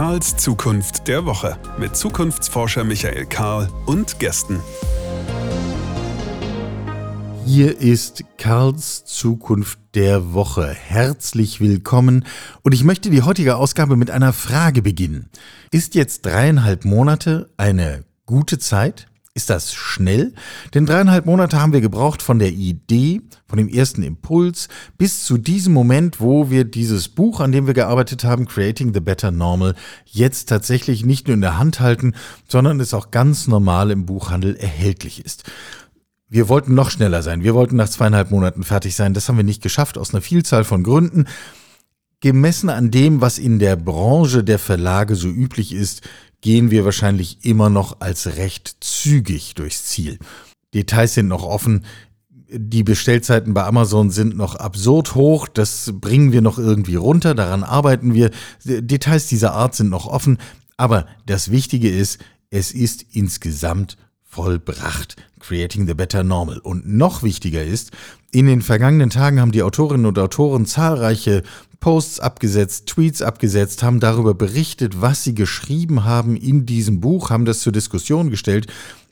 Karls 0.00 0.34
Zukunft 0.38 1.08
der 1.08 1.26
Woche 1.26 1.58
mit 1.78 1.94
Zukunftsforscher 1.94 2.84
Michael 2.84 3.26
Karl 3.26 3.68
und 3.84 4.18
Gästen. 4.18 4.58
Hier 7.44 7.78
ist 7.78 8.24
Karls 8.38 9.04
Zukunft 9.04 9.78
der 9.94 10.32
Woche. 10.32 10.68
Herzlich 10.68 11.60
willkommen 11.60 12.24
und 12.62 12.72
ich 12.72 12.82
möchte 12.82 13.10
die 13.10 13.20
heutige 13.20 13.56
Ausgabe 13.56 13.96
mit 13.96 14.10
einer 14.10 14.32
Frage 14.32 14.80
beginnen. 14.80 15.28
Ist 15.70 15.94
jetzt 15.94 16.24
dreieinhalb 16.24 16.86
Monate 16.86 17.50
eine 17.58 18.04
gute 18.24 18.58
Zeit? 18.58 19.09
Ist 19.32 19.48
das 19.48 19.72
schnell? 19.72 20.34
Denn 20.74 20.86
dreieinhalb 20.86 21.24
Monate 21.24 21.60
haben 21.60 21.72
wir 21.72 21.80
gebraucht 21.80 22.20
von 22.20 22.40
der 22.40 22.50
Idee, 22.50 23.22
von 23.46 23.58
dem 23.58 23.68
ersten 23.68 24.02
Impuls 24.02 24.68
bis 24.98 25.24
zu 25.24 25.38
diesem 25.38 25.72
Moment, 25.72 26.20
wo 26.20 26.50
wir 26.50 26.64
dieses 26.64 27.08
Buch, 27.08 27.38
an 27.38 27.52
dem 27.52 27.68
wir 27.68 27.74
gearbeitet 27.74 28.24
haben, 28.24 28.46
Creating 28.46 28.92
the 28.92 28.98
Better 28.98 29.30
Normal, 29.30 29.76
jetzt 30.04 30.48
tatsächlich 30.48 31.04
nicht 31.04 31.28
nur 31.28 31.34
in 31.34 31.42
der 31.42 31.58
Hand 31.58 31.78
halten, 31.78 32.14
sondern 32.48 32.80
es 32.80 32.92
auch 32.92 33.12
ganz 33.12 33.46
normal 33.46 33.92
im 33.92 34.04
Buchhandel 34.04 34.56
erhältlich 34.56 35.24
ist. 35.24 35.44
Wir 36.28 36.48
wollten 36.48 36.74
noch 36.74 36.90
schneller 36.90 37.22
sein. 37.22 37.44
Wir 37.44 37.54
wollten 37.54 37.76
nach 37.76 37.88
zweieinhalb 37.88 38.32
Monaten 38.32 38.64
fertig 38.64 38.96
sein. 38.96 39.14
Das 39.14 39.28
haben 39.28 39.36
wir 39.36 39.44
nicht 39.44 39.62
geschafft 39.62 39.96
aus 39.96 40.12
einer 40.12 40.22
Vielzahl 40.22 40.64
von 40.64 40.82
Gründen. 40.82 41.26
Gemessen 42.20 42.68
an 42.68 42.90
dem, 42.90 43.20
was 43.20 43.38
in 43.38 43.58
der 43.58 43.76
Branche 43.76 44.44
der 44.44 44.58
Verlage 44.58 45.14
so 45.14 45.28
üblich 45.28 45.72
ist, 45.72 46.02
gehen 46.40 46.70
wir 46.70 46.84
wahrscheinlich 46.84 47.44
immer 47.44 47.70
noch 47.70 48.00
als 48.00 48.36
recht 48.36 48.76
zügig 48.80 49.54
durchs 49.54 49.84
Ziel. 49.86 50.18
Details 50.74 51.14
sind 51.14 51.28
noch 51.28 51.44
offen. 51.44 51.84
Die 52.52 52.82
Bestellzeiten 52.82 53.54
bei 53.54 53.64
Amazon 53.64 54.10
sind 54.10 54.36
noch 54.36 54.56
absurd 54.56 55.14
hoch. 55.14 55.48
Das 55.48 55.92
bringen 55.94 56.32
wir 56.32 56.40
noch 56.40 56.58
irgendwie 56.58 56.96
runter. 56.96 57.34
Daran 57.34 57.62
arbeiten 57.62 58.14
wir. 58.14 58.30
Details 58.64 59.26
dieser 59.26 59.52
Art 59.52 59.74
sind 59.74 59.90
noch 59.90 60.06
offen. 60.06 60.38
Aber 60.76 61.06
das 61.26 61.50
Wichtige 61.50 61.90
ist, 61.90 62.18
es 62.50 62.72
ist 62.72 63.04
insgesamt 63.12 63.96
vollbracht. 64.24 65.16
Creating 65.50 65.88
the 65.88 65.94
Better 65.94 66.22
Normal. 66.22 66.58
Und 66.58 66.86
noch 66.86 67.24
wichtiger 67.24 67.64
ist, 67.64 67.90
in 68.30 68.46
den 68.46 68.62
vergangenen 68.62 69.10
Tagen 69.10 69.40
haben 69.40 69.50
die 69.50 69.64
Autorinnen 69.64 70.06
und 70.06 70.16
Autoren 70.16 70.64
zahlreiche 70.64 71.42
Posts 71.80 72.20
abgesetzt, 72.20 72.86
Tweets 72.86 73.20
abgesetzt, 73.20 73.82
haben 73.82 73.98
darüber 73.98 74.32
berichtet, 74.32 75.00
was 75.00 75.24
sie 75.24 75.34
geschrieben 75.34 76.04
haben 76.04 76.36
in 76.36 76.66
diesem 76.66 77.00
Buch, 77.00 77.30
haben 77.30 77.46
das 77.46 77.62
zur 77.62 77.72
Diskussion 77.72 78.30
gestellt. 78.30 78.68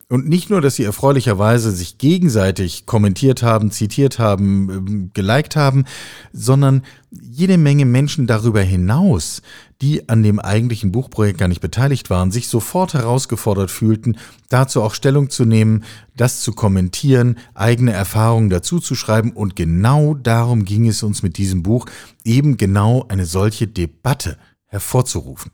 Und 0.08 0.28
nicht 0.28 0.48
nur, 0.48 0.60
dass 0.60 0.76
sie 0.76 0.84
erfreulicherweise 0.84 1.72
sich 1.72 1.98
gegenseitig 1.98 2.86
kommentiert 2.86 3.42
haben, 3.42 3.72
zitiert 3.72 4.20
haben, 4.20 4.70
ähm, 4.70 5.10
geliked 5.12 5.56
haben, 5.56 5.86
sondern 6.32 6.82
jede 7.10 7.58
Menge 7.58 7.84
Menschen 7.84 8.28
darüber 8.28 8.62
hinaus, 8.62 9.42
die 9.80 10.08
an 10.08 10.22
dem 10.22 10.40
eigentlichen 10.40 10.90
Buchprojekt 10.90 11.38
gar 11.38 11.48
nicht 11.48 11.60
beteiligt 11.60 12.10
waren, 12.10 12.32
sich 12.32 12.48
sofort 12.48 12.94
herausgefordert 12.94 13.70
fühlten, 13.70 14.16
dazu 14.48 14.82
auch 14.82 14.94
Stellung 14.94 15.30
zu 15.30 15.44
nehmen, 15.44 15.84
das 16.16 16.40
zu 16.40 16.52
kommentieren, 16.52 17.38
eigene 17.54 17.92
Erfahrungen 17.92 18.50
dazu 18.50 18.80
zu 18.80 18.96
schreiben. 18.96 19.32
Und 19.32 19.54
genau 19.54 20.14
darum 20.14 20.64
ging 20.64 20.88
es 20.88 21.02
uns 21.02 21.22
mit 21.22 21.38
diesem 21.38 21.62
Buch, 21.62 21.86
eben 22.24 22.56
genau 22.56 23.06
eine 23.08 23.24
solche 23.24 23.68
Debatte 23.68 24.36
hervorzurufen. 24.66 25.52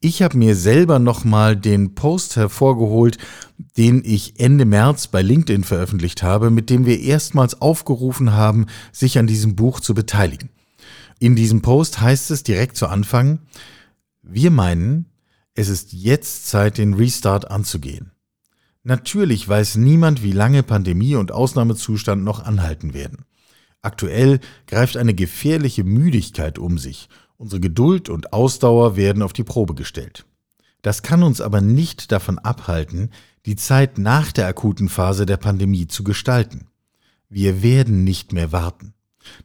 Ich 0.00 0.22
habe 0.22 0.38
mir 0.38 0.54
selber 0.54 1.00
nochmal 1.00 1.56
den 1.56 1.96
Post 1.96 2.36
hervorgeholt, 2.36 3.18
den 3.76 4.02
ich 4.04 4.38
Ende 4.38 4.64
März 4.64 5.08
bei 5.08 5.22
LinkedIn 5.22 5.64
veröffentlicht 5.64 6.22
habe, 6.22 6.50
mit 6.50 6.70
dem 6.70 6.86
wir 6.86 7.00
erstmals 7.00 7.60
aufgerufen 7.60 8.32
haben, 8.32 8.66
sich 8.92 9.18
an 9.18 9.26
diesem 9.26 9.56
Buch 9.56 9.80
zu 9.80 9.94
beteiligen. 9.94 10.50
In 11.18 11.34
diesem 11.34 11.62
Post 11.62 12.00
heißt 12.00 12.30
es 12.30 12.42
direkt 12.42 12.76
zu 12.76 12.86
Anfang, 12.86 13.40
wir 14.22 14.50
meinen, 14.50 15.06
es 15.54 15.68
ist 15.68 15.92
jetzt 15.92 16.46
Zeit, 16.46 16.78
den 16.78 16.94
Restart 16.94 17.50
anzugehen. 17.50 18.12
Natürlich 18.84 19.48
weiß 19.48 19.76
niemand, 19.76 20.22
wie 20.22 20.32
lange 20.32 20.62
Pandemie 20.62 21.16
und 21.16 21.32
Ausnahmezustand 21.32 22.22
noch 22.22 22.40
anhalten 22.44 22.94
werden. 22.94 23.24
Aktuell 23.82 24.40
greift 24.66 24.96
eine 24.96 25.14
gefährliche 25.14 25.84
Müdigkeit 25.84 26.58
um 26.58 26.78
sich 26.78 27.08
Unsere 27.38 27.60
Geduld 27.60 28.08
und 28.08 28.32
Ausdauer 28.32 28.96
werden 28.96 29.22
auf 29.22 29.32
die 29.32 29.44
Probe 29.44 29.74
gestellt. 29.74 30.26
Das 30.82 31.02
kann 31.02 31.22
uns 31.22 31.40
aber 31.40 31.60
nicht 31.60 32.10
davon 32.10 32.40
abhalten, 32.40 33.10
die 33.46 33.54
Zeit 33.54 33.96
nach 33.96 34.32
der 34.32 34.48
akuten 34.48 34.88
Phase 34.88 35.24
der 35.24 35.36
Pandemie 35.36 35.86
zu 35.86 36.02
gestalten. 36.02 36.66
Wir 37.28 37.62
werden 37.62 38.02
nicht 38.02 38.32
mehr 38.32 38.50
warten. 38.50 38.92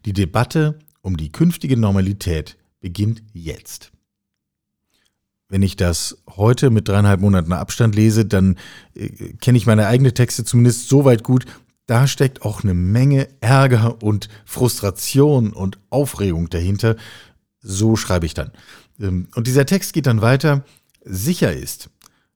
Die 0.06 0.14
Debatte 0.14 0.80
um 1.04 1.18
die 1.18 1.32
künftige 1.32 1.78
Normalität 1.78 2.58
beginnt 2.80 3.22
jetzt. 3.34 3.92
Wenn 5.50 5.62
ich 5.62 5.76
das 5.76 6.18
heute 6.36 6.72
mit 6.72 6.88
dreieinhalb 6.88 7.22
Monaten 7.22 7.54
Abstand 7.54 7.96
lese, 7.96 8.26
dann 8.26 8.58
äh, 8.96 9.34
kenne 9.40 9.60
ich 9.60 9.68
meine 9.68 9.86
eigenen 9.86 10.16
Texte 10.16 10.44
zumindest 10.44 10.90
so 10.90 11.06
weit 11.06 11.24
gut, 11.24 11.46
da 11.86 12.08
steckt 12.08 12.42
auch 12.42 12.64
eine 12.64 12.74
Menge 12.74 13.28
Ärger 13.42 14.02
und 14.02 14.30
Frustration 14.46 15.54
und 15.54 15.78
Aufregung 15.90 16.50
dahinter, 16.50 16.96
so 17.60 17.96
schreibe 17.96 18.26
ich 18.26 18.34
dann. 18.34 18.52
Ähm, 19.00 19.28
und 19.36 19.46
dieser 19.46 19.66
Text 19.66 19.94
geht 19.94 20.08
dann 20.08 20.22
weiter. 20.22 20.64
Sicher 21.04 21.54
ist, 21.54 21.90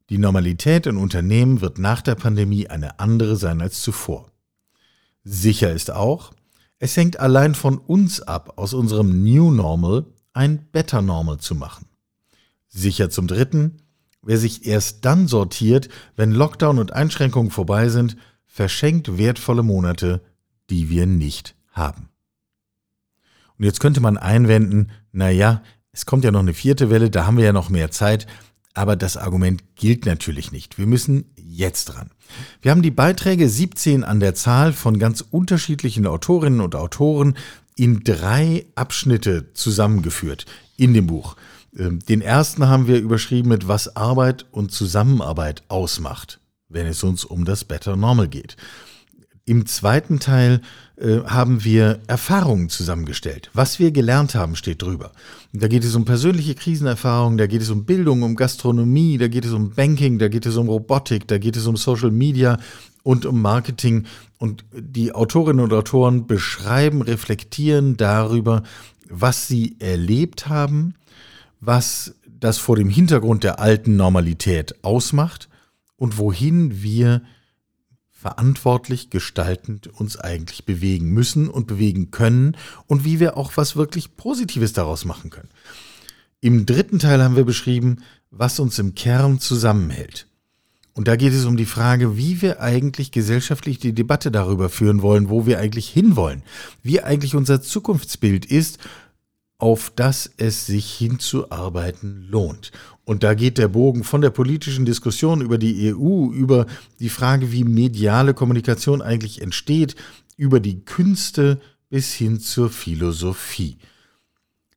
die 0.09 0.17
Normalität 0.17 0.85
in 0.85 0.97
Unternehmen 0.97 1.61
wird 1.61 1.79
nach 1.79 2.01
der 2.01 2.15
Pandemie 2.15 2.67
eine 2.67 2.99
andere 2.99 3.37
sein 3.37 3.61
als 3.61 3.81
zuvor. 3.81 4.29
Sicher 5.23 5.73
ist 5.73 5.91
auch, 5.91 6.33
es 6.79 6.95
hängt 6.95 7.19
allein 7.19 7.55
von 7.55 7.77
uns 7.77 8.21
ab, 8.21 8.53
aus 8.57 8.73
unserem 8.73 9.23
New 9.23 9.51
Normal 9.51 10.05
ein 10.33 10.67
Better 10.71 11.01
Normal 11.01 11.39
zu 11.39 11.55
machen. 11.55 11.87
Sicher 12.67 13.09
zum 13.09 13.27
Dritten, 13.27 13.77
wer 14.21 14.37
sich 14.37 14.65
erst 14.65 15.05
dann 15.05 15.27
sortiert, 15.27 15.89
wenn 16.15 16.31
Lockdown 16.31 16.79
und 16.79 16.93
Einschränkungen 16.93 17.51
vorbei 17.51 17.89
sind, 17.89 18.17
verschenkt 18.45 19.17
wertvolle 19.17 19.63
Monate, 19.63 20.21
die 20.69 20.89
wir 20.89 21.07
nicht 21.07 21.55
haben. 21.71 22.09
Und 23.57 23.65
jetzt 23.65 23.79
könnte 23.79 24.01
man 24.01 24.17
einwenden, 24.17 24.91
na 25.11 25.29
ja, 25.29 25.63
es 25.91 26.05
kommt 26.05 26.23
ja 26.23 26.31
noch 26.31 26.41
eine 26.41 26.53
vierte 26.53 26.91
Welle, 26.91 27.09
da 27.09 27.25
haben 27.25 27.37
wir 27.37 27.45
ja 27.45 27.53
noch 27.53 27.69
mehr 27.69 27.89
Zeit. 27.89 28.27
Aber 28.75 28.95
das 28.95 29.17
Argument 29.17 29.75
gilt 29.75 30.05
natürlich 30.05 30.51
nicht. 30.51 30.77
Wir 30.77 30.85
müssen 30.85 31.33
jetzt 31.35 31.85
dran. 31.85 32.11
Wir 32.61 32.71
haben 32.71 32.81
die 32.81 32.91
Beiträge 32.91 33.49
17 33.49 34.03
an 34.03 34.19
der 34.19 34.35
Zahl 34.35 34.73
von 34.73 34.99
ganz 34.99 35.23
unterschiedlichen 35.29 36.07
Autorinnen 36.07 36.61
und 36.61 36.75
Autoren 36.75 37.35
in 37.75 38.03
drei 38.03 38.65
Abschnitte 38.75 39.53
zusammengeführt 39.53 40.45
in 40.77 40.93
dem 40.93 41.07
Buch. 41.07 41.35
Ähm, 41.77 41.99
den 41.99 42.21
ersten 42.21 42.67
haben 42.67 42.87
wir 42.87 42.99
überschrieben 42.99 43.49
mit 43.49 43.67
Was 43.67 43.95
Arbeit 43.95 44.45
und 44.51 44.71
Zusammenarbeit 44.71 45.63
ausmacht, 45.67 46.39
wenn 46.69 46.87
es 46.87 47.03
uns 47.03 47.23
um 47.23 47.45
das 47.45 47.63
Better 47.63 47.95
Normal 47.95 48.27
geht. 48.27 48.57
Im 49.47 49.65
zweiten 49.65 50.19
Teil 50.19 50.59
äh, 50.97 51.21
haben 51.25 51.63
wir 51.63 52.01
Erfahrungen 52.07 52.67
zusammengestellt. 52.67 53.49
Was 53.53 53.79
wir 53.79 53.91
gelernt 53.91 54.35
haben, 54.35 54.57
steht 54.57 54.81
drüber. 54.81 55.13
Da 55.53 55.69
geht 55.69 55.85
es 55.85 55.95
um 55.95 56.03
persönliche 56.03 56.53
Krisenerfahrungen, 56.53 57.37
da 57.37 57.47
geht 57.47 57.61
es 57.61 57.69
um 57.69 57.85
Bildung, 57.85 58.23
um 58.23 58.35
Gastronomie, 58.35 59.17
da 59.17 59.29
geht 59.29 59.45
es 59.45 59.53
um 59.53 59.69
Banking, 59.69 60.19
da 60.19 60.27
geht 60.27 60.45
es 60.45 60.57
um 60.57 60.67
Robotik, 60.67 61.29
da 61.29 61.37
geht 61.37 61.55
es 61.55 61.65
um 61.65 61.77
Social 61.77 62.11
Media 62.11 62.59
und 63.03 63.25
um 63.25 63.41
Marketing. 63.41 64.05
Und 64.37 64.65
die 64.73 65.13
Autorinnen 65.13 65.63
und 65.63 65.71
Autoren 65.71 66.27
beschreiben, 66.27 67.01
reflektieren 67.01 67.95
darüber, 67.95 68.63
was 69.09 69.47
sie 69.47 69.77
erlebt 69.79 70.49
haben, 70.49 70.95
was 71.61 72.15
das 72.25 72.57
vor 72.57 72.75
dem 72.75 72.89
Hintergrund 72.89 73.45
der 73.45 73.61
alten 73.61 73.95
Normalität 73.95 74.83
ausmacht 74.83 75.47
und 75.95 76.17
wohin 76.17 76.83
wir 76.83 77.21
verantwortlich 78.27 79.09
gestaltend 79.09 79.87
uns 79.87 80.17
eigentlich 80.17 80.65
bewegen 80.65 81.11
müssen 81.11 81.47
und 81.47 81.65
bewegen 81.65 82.11
können 82.11 82.57
und 82.85 83.05
wie 83.05 83.21
wir 83.21 83.37
auch 83.37 83.53
was 83.55 83.77
wirklich 83.77 84.17
Positives 84.17 84.73
daraus 84.73 85.05
machen 85.05 85.29
können. 85.29 85.47
Im 86.41 86.65
dritten 86.65 86.99
Teil 86.99 87.23
haben 87.23 87.37
wir 87.37 87.45
beschrieben, 87.45 88.03
was 88.29 88.59
uns 88.59 88.79
im 88.79 88.95
Kern 88.95 89.39
zusammenhält. 89.39 90.27
Und 90.93 91.07
da 91.07 91.15
geht 91.15 91.31
es 91.31 91.45
um 91.45 91.55
die 91.55 91.65
Frage, 91.65 92.17
wie 92.17 92.41
wir 92.41 92.59
eigentlich 92.59 93.13
gesellschaftlich 93.13 93.79
die 93.79 93.93
Debatte 93.93 94.29
darüber 94.29 94.67
führen 94.67 95.01
wollen, 95.01 95.29
wo 95.29 95.45
wir 95.45 95.59
eigentlich 95.59 95.87
hinwollen, 95.87 96.43
wie 96.83 97.01
eigentlich 97.01 97.33
unser 97.33 97.61
Zukunftsbild 97.61 98.45
ist, 98.45 98.77
auf 99.57 99.89
das 99.95 100.29
es 100.35 100.65
sich 100.65 100.91
hinzuarbeiten 100.93 102.27
lohnt. 102.29 102.73
Und 103.07 103.23
da 103.23 103.35
geht 103.35 103.57
der 103.57 103.69
Bogen 103.69 104.03
von 104.03 104.19
der 104.19 104.31
politischen 104.31 104.83
Diskussion 104.83 105.39
über 105.39 105.57
die 105.57 105.95
EU, 105.95 106.29
über 106.29 106.65
die 106.99 107.07
Frage, 107.07 107.53
wie 107.53 107.63
mediale 107.63 108.33
Kommunikation 108.33 109.01
eigentlich 109.01 109.41
entsteht, 109.41 109.95
über 110.35 110.59
die 110.59 110.83
Künste 110.83 111.61
bis 111.89 112.13
hin 112.13 112.41
zur 112.41 112.69
Philosophie. 112.69 113.77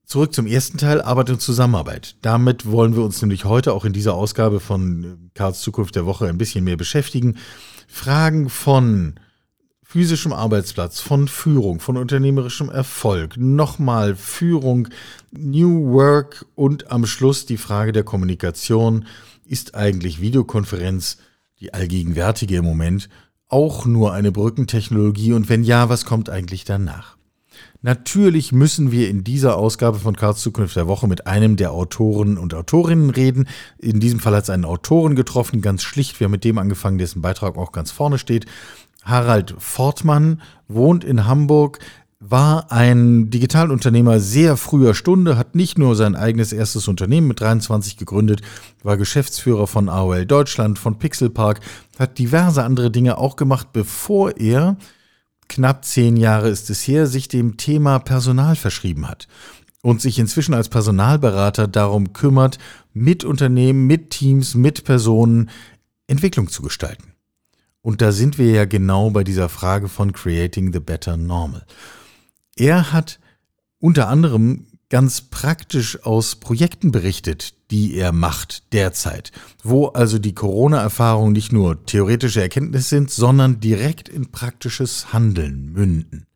Zurück 0.05 0.33
zum 0.33 0.47
ersten 0.47 0.79
Teil, 0.79 1.03
Arbeit 1.03 1.31
und 1.31 1.41
Zusammenarbeit. 1.41 2.15
Damit 2.23 2.67
wollen 2.71 2.95
wir 2.95 3.03
uns 3.03 3.21
nämlich 3.21 3.47
heute 3.47 3.73
auch 3.73 3.85
in 3.85 3.93
dieser 3.93 4.15
Ausgabe 4.15 4.61
von 4.61 5.33
Karls 5.35 5.61
Zukunft 5.61 5.97
der 5.97 6.07
Woche 6.07 6.29
ein 6.29 6.39
bisschen 6.39 6.63
mehr 6.63 6.77
beschäftigen. 6.77 7.37
Fragen 7.89 8.49
von 8.49 9.19
physischem 9.91 10.33
Arbeitsplatz, 10.33 11.01
von 11.01 11.27
Führung, 11.27 11.81
von 11.81 11.97
unternehmerischem 11.97 12.71
Erfolg, 12.71 13.37
nochmal 13.37 14.15
Führung, 14.15 14.87
New 15.33 15.93
Work 15.93 16.47
und 16.55 16.93
am 16.93 17.07
Schluss 17.07 17.45
die 17.45 17.57
Frage 17.57 17.91
der 17.91 18.05
Kommunikation. 18.05 19.07
Ist 19.45 19.75
eigentlich 19.75 20.21
Videokonferenz 20.21 21.17
die 21.59 21.75
allgegenwärtige 21.75 22.59
im 22.59 22.67
Moment 22.67 23.09
auch 23.49 23.85
nur 23.85 24.13
eine 24.13 24.31
Brückentechnologie 24.31 25.33
und 25.33 25.49
wenn 25.49 25.65
ja, 25.65 25.89
was 25.89 26.05
kommt 26.05 26.31
eigentlich 26.31 26.65
danach? 26.65 27.17
Natürlich 27.83 28.53
müssen 28.53 28.93
wir 28.93 29.09
in 29.09 29.25
dieser 29.25 29.57
Ausgabe 29.57 29.99
von 29.99 30.15
Karls 30.15 30.41
Zukunft 30.41 30.77
der 30.77 30.87
Woche 30.87 31.09
mit 31.09 31.27
einem 31.27 31.57
der 31.57 31.73
Autoren 31.73 32.37
und 32.37 32.53
Autorinnen 32.53 33.09
reden. 33.09 33.49
In 33.79 34.01
diesem 34.01 34.21
Fall 34.21 34.37
hat 34.37 34.45
es 34.45 34.51
einen 34.51 34.67
Autoren 34.67 35.17
getroffen, 35.17 35.63
ganz 35.63 35.83
schlicht. 35.83 36.21
Wir 36.21 36.27
haben 36.27 36.33
mit 36.33 36.45
dem 36.45 36.59
angefangen, 36.59 36.99
dessen 36.99 37.23
Beitrag 37.23 37.57
auch 37.57 37.73
ganz 37.73 37.91
vorne 37.91 38.19
steht. 38.19 38.45
Harald 39.03 39.55
Fortmann 39.59 40.41
wohnt 40.69 41.05
in 41.05 41.27
Hamburg, 41.27 41.79
war 42.21 42.71
ein 42.71 43.31
Digitalunternehmer 43.31 44.21
sehr 44.21 44.59
früher 44.59 44.95
Stunde, 44.95 45.39
hat 45.39 45.55
nicht 45.55 45.79
nur 45.79 45.97
sein 45.97 46.15
eigenes 46.15 46.53
erstes 46.53 46.87
Unternehmen 46.87 47.29
mit 47.29 47.41
23 47.41 47.97
gegründet, 47.97 48.43
war 48.83 48.99
Geschäftsführer 48.99 49.67
von 49.67 49.89
AOL 49.89 50.27
Deutschland, 50.27 50.79
von 50.79 50.99
Pixelpark, 50.99 51.61
hat 51.99 52.19
diverse 52.19 52.63
andere 52.63 52.91
Dinge 52.91 53.17
auch 53.17 53.37
gemacht, 53.37 53.69
bevor 53.73 54.37
er, 54.37 54.77
knapp 55.49 55.85
zehn 55.87 56.19
Jahre 56.19 56.51
ist 56.51 56.69
es 56.69 56.87
her, 56.87 57.07
sich 57.07 57.29
dem 57.29 57.57
Thema 57.57 57.99
Personal 57.99 58.55
verschrieben 58.55 59.09
hat 59.09 59.27
und 59.83 60.03
sich 60.03 60.19
inzwischen 60.19 60.53
als 60.53 60.69
Personalberater 60.69 61.69
darum 61.69 62.13
kümmert, 62.13 62.59
mit 62.93 63.25
Unternehmen, 63.25 63.87
mit 63.87 64.11
Teams, 64.11 64.55
mit 64.55 64.85
Personen 64.85 65.49
Entwicklung 66.07 66.49
zu 66.49 66.61
gestalten. 66.61 67.10
Und 67.83 68.03
da 68.03 68.13
sind 68.13 68.39
wir 68.39 68.51
ja 68.51 68.65
genau 68.67 69.11
bei 69.11 69.25
dieser 69.25 69.49
Frage 69.49 69.89
von 69.89 70.13
Creating 70.13 70.73
the 70.73 70.81
Better 70.81 71.17
Normal. 71.17 71.65
Er 72.57 72.93
hat 72.93 73.19
unter 73.79 74.09
anderem 74.09 74.67
ganz 74.91 75.23
praktisch 75.23 76.05
aus 76.05 76.37
Projekten 76.37 76.91
berichtet, 76.91 77.55
die 77.71 77.95
er 77.95 78.13
macht 78.13 78.73
derzeit, 78.73 79.31
wo 79.63 79.87
also 79.87 80.19
die 80.19 80.35
Corona-Erfahrungen 80.35 81.33
nicht 81.33 81.53
nur 81.53 81.87
theoretische 81.87 82.43
Erkenntnisse 82.43 82.89
sind, 82.89 83.11
sondern 83.11 83.61
direkt 83.61 84.09
in 84.09 84.31
praktisches 84.31 85.13
Handeln 85.13 85.73
münden. 85.73 86.27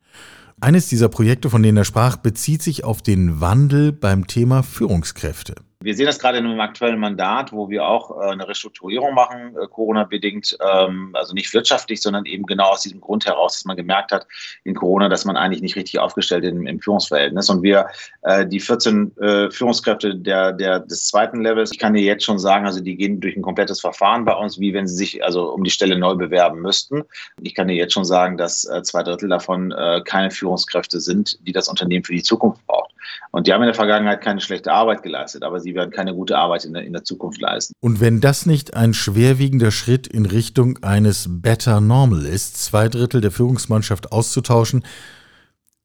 Eines 0.61 0.87
dieser 0.87 1.09
Projekte, 1.09 1.51
von 1.51 1.63
denen 1.63 1.77
er 1.77 1.85
sprach, 1.85 2.17
bezieht 2.17 2.63
sich 2.63 2.85
auf 2.85 3.03
den 3.03 3.41
Wandel 3.41 3.93
beim 3.93 4.27
Thema 4.29 4.63
Führungskräfte. 4.63 5.57
Wir 5.85 5.95
sehen 5.95 6.07
das 6.07 6.19
gerade 6.19 6.39
in 6.39 6.47
einem 6.47 6.61
aktuellen 6.61 6.99
Mandat, 6.99 7.53
wo 7.53 7.69
wir 7.69 7.87
auch 7.87 8.19
äh, 8.19 8.31
eine 8.31 8.49
Restrukturierung 8.49 9.13
machen, 9.13 9.55
äh, 9.55 9.67
Corona-bedingt, 9.67 10.57
ähm, 10.67 11.11
also 11.13 11.35
nicht 11.35 11.53
wirtschaftlich, 11.53 12.01
sondern 12.01 12.25
eben 12.25 12.47
genau 12.47 12.71
aus 12.71 12.81
diesem 12.81 13.03
Grund 13.03 13.27
heraus, 13.27 13.53
dass 13.53 13.67
man 13.67 13.77
gemerkt 13.77 14.11
hat 14.11 14.27
in 14.65 14.75
Corona, 14.75 15.11
dass 15.11 15.27
man 15.27 15.37
eigentlich 15.37 15.61
nicht 15.61 15.77
richtig 15.77 15.99
aufgestellt 15.99 16.45
ist 16.45 16.53
im, 16.53 16.81
Führungsverhältnis. 16.81 17.51
Und 17.51 17.63
wir, 17.63 17.87
äh, 18.23 18.47
die 18.47 18.61
14 18.61 19.15
äh, 19.19 19.51
Führungskräfte 19.51 20.17
der, 20.17 20.53
der, 20.53 20.81
des 20.81 21.07
zweiten 21.07 21.43
Levels, 21.43 21.71
ich 21.71 21.79
kann 21.79 21.93
dir 21.93 22.03
jetzt 22.03 22.25
schon 22.25 22.39
sagen, 22.39 22.65
also 22.65 22.81
die 22.81 22.97
gehen 22.97 23.21
durch 23.21 23.37
ein 23.37 23.43
komplettes 23.43 23.83
Verfahren 23.83 24.25
bei 24.25 24.35
uns, 24.35 24.59
wie 24.59 24.73
wenn 24.73 24.89
sie 24.89 24.97
sich 24.97 25.23
also 25.23 25.53
um 25.53 25.65
die 25.65 25.71
Stelle 25.71 25.99
neu 25.99 26.15
bewerben 26.15 26.63
müssten. 26.63 27.03
Ich 27.43 27.55
kann 27.55 27.69
dir 27.69 27.75
jetzt 27.75 27.93
schon 27.93 28.07
sagen, 28.07 28.39
dass 28.39 28.63
zwei 28.85 29.03
Drittel 29.03 29.29
davon 29.29 29.75
keine 30.05 30.31
Führungskräfte 30.31 31.01
sind, 31.01 31.39
die 31.47 31.53
das 31.53 31.69
Unternehmen 31.69 32.05
für 32.05 32.15
die 32.15 32.23
Zukunft 32.23 32.67
braucht. 32.67 32.94
Und 33.31 33.47
die 33.47 33.53
haben 33.53 33.63
in 33.63 33.67
der 33.67 33.75
Vergangenheit 33.75 34.21
keine 34.21 34.41
schlechte 34.41 34.73
Arbeit 34.73 35.03
geleistet, 35.03 35.43
aber 35.43 35.61
sie 35.61 35.75
werden 35.75 35.91
keine 35.91 36.15
gute 36.15 36.39
Arbeit 36.39 36.65
in 36.65 36.73
der, 36.73 36.85
in 36.85 36.93
der 36.93 37.05
Zukunft 37.05 37.41
leisten. 37.41 37.75
Und 37.81 38.01
wenn 38.01 38.21
das 38.21 38.47
nicht 38.47 38.75
ein 38.75 38.95
schwerwiegender 38.95 39.71
Schritt 39.71 40.07
in 40.07 40.27
Richtung 40.27 40.83
eines 40.83 41.27
Better 41.29 41.81
Normal 41.81 42.27
ist, 42.27 42.63
zwei 42.63 42.89
Drittel 42.89 43.21
der 43.21 43.31
Führungsmannschaft 43.31 44.13
auszutauschen, 44.13 44.85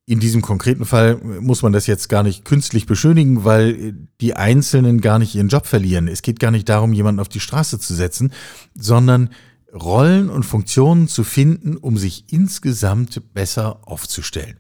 in 0.10 0.20
diesem 0.20 0.42
konkreten 0.42 0.86
Fall 0.86 1.18
muss 1.18 1.62
man 1.62 1.72
das 1.72 1.86
jetzt 1.86 2.10
gar 2.10 2.24
nicht 2.24 2.44
künstlich 2.44 2.88
beschönigen, 2.88 3.46
weil 3.46 3.94
die 4.22 4.34
Einzelnen 4.34 5.02
gar 5.02 5.20
nicht 5.20 5.36
ihren 5.36 5.50
Job 5.50 5.68
verlieren. 5.68 6.08
Es 6.08 6.24
geht 6.24 6.40
gar 6.40 6.50
nicht 6.50 6.68
darum, 6.68 6.94
jemanden 6.94 7.22
auf 7.22 7.30
die 7.30 7.40
Straße 7.40 7.78
zu 7.78 7.94
setzen, 7.94 8.34
sondern 8.74 9.30
Rollen 9.72 10.32
und 10.32 10.44
Funktionen 10.48 11.08
zu 11.08 11.24
finden, 11.24 11.78
um 11.78 11.96
sich 11.96 12.26
insgesamt 12.32 13.34
besser 13.36 13.82
aufzustellen. 13.88 14.58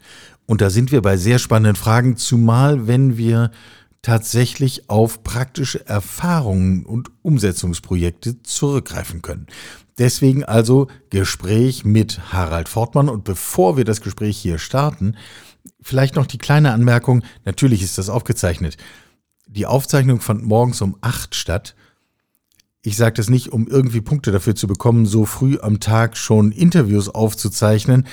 Und 0.49 0.61
da 0.61 0.71
sind 0.71 0.91
wir 0.91 1.03
bei 1.03 1.15
sehr 1.15 1.37
spannenden 1.37 1.75
Fragen, 1.75 2.17
zumal 2.17 2.87
wenn 2.87 3.17
wir 3.17 3.51
tatsächlich 4.01 4.89
auf 4.89 5.21
praktische 5.21 5.85
Erfahrungen 5.85 6.87
und 6.87 7.11
Umsetzungsprojekte 7.21 8.41
zurückgreifen 8.41 9.21
können. 9.21 9.45
Deswegen 9.99 10.43
also 10.43 10.87
Gespräch 11.11 11.85
mit 11.85 12.33
Harald 12.33 12.67
Fortmann. 12.67 13.09
Und 13.09 13.25
bevor 13.25 13.77
wir 13.77 13.85
das 13.85 14.01
Gespräch 14.01 14.39
hier 14.39 14.57
starten, 14.57 15.17
vielleicht 15.83 16.15
noch 16.15 16.25
die 16.25 16.39
kleine 16.39 16.73
Anmerkung, 16.73 17.23
natürlich 17.45 17.83
ist 17.83 17.99
das 17.99 18.09
aufgezeichnet. 18.09 18.77
Die 19.45 19.67
Aufzeichnung 19.67 20.19
fand 20.19 20.43
morgens 20.43 20.81
um 20.81 20.97
acht 21.01 21.35
statt. 21.35 21.75
Ich 22.81 22.97
sage 22.97 23.13
das 23.13 23.29
nicht, 23.29 23.49
um 23.49 23.67
irgendwie 23.67 24.01
Punkte 24.01 24.31
dafür 24.31 24.55
zu 24.55 24.65
bekommen, 24.65 25.05
so 25.05 25.25
früh 25.25 25.59
am 25.61 25.79
Tag 25.79 26.17
schon 26.17 26.51
Interviews 26.51 27.07
aufzuzeichnen, 27.07 28.07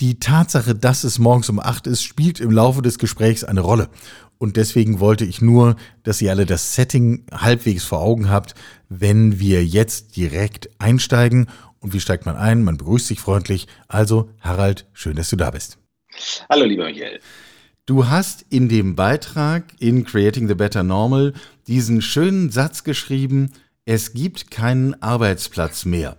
die 0.00 0.20
Tatsache, 0.20 0.74
dass 0.74 1.04
es 1.04 1.18
morgens 1.18 1.48
um 1.48 1.58
acht 1.58 1.86
ist, 1.86 2.02
spielt 2.02 2.40
im 2.40 2.50
Laufe 2.50 2.82
des 2.82 2.98
Gesprächs 2.98 3.44
eine 3.44 3.60
Rolle. 3.60 3.88
Und 4.38 4.56
deswegen 4.56 5.00
wollte 5.00 5.24
ich 5.24 5.42
nur, 5.42 5.74
dass 6.04 6.22
ihr 6.22 6.30
alle 6.30 6.46
das 6.46 6.76
Setting 6.76 7.24
halbwegs 7.32 7.82
vor 7.82 8.00
Augen 8.00 8.30
habt, 8.30 8.54
wenn 8.88 9.40
wir 9.40 9.64
jetzt 9.64 10.16
direkt 10.16 10.70
einsteigen. 10.78 11.48
Und 11.80 11.92
wie 11.92 12.00
steigt 12.00 12.26
man 12.26 12.36
ein? 12.36 12.62
Man 12.62 12.76
begrüßt 12.76 13.08
sich 13.08 13.18
freundlich. 13.18 13.66
Also, 13.88 14.30
Harald, 14.40 14.86
schön, 14.92 15.16
dass 15.16 15.30
du 15.30 15.36
da 15.36 15.50
bist. 15.50 15.78
Hallo, 16.48 16.64
lieber 16.64 16.84
Michael. 16.84 17.20
Du 17.86 18.06
hast 18.06 18.44
in 18.50 18.68
dem 18.68 18.94
Beitrag 18.94 19.64
in 19.80 20.04
Creating 20.04 20.46
the 20.46 20.54
Better 20.54 20.82
Normal 20.84 21.32
diesen 21.66 22.02
schönen 22.02 22.50
Satz 22.50 22.84
geschrieben, 22.84 23.50
es 23.86 24.12
gibt 24.12 24.50
keinen 24.50 25.02
Arbeitsplatz 25.02 25.84
mehr. 25.84 26.18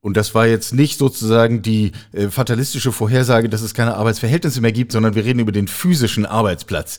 Und 0.00 0.16
das 0.16 0.34
war 0.34 0.46
jetzt 0.46 0.74
nicht 0.74 0.98
sozusagen 0.98 1.62
die 1.62 1.92
äh, 2.12 2.28
fatalistische 2.28 2.92
Vorhersage, 2.92 3.48
dass 3.48 3.62
es 3.62 3.74
keine 3.74 3.96
Arbeitsverhältnisse 3.96 4.60
mehr 4.60 4.72
gibt, 4.72 4.92
sondern 4.92 5.14
wir 5.14 5.24
reden 5.24 5.40
über 5.40 5.52
den 5.52 5.68
physischen 5.68 6.24
Arbeitsplatz. 6.24 6.98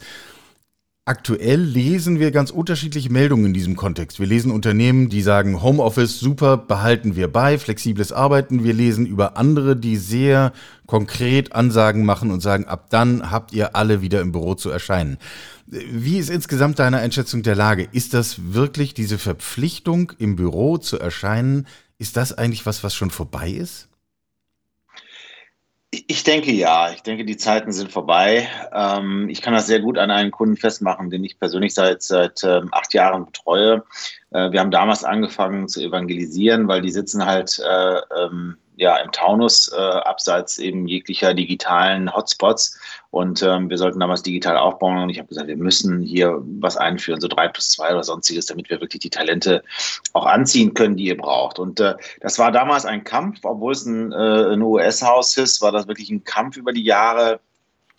Aktuell 1.10 1.60
lesen 1.60 2.20
wir 2.20 2.30
ganz 2.30 2.52
unterschiedliche 2.52 3.12
Meldungen 3.12 3.48
in 3.48 3.54
diesem 3.56 3.76
Kontext. 3.76 4.20
Wir 4.20 4.28
lesen 4.28 4.52
Unternehmen, 4.52 5.10
die 5.10 5.24
sagen, 5.24 5.64
Homeoffice 5.64 6.20
super, 6.20 6.56
behalten 6.56 7.16
wir 7.16 7.30
bei, 7.30 7.58
flexibles 7.58 8.12
Arbeiten. 8.12 8.64
Wir 8.64 8.74
lesen 8.76 9.08
über 9.08 9.36
andere, 9.36 9.76
die 9.76 9.98
sehr 9.98 10.54
konkret 10.86 11.56
Ansagen 11.56 12.06
machen 12.06 12.30
und 12.30 12.42
sagen, 12.42 12.66
ab 12.66 12.92
dann 12.92 13.32
habt 13.32 13.54
ihr 13.54 13.76
alle 13.76 14.04
wieder 14.04 14.22
im 14.22 14.32
Büro 14.32 14.54
zu 14.54 14.70
erscheinen. 14.70 15.18
Wie 15.66 16.20
ist 16.20 16.30
insgesamt 16.30 16.78
deine 16.78 17.00
Einschätzung 17.00 17.42
der 17.42 17.56
Lage? 17.56 17.88
Ist 17.92 18.14
das 18.14 18.54
wirklich 18.54 18.94
diese 18.94 19.18
Verpflichtung, 19.18 20.12
im 20.20 20.36
Büro 20.36 20.78
zu 20.78 21.00
erscheinen, 21.00 21.66
ist 22.00 22.18
das 22.18 22.36
eigentlich 22.36 22.66
was, 22.66 22.84
was 22.84 22.96
schon 22.96 23.12
vorbei 23.12 23.50
ist? 23.50 23.90
Ich 25.92 26.24
denke 26.24 26.52
ja. 26.52 26.92
Ich 26.92 27.02
denke, 27.02 27.26
die 27.26 27.38
Zeiten 27.38 27.72
sind 27.72 27.92
vorbei. 27.92 28.48
Ähm, 28.72 29.28
ich 29.28 29.42
kann 29.42 29.54
das 29.54 29.68
sehr 29.68 29.80
gut 29.80 29.98
an 29.98 30.12
einen 30.12 30.32
Kunden 30.32 30.56
festmachen, 30.56 31.10
den 31.10 31.24
ich 31.24 31.40
persönlich 31.40 31.74
seit, 31.74 32.02
seit 32.04 32.44
ähm, 32.44 32.70
acht 32.72 32.94
Jahren 32.94 33.26
betreue. 33.26 33.84
Äh, 34.32 34.52
wir 34.52 34.60
haben 34.60 34.72
damals 34.72 35.04
angefangen 35.04 35.68
zu 35.68 35.82
evangelisieren, 35.82 36.68
weil 36.68 36.82
die 36.82 36.92
sitzen 36.92 37.26
halt 37.26 37.60
äh, 37.60 38.00
ähm, 38.18 38.58
ja, 38.80 38.96
im 38.98 39.12
Taunus, 39.12 39.70
äh, 39.74 39.76
abseits 39.76 40.58
eben 40.58 40.88
jeglicher 40.88 41.34
digitalen 41.34 42.14
Hotspots. 42.16 42.80
Und 43.12 43.44
ähm, 43.44 43.70
wir 43.70 43.78
sollten 43.78 44.00
damals 44.00 44.24
digital 44.24 44.56
aufbauen. 44.58 45.00
Und 45.00 45.10
ich 45.10 45.20
habe 45.20 45.28
gesagt, 45.28 45.48
wir 45.48 45.58
müssen 45.58 46.02
hier 46.02 46.42
was 46.62 46.78
einführen, 46.78 47.20
so 47.20 47.28
drei 47.28 47.50
plus 47.50 47.72
zwei 47.72 47.92
oder 47.92 48.04
sonstiges, 48.04 48.46
damit 48.46 48.70
wir 48.70 48.80
wirklich 48.80 49.02
die 49.02 49.10
Talente 49.10 49.64
auch 50.14 50.26
anziehen 50.26 50.74
können, 50.74 50.96
die 50.96 51.08
ihr 51.08 51.18
braucht. 51.18 51.60
Und 51.60 51.82
äh, 51.82 51.96
das 52.22 52.40
war 52.40 52.54
damals 52.54 52.86
ein 52.86 53.04
Kampf, 53.04 53.40
obwohl 53.44 53.74
es 53.74 53.86
ein, 53.86 54.14
äh, 54.14 54.54
ein 54.54 54.62
US-Haus 54.62 55.36
ist, 55.36 55.62
war 55.62 55.74
das 55.74 55.90
wirklich 55.90 56.10
ein 56.10 56.24
Kampf 56.24 56.56
über 56.56 56.72
die 56.72 56.84
Jahre. 56.84 57.42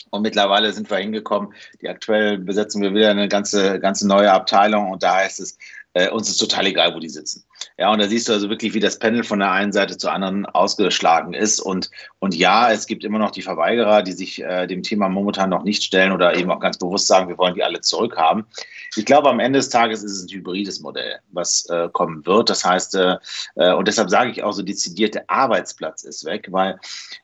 Und 0.09 0.23
mittlerweile 0.23 0.73
sind 0.73 0.89
wir 0.89 0.97
hingekommen. 0.97 1.53
Die 1.83 1.91
aktuell 1.91 2.39
besetzen 2.39 2.81
wir 2.81 2.95
wieder 2.95 3.11
eine 3.11 3.29
ganze, 3.29 3.79
ganze 3.81 4.09
neue 4.09 4.33
Abteilung. 4.33 4.91
Und 4.93 5.03
da 5.03 5.17
heißt 5.17 5.41
es, 5.41 5.59
äh, 5.93 6.09
uns 6.09 6.31
ist 6.31 6.39
total 6.39 6.67
egal, 6.67 6.95
wo 6.95 7.01
die 7.01 7.11
sitzen. 7.11 7.45
Ja, 7.79 7.91
und 7.91 7.99
da 7.99 8.09
siehst 8.09 8.29
du 8.29 8.33
also 8.33 8.51
wirklich, 8.51 8.75
wie 8.75 8.81
das 8.81 8.99
Panel 8.99 9.25
von 9.25 9.39
der 9.39 9.53
einen 9.53 9.73
Seite 9.73 9.97
zur 9.97 10.13
anderen 10.13 10.47
ausgeschlagen 10.47 11.33
ist. 11.33 11.61
Und, 11.61 11.91
und 12.19 12.35
ja, 12.35 12.71
es 12.71 12.87
gibt 12.87 13.05
immer 13.05 13.19
noch 13.19 13.31
die 13.31 13.43
Verweigerer, 13.43 14.03
die 14.03 14.13
sich 14.13 14.43
äh, 14.43 14.67
dem 14.67 14.83
Thema 14.83 15.09
momentan 15.09 15.49
noch 15.51 15.65
nicht 15.65 15.83
stellen 15.83 16.13
oder 16.13 16.37
eben 16.37 16.51
auch 16.51 16.61
ganz 16.61 16.79
bewusst 16.79 17.07
sagen, 17.07 17.29
wir 17.29 17.39
wollen 17.39 17.55
die 17.55 17.65
alle 17.65 17.81
zurückhaben. 17.81 18.45
Ich 18.97 19.07
glaube, 19.07 19.31
am 19.31 19.41
Ende 19.41 19.59
des 19.59 19.71
Tages 19.71 20.03
ist 20.03 20.13
es 20.13 20.25
ein 20.25 20.29
hybrides 20.29 20.81
Modell, 20.81 21.21
was 21.33 21.67
äh, 21.71 21.89
kommen 21.93 22.27
wird. 22.27 22.51
Das 22.51 22.65
heißt, 22.65 22.97
äh, 22.97 23.17
äh 23.57 23.73
und 23.73 23.89
deshalb 23.89 24.11
sage 24.11 24.31
ich 24.31 24.43
auch 24.43 24.53
so 24.53 24.63
dezidiert, 24.63 25.15
der 25.15 25.31
Arbeitsplatz 25.31 26.03
ist 26.03 26.25
weg, 26.25 26.49
weil 26.51 26.79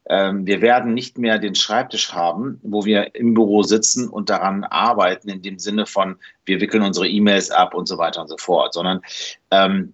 ähm, 0.09 0.47
wir 0.47 0.61
werden 0.61 0.95
nicht 0.95 1.19
mehr 1.19 1.39
den 1.39 1.55
Schreibtisch 1.55 2.13
haben, 2.13 2.61
wo 2.63 2.85
wir 2.85 3.15
im 3.15 3.35
Büro 3.35 3.63
sitzen 3.63 4.09
und 4.09 4.31
daran 4.31 4.65
arbeiten, 4.65 5.29
in 5.29 5.43
dem 5.43 5.59
Sinne 5.59 5.87
von, 5.87 6.17
wir 6.45 6.61
wickeln 6.61 6.83
unsere 6.83 7.09
E-Mails 7.09 7.51
ab 7.51 7.75
und 7.75 7.87
so 7.87 7.99
weiter 7.99 8.23
und 8.23 8.29
so 8.29 8.37
fort, 8.39 8.73
sondern 8.73 9.03
ähm, 9.51 9.93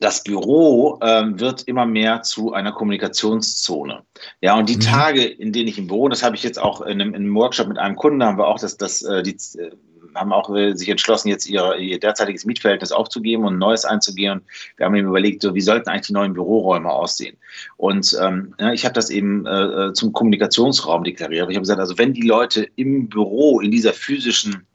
das 0.00 0.22
Büro 0.22 0.98
ähm, 1.02 1.40
wird 1.40 1.62
immer 1.62 1.86
mehr 1.86 2.22
zu 2.22 2.52
einer 2.52 2.72
Kommunikationszone. 2.72 4.02
Ja, 4.40 4.56
und 4.56 4.68
die 4.68 4.76
mhm. 4.76 4.80
Tage, 4.80 5.24
in 5.24 5.52
denen 5.52 5.68
ich 5.68 5.78
im 5.78 5.86
Büro, 5.86 6.08
das 6.08 6.22
habe 6.22 6.36
ich 6.36 6.42
jetzt 6.42 6.60
auch 6.60 6.82
in 6.82 7.00
einem, 7.00 7.14
in 7.14 7.22
einem 7.22 7.34
Workshop 7.34 7.68
mit 7.68 7.78
einem 7.78 7.96
Kunden, 7.96 8.22
haben 8.22 8.38
wir 8.38 8.46
auch 8.46 8.60
das, 8.60 8.76
das, 8.76 9.02
äh, 9.02 9.22
die, 9.22 9.36
äh, 9.58 9.70
haben 10.14 10.32
auch 10.32 10.54
äh, 10.54 10.74
sich 10.74 10.88
entschlossen, 10.88 11.28
jetzt 11.28 11.48
ihre, 11.48 11.78
ihr 11.78 11.98
derzeitiges 11.98 12.44
Mietverhältnis 12.44 12.92
aufzugeben 12.92 13.44
und 13.44 13.54
ein 13.54 13.58
neues 13.58 13.84
einzugehen. 13.84 14.38
Und 14.38 14.44
wir 14.76 14.86
haben 14.86 14.94
eben 14.94 15.08
überlegt, 15.08 15.42
so, 15.42 15.54
wie 15.54 15.60
sollten 15.60 15.88
eigentlich 15.88 16.08
die 16.08 16.12
neuen 16.12 16.34
Büroräume 16.34 16.90
aussehen? 16.90 17.36
Und 17.76 18.16
ähm, 18.20 18.54
ja, 18.58 18.72
ich 18.72 18.84
habe 18.84 18.94
das 18.94 19.10
eben 19.10 19.46
äh, 19.46 19.92
zum 19.94 20.12
Kommunikationsraum 20.12 21.04
deklariert. 21.04 21.48
Ich 21.50 21.56
habe 21.56 21.62
gesagt, 21.62 21.80
also 21.80 21.96
wenn 21.98 22.12
die 22.12 22.26
Leute 22.26 22.68
im 22.76 23.08
Büro 23.08 23.60
in 23.60 23.70
dieser 23.70 23.92
physischen 23.92 24.66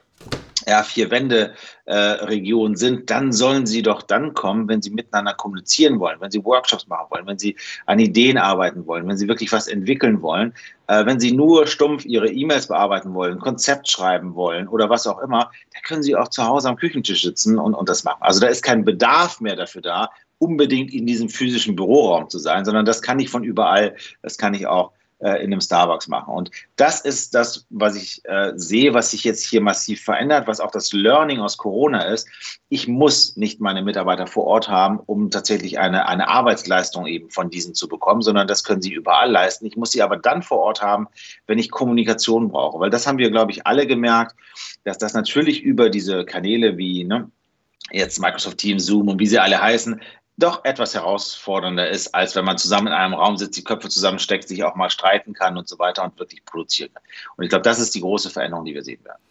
ja, 0.66 0.82
vier 0.82 1.10
Wände 1.10 1.54
äh, 1.84 1.94
Region 1.94 2.76
sind, 2.76 3.10
dann 3.10 3.32
sollen 3.32 3.66
sie 3.66 3.82
doch 3.82 4.02
dann 4.02 4.34
kommen, 4.34 4.68
wenn 4.68 4.82
sie 4.82 4.90
miteinander 4.90 5.34
kommunizieren 5.34 6.00
wollen, 6.00 6.20
wenn 6.20 6.30
sie 6.30 6.44
Workshops 6.44 6.86
machen 6.86 7.06
wollen, 7.10 7.26
wenn 7.26 7.38
sie 7.38 7.56
an 7.86 7.98
Ideen 7.98 8.38
arbeiten 8.38 8.86
wollen, 8.86 9.06
wenn 9.06 9.18
sie 9.18 9.28
wirklich 9.28 9.52
was 9.52 9.68
entwickeln 9.68 10.22
wollen, 10.22 10.54
äh, 10.86 11.04
wenn 11.04 11.20
sie 11.20 11.32
nur 11.32 11.66
stumpf 11.66 12.04
ihre 12.04 12.28
E-Mails 12.28 12.68
bearbeiten 12.68 13.14
wollen, 13.14 13.38
Konzept 13.38 13.88
schreiben 13.88 14.34
wollen 14.34 14.68
oder 14.68 14.88
was 14.88 15.06
auch 15.06 15.18
immer, 15.20 15.50
da 15.74 15.80
können 15.80 16.02
sie 16.02 16.16
auch 16.16 16.28
zu 16.28 16.44
Hause 16.44 16.68
am 16.68 16.76
Küchentisch 16.76 17.22
sitzen 17.22 17.58
und, 17.58 17.74
und 17.74 17.88
das 17.88 18.04
machen. 18.04 18.22
Also 18.22 18.40
da 18.40 18.46
ist 18.46 18.62
kein 18.62 18.84
Bedarf 18.84 19.40
mehr 19.40 19.56
dafür 19.56 19.82
da, 19.82 20.10
unbedingt 20.38 20.92
in 20.92 21.06
diesem 21.06 21.28
physischen 21.28 21.76
Büroraum 21.76 22.28
zu 22.28 22.38
sein, 22.38 22.64
sondern 22.64 22.84
das 22.84 23.02
kann 23.02 23.20
ich 23.20 23.30
von 23.30 23.44
überall, 23.44 23.96
das 24.22 24.36
kann 24.36 24.54
ich 24.54 24.66
auch 24.66 24.92
äh, 25.18 25.42
in 25.42 25.52
einem 25.52 25.60
Starbucks 25.60 26.08
machen. 26.08 26.34
Und 26.34 26.50
das 26.76 27.00
ist 27.00 27.34
das, 27.34 27.66
was 27.70 27.96
ich 27.96 28.20
äh, 28.24 28.52
sehe, 28.56 28.94
was 28.94 29.10
sich 29.10 29.24
jetzt 29.24 29.44
hier 29.44 29.60
massiv 29.60 30.02
verändert, 30.02 30.46
was 30.46 30.60
auch 30.60 30.70
das 30.70 30.92
Learning 30.92 31.40
aus 31.40 31.56
Corona 31.56 32.02
ist. 32.02 32.28
Ich 32.68 32.88
muss 32.88 33.36
nicht 33.36 33.60
meine 33.60 33.82
Mitarbeiter 33.82 34.26
vor 34.26 34.44
Ort 34.44 34.68
haben, 34.68 35.00
um 35.06 35.30
tatsächlich 35.30 35.78
eine, 35.78 36.06
eine 36.08 36.28
Arbeitsleistung 36.28 37.06
eben 37.06 37.30
von 37.30 37.50
diesen 37.50 37.74
zu 37.74 37.88
bekommen, 37.88 38.22
sondern 38.22 38.46
das 38.46 38.64
können 38.64 38.82
sie 38.82 38.92
überall 38.92 39.30
leisten. 39.30 39.66
Ich 39.66 39.76
muss 39.76 39.92
sie 39.92 40.02
aber 40.02 40.16
dann 40.16 40.42
vor 40.42 40.58
Ort 40.58 40.82
haben, 40.82 41.08
wenn 41.46 41.58
ich 41.58 41.70
Kommunikation 41.70 42.48
brauche. 42.48 42.80
Weil 42.80 42.90
das 42.90 43.06
haben 43.06 43.18
wir, 43.18 43.30
glaube 43.30 43.52
ich, 43.52 43.66
alle 43.66 43.86
gemerkt, 43.86 44.36
dass 44.84 44.98
das 44.98 45.14
natürlich 45.14 45.62
über 45.62 45.90
diese 45.90 46.24
Kanäle 46.24 46.76
wie 46.76 47.04
ne, 47.04 47.30
jetzt 47.90 48.20
Microsoft 48.20 48.58
Teams, 48.58 48.86
Zoom 48.86 49.08
und 49.08 49.18
wie 49.18 49.26
sie 49.26 49.38
alle 49.38 49.60
heißen, 49.60 50.00
doch 50.36 50.64
etwas 50.64 50.94
herausfordernder 50.94 51.88
ist, 51.88 52.14
als 52.14 52.34
wenn 52.34 52.44
man 52.44 52.58
zusammen 52.58 52.88
in 52.88 52.92
einem 52.92 53.14
Raum 53.14 53.36
sitzt, 53.36 53.56
die 53.56 53.64
Köpfe 53.64 53.88
zusammensteckt, 53.88 54.48
sich 54.48 54.64
auch 54.64 54.74
mal 54.74 54.90
streiten 54.90 55.32
kann 55.32 55.56
und 55.56 55.68
so 55.68 55.78
weiter 55.78 56.02
und 56.02 56.18
wirklich 56.18 56.44
produzieren 56.44 56.92
kann. 56.92 57.02
Und 57.36 57.44
ich 57.44 57.50
glaube, 57.50 57.62
das 57.62 57.78
ist 57.78 57.94
die 57.94 58.00
große 58.00 58.30
Veränderung, 58.30 58.64
die 58.64 58.74
wir 58.74 58.82
sehen 58.82 59.04
werden. 59.04 59.22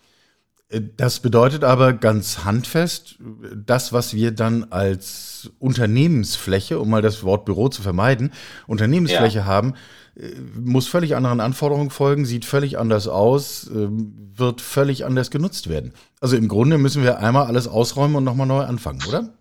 Äh, 0.69 0.81
das 0.98 1.19
bedeutet 1.19 1.63
aber 1.63 1.93
ganz 1.93 2.45
handfest, 2.45 3.15
das, 3.53 3.93
was 3.93 4.13
wir 4.13 4.31
dann 4.31 4.67
als 4.72 5.51
Unternehmensfläche, 5.60 6.79
um 6.79 6.89
mal 6.89 7.01
das 7.01 7.24
Wort 7.24 7.45
Büro 7.45 7.69
zu 7.69 7.81
vermeiden, 7.81 8.31
Unternehmensfläche 8.67 9.39
ja. 9.39 9.45
haben, 9.45 9.75
äh, 10.15 10.29
muss 10.55 10.88
völlig 10.88 11.15
anderen 11.15 11.41
Anforderungen 11.41 11.89
folgen, 11.89 12.25
sieht 12.25 12.45
völlig 12.45 12.77
anders 12.79 13.07
aus, 13.07 13.69
ähm, 13.74 14.31
wird 14.36 14.62
völlig 14.62 15.05
anders 15.05 15.31
genutzt 15.31 15.69
werden. 15.69 15.93
Also 16.22 16.38
im 16.38 16.48
Grunde 16.48 16.77
müssen 16.77 17.03
wir 17.03 17.19
einmal 17.19 17.48
alles 17.48 17.67
ausräumen 17.67 18.15
und 18.15 18.24
nochmal 18.24 18.48
neu 18.48 18.63
anfangen, 18.63 19.01
oder? 19.07 19.33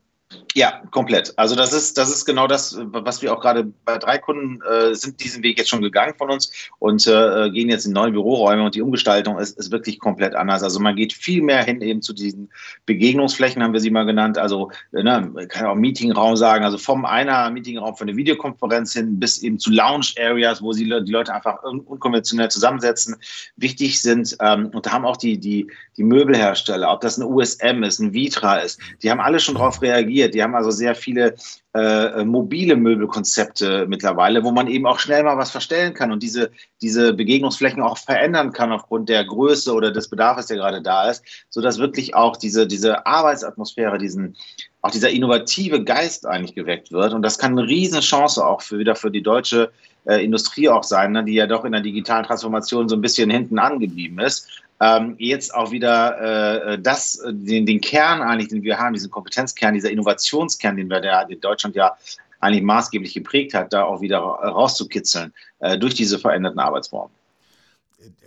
Ja, 0.55 0.83
komplett. 0.91 1.33
Also 1.39 1.57
das 1.57 1.73
ist, 1.73 1.97
das 1.97 2.11
ist 2.11 2.27
genau 2.27 2.47
das, 2.47 2.79
was 2.79 3.23
wir 3.23 3.33
auch 3.33 3.41
gerade 3.41 3.65
bei 3.85 3.97
drei 3.97 4.19
Kunden 4.19 4.61
äh, 4.63 4.95
sind 4.95 5.23
diesen 5.23 5.43
Weg 5.43 5.59
jetzt 5.59 5.71
schon 5.71 5.81
gegangen 5.81 6.15
von 6.19 6.31
uns 6.31 6.53
und 6.79 7.07
äh, 7.07 7.51
gehen 7.51 7.71
jetzt 7.71 7.87
in 7.87 7.93
neue 7.93 8.11
Büroräume 8.11 8.65
und 8.65 8.75
die 8.75 8.83
Umgestaltung 8.83 9.39
ist, 9.39 9.59
ist 9.59 9.71
wirklich 9.71 9.99
komplett 9.99 10.35
anders. 10.35 10.63
Also 10.63 10.79
man 10.79 10.97
geht 10.97 11.15
viel 11.15 11.43
mehr 11.43 11.63
hin 11.65 11.81
eben 11.81 12.03
zu 12.03 12.13
diesen 12.13 12.51
Begegnungsflächen, 12.85 13.63
haben 13.63 13.73
wir 13.73 13.81
sie 13.81 13.91
mal 13.91 14.05
genannt. 14.05 14.37
Also 14.37 14.71
äh, 14.93 15.03
ne, 15.03 15.33
kann 15.49 15.67
auch 15.67 15.75
Meetingraum 15.75 16.37
sagen, 16.37 16.65
also 16.65 16.77
vom 16.77 17.07
einer 17.07 17.51
Meetingraum 17.51 17.97
für 17.97 18.05
eine 18.05 18.17
Videokonferenz 18.17 18.93
hin 18.93 19.19
bis 19.19 19.39
eben 19.39 19.59
zu 19.59 19.71
Lounge 19.71 20.13
Areas, 20.19 20.61
wo 20.61 20.73
sie 20.73 20.85
die 20.85 21.13
Leute 21.13 21.35
einfach 21.35 21.63
un 21.63 21.81
unkonventionell 21.81 22.51
zusammensetzen. 22.51 23.17
Wichtig 23.57 24.03
sind, 24.03 24.37
ähm, 24.41 24.67
und 24.75 24.85
da 24.85 24.93
haben 24.93 25.07
auch 25.07 25.17
die, 25.17 25.39
die, 25.39 25.71
die 25.97 26.05
Möbelhersteller, 26.05 26.93
ob 26.93 27.01
das 27.01 27.17
ein 27.17 27.25
USM 27.25 27.83
ist, 27.85 28.01
ein 28.01 28.13
Vitra 28.13 28.57
ist, 28.57 28.81
die 29.03 29.11
haben 29.11 29.21
alle 29.21 29.41
schon 29.41 29.55
darauf 29.55 29.81
reagiert. 29.81 30.35
Die 30.35 30.42
haben 30.43 30.55
also 30.55 30.71
sehr 30.71 30.95
viele 30.95 31.35
äh, 31.75 32.25
mobile 32.25 32.77
Möbelkonzepte 32.77 33.87
mittlerweile, 33.89 34.45
wo 34.45 34.51
man 34.51 34.67
eben 34.69 34.87
auch 34.87 34.99
schnell 34.99 35.23
mal 35.23 35.39
was 35.39 35.51
verstellen 35.51 35.95
kann 35.95 36.13
und 36.13 36.23
diese, 36.23 36.51
diese 36.81 37.15
Begegnungsflächen 37.15 37.83
auch 37.83 37.99
verändern 37.99 38.53
kann 38.53 38.73
aufgrund 38.73 39.09
der 39.09 39.25
Größe 39.25 39.73
oder 39.73 39.91
des 39.91 40.09
Bedarfs, 40.09 40.47
der 40.47 40.59
gerade 40.59 40.83
da 40.83 41.11
ist, 41.11 41.25
sodass 41.49 41.79
wirklich 41.79 42.15
auch 42.15 42.37
diese, 42.37 42.67
diese 42.67 43.07
Arbeitsatmosphäre, 43.07 43.99
diesen, 43.99 44.37
auch 44.83 44.91
dieser 44.91 45.11
innovative 45.11 45.83
Geist 45.83 46.27
eigentlich 46.27 46.55
geweckt 46.55 46.93
wird. 46.93 47.15
Und 47.15 47.23
das 47.23 47.39
kann 47.39 47.59
eine 47.59 47.67
Riesenchance 47.67 48.45
auch 48.45 48.63
für, 48.63 48.79
wieder 48.79 48.95
für 48.95 49.11
die 49.11 49.23
deutsche 49.23 49.71
äh, 50.05 50.25
Industrie 50.25 50.69
auch 50.69 50.83
sein, 50.83 51.13
ne, 51.13 51.25
die 51.25 51.35
ja 51.35 51.47
doch 51.47 51.65
in 51.65 51.73
der 51.73 51.81
digitalen 51.81 52.25
Transformation 52.25 52.89
so 52.89 52.97
ein 52.97 53.01
bisschen 53.01 53.31
hinten 53.31 53.59
angeblieben 53.59 54.19
ist 54.19 54.63
ähm, 54.83 55.15
jetzt 55.19 55.55
auch 55.55 55.71
wieder 55.71 56.73
äh, 56.73 56.79
das, 56.79 57.23
den, 57.31 57.67
den 57.67 57.81
Kern 57.81 58.21
eigentlich, 58.21 58.49
den 58.49 58.65
wir 58.65 58.79
haben, 58.79 58.95
diesen 58.95 59.13
Kompetenzkern, 59.13 59.75
dieser 59.75 59.93
Innovationskern, 59.93 60.77
den 60.77 60.91
wir 60.91 61.01
der, 61.01 61.29
in 61.31 61.41
Deutschland 61.41 61.77
ja 61.77 61.97
eigentlich 62.41 62.65
maßgeblich 62.65 63.15
geprägt 63.15 63.55
hat, 63.55 63.73
da 63.73 63.85
auch 63.85 64.01
wieder 64.01 64.19
rauszukitzeln 64.19 65.33
äh, 65.61 65.79
durch 65.79 65.95
diese 65.95 66.19
veränderten 66.19 66.59
Arbeitsformen. 66.59 67.15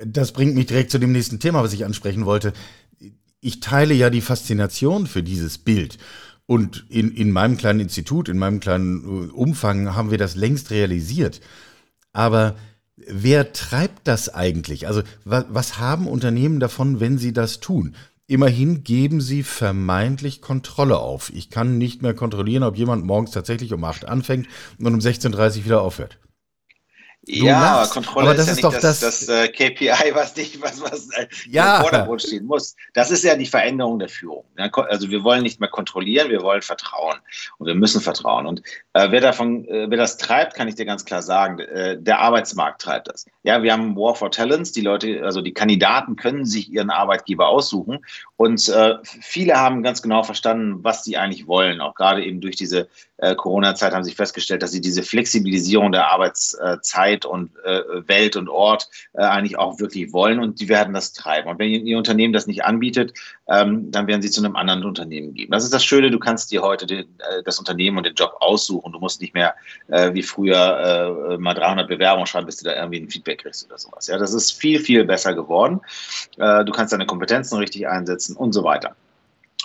Das 0.06 0.32
bringt 0.32 0.56
mich 0.56 0.68
direkt 0.68 0.92
zu 0.92 0.98
dem 0.98 1.12
nächsten 1.12 1.42
Thema, 1.42 1.62
was 1.62 1.74
ich 1.74 1.84
ansprechen 1.84 2.26
wollte. 2.26 2.54
Ich 3.42 3.60
teile 3.60 3.94
ja 3.94 4.10
die 4.10 4.22
Faszination 4.22 5.08
für 5.08 5.24
dieses 5.24 5.58
Bild. 5.58 5.98
Und 6.46 6.86
in, 6.90 7.14
in 7.14 7.32
meinem 7.32 7.58
kleinen 7.58 7.82
Institut, 7.82 8.30
in 8.30 8.38
meinem 8.38 8.62
kleinen 8.62 9.04
äh, 9.04 9.32
Umfang 9.34 9.94
haben 9.94 10.10
wir 10.10 10.18
das 10.18 10.38
längst 10.38 10.72
realisiert. 10.72 11.42
Aber 12.14 12.56
Wer 12.98 13.52
treibt 13.52 14.08
das 14.08 14.34
eigentlich? 14.34 14.88
Also 14.88 15.02
was, 15.26 15.80
haben 15.80 16.08
Unternehmen 16.08 16.60
davon, 16.60 17.00
wenn 17.00 17.18
sie 17.18 17.34
das 17.34 17.60
tun? 17.60 17.96
Immerhin 18.28 18.84
geben 18.84 19.22
sie 19.22 19.44
vermeintlich 19.44 20.42
Kontrolle 20.42 20.98
auf. 20.98 21.32
Ich 21.34 21.50
kann 21.50 21.78
nicht 21.78 22.02
mehr 22.02 22.14
kontrollieren, 22.14 22.64
ob 22.64 22.78
jemand 22.78 23.06
morgens 23.06 23.32
tatsächlich 23.32 23.74
um 23.74 23.84
8 23.84 24.06
anfängt 24.06 24.48
und 24.80 24.88
um 24.88 25.00
16.30 25.00 25.60
Uhr 25.60 25.66
wieder 25.66 25.82
aufhört. 25.82 26.18
Du 27.28 27.34
ja, 27.34 27.78
aber 27.78 27.90
Kontrolle 27.90 28.30
aber 28.30 28.38
das 28.38 28.48
ist, 28.48 28.62
ja 28.62 28.70
nicht 28.70 28.84
das, 28.84 29.00
das, 29.00 29.26
das 29.26 29.30
äh, 29.30 29.48
KPI, 29.48 30.14
was 30.14 30.36
nicht, 30.36 30.62
was, 30.62 30.80
was 30.80 31.10
ja. 31.50 31.78
im 31.78 31.82
Vordergrund 31.82 32.22
stehen 32.22 32.46
muss. 32.46 32.76
Das 32.94 33.10
ist 33.10 33.24
ja 33.24 33.36
die 33.36 33.48
Veränderung 33.48 33.98
der 33.98 34.10
Führung. 34.10 34.46
Also 34.56 35.10
wir 35.10 35.24
wollen 35.24 35.42
nicht 35.42 35.60
mehr 35.60 35.70
kontrollieren, 35.70 36.30
wir 36.30 36.42
wollen 36.42 36.62
vertrauen 36.62 37.18
und 37.58 37.66
wir 37.66 37.74
müssen 37.74 38.00
vertrauen. 38.00 38.46
Und 38.46 38.62
äh, 38.94 39.10
wer 39.10 39.22
davon, 39.22 39.68
äh, 39.68 39.90
wer 39.90 39.98
das 39.98 40.18
treibt, 40.18 40.54
kann 40.54 40.68
ich 40.68 40.76
dir 40.76 40.86
ganz 40.86 41.04
klar 41.04 41.24
sagen, 41.24 41.60
äh, 41.60 41.98
der 42.00 42.20
Arbeitsmarkt 42.20 42.82
treibt 42.82 43.08
das. 43.08 43.26
Ja, 43.42 43.64
wir 43.64 43.74
haben 43.74 43.96
War 43.96 44.16
for 44.16 44.30
Talents. 44.30 44.72
Die 44.72 44.82
Leute, 44.82 45.22
also 45.24 45.42
die 45.42 45.54
Kandidaten 45.54 46.18
können 46.18 46.46
sich 46.46 46.72
ihren 46.72 46.92
Arbeitgeber 46.92 47.48
aussuchen 47.48 48.06
und 48.38 48.70
äh, 48.70 48.96
viele 49.04 49.56
haben 49.56 49.82
ganz 49.82 50.02
genau 50.02 50.22
verstanden, 50.22 50.84
was 50.84 51.04
sie 51.04 51.18
eigentlich 51.18 51.48
wollen. 51.48 51.82
Auch 51.82 51.96
gerade 51.96 52.24
eben 52.24 52.42
durch 52.42 52.56
diese 52.56 52.88
Corona-Zeit 53.38 53.94
haben 53.94 54.04
sie 54.04 54.14
festgestellt, 54.14 54.62
dass 54.62 54.72
sie 54.72 54.82
diese 54.82 55.04
Flexibilisierung 55.04 55.92
der 55.92 56.12
Arbeitszeit 56.12 57.06
Zeit 57.06 57.26
und 57.26 57.52
äh, 57.64 57.82
Welt 58.08 58.36
und 58.36 58.50
Ort 58.50 58.90
äh, 59.14 59.22
eigentlich 59.22 59.58
auch 59.58 59.80
wirklich 59.80 60.14
wollen 60.14 60.40
und 60.40 60.60
die 60.60 60.70
werden 60.70 60.94
das 60.94 61.14
treiben. 61.14 61.50
Und 61.50 61.60
wenn 61.60 61.70
Ihr 61.70 61.98
Unternehmen 61.98 62.34
das 62.34 62.48
nicht 62.48 62.64
anbietet, 62.64 63.14
ähm, 63.48 63.92
dann 63.92 64.08
werden 64.08 64.22
Sie 64.22 64.30
zu 64.30 64.44
einem 64.44 64.56
anderen 64.56 64.84
Unternehmen 64.84 65.34
geben. 65.34 65.52
Das 65.52 65.64
ist 65.64 65.74
das 65.74 65.84
Schöne, 65.84 66.12
du 66.12 66.20
kannst 66.20 66.52
dir 66.52 66.62
heute 66.62 66.86
äh, 66.94 67.06
das 67.44 67.60
Unternehmen 67.60 67.98
und 67.98 68.06
den 68.06 68.16
Job 68.16 68.36
aussuchen. 68.40 68.92
Du 68.92 69.00
musst 69.00 69.22
nicht 69.22 69.34
mehr 69.34 69.56
äh, 69.88 70.14
wie 70.14 70.24
früher 70.24 71.30
äh, 71.32 71.38
mal 71.38 71.54
300 71.54 71.88
Bewerbungen 71.88 72.28
schreiben, 72.28 72.46
bis 72.46 72.58
du 72.58 72.66
da 72.66 72.76
irgendwie 72.76 73.02
ein 73.02 73.10
Feedback 73.10 73.42
kriegst 73.42 73.66
oder 73.66 73.78
sowas. 73.78 74.08
Ja, 74.08 74.18
das 74.18 74.34
ist 74.34 74.52
viel, 74.52 74.80
viel 74.80 75.06
besser 75.06 75.34
geworden. 75.34 75.82
Äh, 76.38 76.66
du 76.66 76.72
kannst 76.72 76.94
deine 76.94 77.06
Kompetenzen 77.06 77.58
richtig 77.58 77.88
einsetzen 77.88 78.36
und 78.36 78.54
so 78.54 78.64
weiter. 78.64 78.96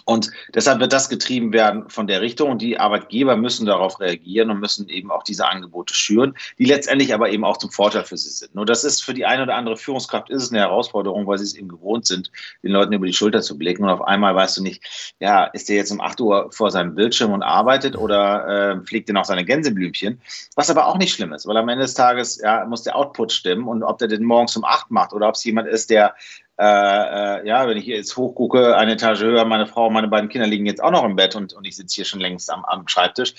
Und 0.05 0.31
deshalb 0.55 0.81
wird 0.81 0.93
das 0.93 1.09
getrieben 1.09 1.53
werden 1.53 1.89
von 1.89 2.07
der 2.07 2.21
Richtung 2.21 2.51
und 2.51 2.63
die 2.63 2.79
Arbeitgeber 2.79 3.37
müssen 3.37 3.67
darauf 3.67 4.01
reagieren 4.01 4.51
und 4.51 4.61
müssen 4.61 4.89
eben 4.89 5.11
auch 5.11 5.23
diese 5.23 5.49
Angebote 5.49 5.95
schüren, 5.95 6.35
die 6.59 6.65
letztendlich 6.65 7.15
aber 7.15 7.31
eben 7.31 7.45
auch 7.45 7.57
zum 7.57 7.71
Vorteil 7.71 8.05
für 8.05 8.17
sie 8.17 8.31
sind. 8.31 8.55
Nur 8.55 8.67
das 8.67 8.85
ist 8.85 9.03
für 9.03 9.15
die 9.15 9.27
eine 9.27 9.43
oder 9.43 9.55
andere 9.55 9.77
Führungskraft 9.77 10.31
ist 10.31 10.43
es 10.43 10.51
eine 10.51 10.61
Herausforderung, 10.61 11.27
weil 11.27 11.39
sie 11.39 11.45
es 11.45 11.55
eben 11.55 11.69
gewohnt 11.69 12.07
sind, 12.07 12.31
den 12.63 12.73
Leuten 12.73 12.93
über 12.93 13.07
die 13.07 13.13
Schulter 13.13 13.43
zu 13.43 13.59
blicken 13.59 13.85
und 13.85 13.91
auf 13.91 14.03
einmal 14.03 14.35
weißt 14.35 14.59
du 14.59 14.63
nicht, 14.63 15.15
ja, 15.21 15.45
ist 15.45 15.69
der 15.69 15.77
jetzt 15.77 15.91
um 15.91 16.01
8 16.01 16.21
Uhr 16.21 16.51
vor 16.53 16.71
seinem 16.71 16.95
Bildschirm 16.95 17.33
und 17.33 17.43
arbeitet 17.43 17.97
oder 17.97 18.81
äh, 18.81 18.81
pflegt 18.81 19.09
er 19.09 19.15
noch 19.15 19.25
seine 19.25 19.45
Gänseblümchen, 19.45 20.21
was 20.57 20.71
aber 20.71 20.87
auch 20.87 20.99
nicht 20.99 21.15
schlimm 21.15 21.33
ist, 21.33 21.47
weil 21.47 21.57
am 21.57 21.69
Ende 21.69 21.85
des 21.85 21.95
Tages 21.95 22.41
ja, 22.43 22.65
muss 22.67 22.83
der 22.83 22.97
Output 22.97 23.33
stimmen 23.33 23.69
und 23.69 23.83
ob 23.83 23.99
der 23.99 24.09
den 24.09 24.25
morgens 24.25 24.57
um 24.57 24.65
8 24.65 24.91
macht 24.91 25.13
oder 25.13 25.29
ob 25.29 25.35
es 25.35 25.45
jemand 25.45 25.69
ist, 25.69 25.91
der 25.91 26.15
äh, 26.61 27.41
äh, 27.41 27.47
ja, 27.47 27.67
wenn 27.67 27.79
ich 27.79 27.87
jetzt 27.87 28.17
hochgucke, 28.19 28.77
eine 28.77 28.93
Etage 28.93 29.23
höher, 29.23 29.47
meine 29.47 29.67
Frau 29.67 29.87
und 29.87 29.95
meine 29.95 30.09
beiden 30.09 30.29
Kinder 30.29 30.47
liegen 30.47 30.67
jetzt 30.67 30.83
auch 30.83 30.91
noch 30.91 31.05
im 31.05 31.17
Bett 31.17 31.35
und, 31.35 31.55
und 31.55 31.67
ich 31.67 31.75
sitze 31.75 31.95
hier 31.97 32.05
schon 32.05 32.21
längst 32.21 32.53
am, 32.53 32.65
am 32.67 32.87
Schreibtisch. 32.87 33.35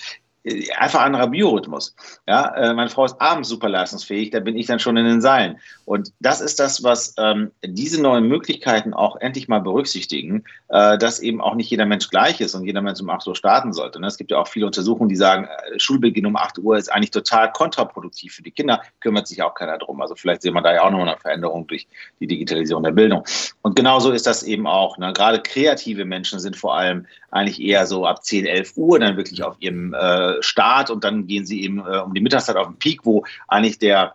Einfach 0.76 1.02
anderer 1.02 1.28
Biorhythmus. 1.28 1.94
Ja, 2.26 2.54
äh, 2.56 2.74
meine 2.74 2.90
Frau 2.90 3.04
ist 3.04 3.20
abends 3.20 3.48
super 3.48 3.68
leistungsfähig, 3.68 4.30
da 4.30 4.40
bin 4.40 4.56
ich 4.56 4.66
dann 4.66 4.80
schon 4.80 4.96
in 4.96 5.04
den 5.04 5.20
Seilen. 5.20 5.58
Und 5.84 6.12
das 6.20 6.40
ist 6.40 6.58
das, 6.58 6.82
was 6.82 7.14
ähm, 7.18 7.52
diese 7.64 8.02
neuen 8.02 8.26
Möglichkeiten 8.26 8.92
auch 8.92 9.16
endlich 9.16 9.46
mal 9.48 9.60
berücksichtigen, 9.60 10.44
äh, 10.68 10.98
dass 10.98 11.20
eben 11.20 11.40
auch 11.40 11.54
nicht 11.54 11.70
jeder 11.70 11.86
Mensch 11.86 12.08
gleich 12.08 12.40
ist 12.40 12.54
und 12.54 12.64
jeder 12.64 12.82
Mensch 12.82 13.00
um 13.00 13.10
8 13.10 13.26
Uhr 13.26 13.36
starten 13.36 13.72
sollte. 13.72 14.00
Ne? 14.00 14.06
Es 14.08 14.16
gibt 14.16 14.32
ja 14.32 14.38
auch 14.38 14.48
viele 14.48 14.66
Untersuchungen, 14.66 15.08
die 15.08 15.16
sagen, 15.16 15.44
äh, 15.44 15.78
Schulbeginn 15.78 16.26
um 16.26 16.36
8 16.36 16.58
Uhr 16.58 16.76
ist 16.76 16.92
eigentlich 16.92 17.12
total 17.12 17.52
kontraproduktiv 17.52 18.34
für 18.34 18.42
die 18.42 18.50
Kinder, 18.50 18.82
kümmert 19.00 19.28
sich 19.28 19.42
auch 19.42 19.54
keiner 19.54 19.78
drum. 19.78 20.00
Also 20.00 20.16
vielleicht 20.16 20.42
sehen 20.42 20.54
wir 20.54 20.62
da 20.62 20.74
ja 20.74 20.82
auch 20.82 20.90
noch 20.90 21.00
eine 21.00 21.16
Veränderung 21.18 21.66
durch 21.68 21.86
die 22.18 22.26
Digitalisierung 22.26 22.82
der 22.82 22.92
Bildung. 22.92 23.24
Und 23.62 23.76
genauso 23.76 24.10
ist 24.10 24.26
das 24.26 24.42
eben 24.42 24.66
auch. 24.66 24.98
Ne? 24.98 25.12
Gerade 25.12 25.40
kreative 25.40 26.04
Menschen 26.04 26.40
sind 26.40 26.56
vor 26.56 26.74
allem 26.76 27.06
eigentlich 27.30 27.60
eher 27.60 27.86
so 27.86 28.06
ab 28.06 28.24
10, 28.24 28.46
11 28.46 28.76
Uhr 28.76 28.98
dann 28.98 29.16
wirklich 29.16 29.42
auf 29.42 29.56
ihrem 29.60 29.94
äh, 29.94 30.31
Start 30.40 30.90
und 30.90 31.04
dann 31.04 31.26
gehen 31.26 31.46
sie 31.46 31.62
eben 31.62 31.78
äh, 31.80 31.98
um 31.98 32.14
die 32.14 32.20
Mittagszeit 32.20 32.56
auf 32.56 32.66
den 32.66 32.78
Peak, 32.78 33.04
wo 33.04 33.24
eigentlich 33.48 33.78
der 33.78 34.14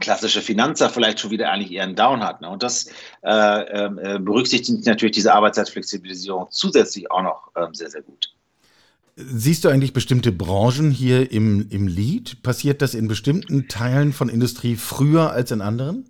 klassische 0.00 0.40
Finanzer 0.40 0.90
vielleicht 0.90 1.20
schon 1.20 1.30
wieder 1.30 1.50
eigentlich 1.50 1.78
einen 1.80 1.94
Down 1.94 2.22
hat. 2.22 2.40
Ne? 2.40 2.48
Und 2.48 2.62
das 2.62 2.90
äh, 3.22 3.30
ähm, 3.30 3.98
äh, 3.98 4.18
berücksichtigt 4.18 4.86
natürlich 4.86 5.14
diese 5.14 5.34
Arbeitszeitflexibilisierung 5.34 6.48
zusätzlich 6.50 7.10
auch 7.10 7.22
noch 7.22 7.50
äh, 7.54 7.66
sehr, 7.72 7.90
sehr 7.90 8.02
gut. 8.02 8.32
Siehst 9.16 9.64
du 9.64 9.68
eigentlich 9.68 9.92
bestimmte 9.92 10.32
Branchen 10.32 10.90
hier 10.90 11.30
im, 11.30 11.68
im 11.68 11.86
Lead? 11.86 12.42
Passiert 12.42 12.80
das 12.80 12.94
in 12.94 13.08
bestimmten 13.08 13.68
Teilen 13.68 14.12
von 14.12 14.28
Industrie 14.28 14.76
früher 14.76 15.30
als 15.30 15.50
in 15.50 15.60
anderen? 15.60 16.08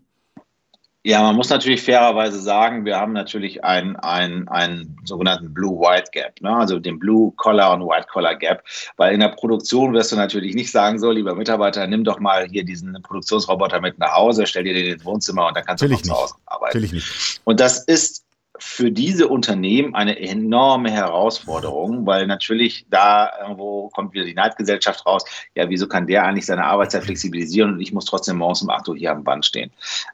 Ja, 1.02 1.23
man 1.23 1.35
muss 1.35 1.49
natürlich 1.49 1.83
fairerweise 1.83 2.38
sagen, 2.38 2.85
wir 2.85 2.99
haben 2.99 3.14
natürlich 3.14 3.64
einen, 3.64 3.97
einen, 3.97 4.49
einen 4.49 4.99
sogenannten 5.04 5.54
Blue-White 5.54 6.11
Gap, 6.12 6.38
ne? 6.42 6.54
also 6.54 6.78
den 6.78 6.99
Blue-Collar 6.99 7.73
und 7.73 7.88
White-Collar-Gap, 7.88 8.62
weil 8.99 9.14
in 9.14 9.21
der 9.21 9.28
Produktion 9.28 9.95
wirst 9.95 10.12
du 10.12 10.16
natürlich 10.16 10.54
nicht 10.54 10.71
sagen, 10.71 10.99
so, 10.99 11.11
lieber 11.11 11.35
Mitarbeiter, 11.35 11.87
nimm 11.87 12.04
doch 12.04 12.21
mal 12.21 12.47
hier 12.47 12.64
diesen 12.64 12.92
Produktionsroboter 13.02 13.80
mit 13.80 13.99
nach 13.99 14.14
Hause, 14.14 14.47
stell 14.47 14.64
dir 14.64 14.75
den 14.75 14.92
ins 14.92 15.04
Wohnzimmer 15.07 15.47
und 15.47 15.57
dann 15.57 15.64
kannst 15.64 15.83
du 15.83 15.88
von 15.88 16.04
zu 16.04 16.12
Hause 16.12 16.35
arbeiten. 16.45 16.75
Will 16.76 16.85
ich 16.85 16.92
nicht. 16.92 17.40
Und 17.45 17.61
das 17.61 17.83
ist 17.85 18.23
für 18.61 18.93
diese 18.93 19.29
Unternehmen 19.29 19.95
eine 19.95 20.21
enorme 20.21 20.90
Herausforderung, 20.90 22.07
weil 22.07 22.26
natürlich 22.26 22.87
da 22.90 23.31
irgendwo 23.40 23.88
kommt 23.88 24.12
wieder 24.12 24.25
die 24.25 24.35
Neidgesellschaft 24.35 25.07
raus. 25.07 25.25
Ja, 25.55 25.69
wieso 25.69 25.88
kann 25.88 26.07
der 26.07 26.25
eigentlich 26.25 26.47
seine 26.47 26.64
Arbeitszeit 26.64 27.05
flexibilisieren 27.05 27.75
und 27.75 27.81
ich 27.81 27.93
muss 27.93 28.05
trotzdem 28.05 28.37
morgens 28.37 28.62
um 28.62 28.71
8 28.71 28.88
Uhr 28.88 28.97
hier 28.97 29.12
am 29.12 29.25
Band 29.25 29.47
stehen? 29.47 29.71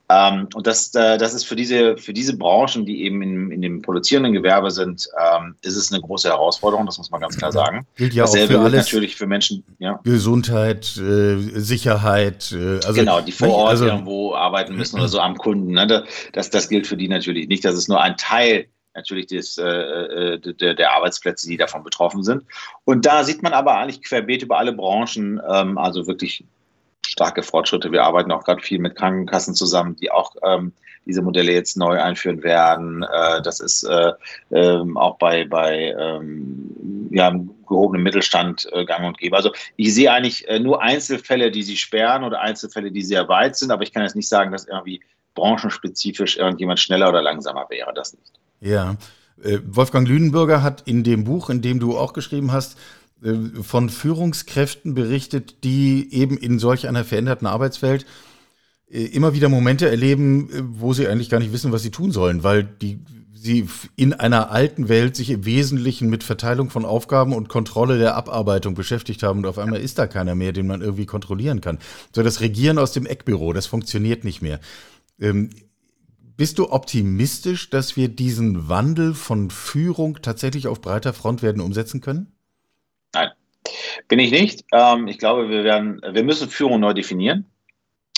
Ähm, 0.09 0.49
und 0.55 0.67
das, 0.67 0.95
äh, 0.95 1.19
das 1.19 1.35
ist 1.35 1.45
für 1.45 1.57
diese, 1.57 1.97
für 1.97 2.13
diese 2.13 2.37
Branchen, 2.37 2.87
die 2.87 3.03
eben 3.03 3.21
in, 3.23 3.51
in 3.51 3.63
dem 3.63 3.83
produzierenden 3.83 4.33
Gewerbe 4.33 4.71
sind, 4.71 5.09
ähm, 5.21 5.57
ist 5.63 5.77
es 5.77 5.93
eine 5.93 6.01
große 6.01 6.29
Herausforderung, 6.29 6.87
das 6.87 6.99
muss 6.99 7.11
man 7.11 7.21
ganz 7.21 7.37
klar 7.37 7.51
sagen. 7.53 7.87
Gilt 7.97 8.15
ja 8.15 8.25
Dasselbe 8.25 8.55
auch 8.55 8.61
für 8.61 8.65
alles 8.67 8.87
natürlich 8.87 9.17
für 9.17 9.27
Menschen. 9.27 9.65
Ja. 9.79 10.01
Gesundheit, 10.05 10.97
äh, 10.97 11.37
Sicherheit. 11.59 12.53
Äh, 12.53 12.77
also 12.87 12.93
genau, 12.93 13.21
die 13.21 13.33
vor 13.33 13.49
Ort 13.49 13.71
also, 13.71 13.87
irgendwo 13.87 14.35
arbeiten 14.35 14.77
müssen 14.77 14.99
oder 14.99 15.09
so 15.09 15.19
am 15.19 15.37
Kunden. 15.37 15.73
Ne? 15.73 16.05
Das, 16.33 16.51
das 16.51 16.69
gilt 16.69 16.87
für 16.87 16.97
die 16.97 17.09
natürlich 17.09 17.49
nicht. 17.49 17.65
Das 17.65 17.75
ist 17.75 17.89
nur 17.89 18.01
ein 18.01 18.17
Teil 18.17 18.36
Teil 18.37 18.67
natürlich 18.95 19.27
des, 19.27 19.59
äh, 19.59 19.65
äh 19.65 20.39
der, 20.39 20.75
der, 20.75 20.93
Arbeitsplätze, 20.93 21.49
die 21.49 21.57
davon 21.57 21.85
betroffen 21.85 22.23
sind. 22.23 22.45
Und 22.85 23.05
da 23.05 23.25
sieht 23.25 23.43
man 23.43 23.53
aber 23.53 23.77
eigentlich 23.77 24.03
querbeet 24.03 24.43
über 24.43 24.59
alle 24.59 24.73
Branchen, 24.73 25.41
ähm, 25.49 25.77
also 25.77 26.07
wirklich 26.07 26.45
starke 27.07 27.43
Fortschritte. 27.43 27.93
Wir 27.93 28.05
arbeiten 28.05 28.33
auch 28.33 28.45
gerade 28.45 28.63
viel 28.63 28.79
mit 28.79 28.97
Krankenkassen 28.97 29.55
zusammen, 29.55 29.97
die 29.97 30.11
auch 30.11 30.35
ähm, 30.43 30.73
diese 31.05 31.23
Modelle 31.23 31.53
jetzt 31.53 31.77
neu 31.77 32.01
einführen 32.01 32.43
werden. 32.43 33.03
Äh, 33.03 33.43
das 33.43 33.61
ist 33.61 33.85
äh, 33.85 34.13
ähm, 34.51 34.97
auch 34.97 35.19
bei, 35.19 35.45
bei 35.45 35.95
ähm, 35.99 37.09
ja, 37.11 37.33
gehobenem 37.69 38.03
Mittelstand 38.03 38.69
äh, 38.73 38.85
gang 38.87 39.07
und 39.07 39.19
gäbe. 39.19 39.37
Also 39.37 39.53
ich 39.77 39.95
sehe 39.95 40.11
eigentlich 40.11 40.49
äh, 40.49 40.59
nur 40.59 40.83
Einzelfälle, 40.83 41.51
die 41.51 41.63
sie 41.63 41.77
sperren 41.77 42.25
oder 42.25 42.41
Einzelfälle, 42.41 42.91
die 42.91 43.03
sehr 43.03 43.29
weit 43.29 43.57
sind, 43.57 43.71
aber 43.71 43.83
ich 43.83 43.93
kann 43.93 44.03
jetzt 44.03 44.17
nicht 44.17 44.29
sagen, 44.29 44.53
dass 44.53 44.67
irgendwie 44.67 45.01
branchenspezifisch 45.37 46.37
irgendjemand 46.37 46.81
schneller 46.81 47.09
oder 47.09 47.23
langsamer 47.23 47.67
wäre, 47.71 47.95
das 47.95 48.15
nicht. 48.15 48.33
Ja, 48.61 48.97
äh, 49.43 49.59
Wolfgang 49.65 50.09
Lüdenbürger 50.09 50.65
hat 50.65 50.83
in 50.87 51.05
dem 51.05 51.23
Buch, 51.23 51.51
in 51.51 51.63
dem 51.63 51.79
du 51.79 51.97
auch 51.97 52.13
geschrieben 52.13 52.51
hast, 52.51 52.77
äh, 53.23 53.63
von 53.63 53.89
Führungskräften 53.89 54.95
berichtet, 54.95 55.63
die 55.63 56.13
eben 56.13 56.37
in 56.37 56.59
solch 56.59 56.89
einer 56.89 57.05
veränderten 57.05 57.47
Arbeitswelt 57.47 58.07
äh, 58.91 59.05
immer 59.05 59.35
wieder 59.35 59.49
Momente 59.49 59.89
erleben, 59.89 60.51
wo 60.81 60.93
sie 60.93 61.07
eigentlich 61.07 61.31
gar 61.31 61.39
nicht 61.39 61.53
wissen, 61.53 61.71
was 61.71 61.83
sie 61.83 61.91
tun 61.91 62.11
sollen, 62.11 62.43
weil 62.43 62.65
die 62.65 63.01
sie 63.47 63.69
in 63.95 64.13
einer 64.13 64.51
alten 64.51 64.89
Welt 64.89 65.15
sich 65.15 65.31
im 65.31 65.45
Wesentlichen 65.45 66.11
mit 66.11 66.25
Verteilung 66.25 66.69
von 66.69 66.85
Aufgaben 66.85 67.33
und 67.33 67.49
Kontrolle 67.49 67.99
der 67.99 68.17
Abarbeitung 68.17 68.75
beschäftigt 68.75 69.23
haben 69.23 69.41
und 69.41 69.47
auf 69.47 69.59
einmal 69.59 69.81
ist 69.81 69.99
da 69.99 70.07
keiner 70.07 70.35
mehr, 70.35 70.53
den 70.53 70.67
man 70.67 70.83
irgendwie 70.83 71.07
kontrollieren 71.07 71.61
kann. 71.61 71.79
So 72.13 72.23
das 72.23 72.41
Regieren 72.41 72.79
aus 72.79 72.93
dem 72.93 73.07
Eckbüro, 73.07 73.53
das 73.53 73.67
funktioniert 73.67 74.25
nicht 74.25 74.43
mehr. 74.43 74.59
Ähm, 75.21 75.51
bist 76.37 76.59
du 76.59 76.71
optimistisch, 76.71 77.71
dass 77.71 77.97
wir 77.97 78.09
diesen 78.09 78.69
Wandel 78.69 79.15
von 79.15 79.51
Führung 79.51 80.21
tatsächlich 80.21 80.69
auf 80.69 80.83
breiter 80.83 81.15
Front 81.15 81.43
werden 81.43 81.63
umsetzen 81.63 82.01
können? 82.03 82.33
Nein, 83.15 83.31
bin 84.09 84.19
ich 84.19 84.31
nicht. 84.31 84.65
Ähm, 84.73 85.09
ich 85.09 85.19
glaube, 85.19 85.49
wir 85.49 85.65
werden, 85.65 86.03
wir 86.11 86.23
müssen 86.23 86.51
Führung 86.51 86.81
neu 86.81 86.93
definieren. 86.93 87.47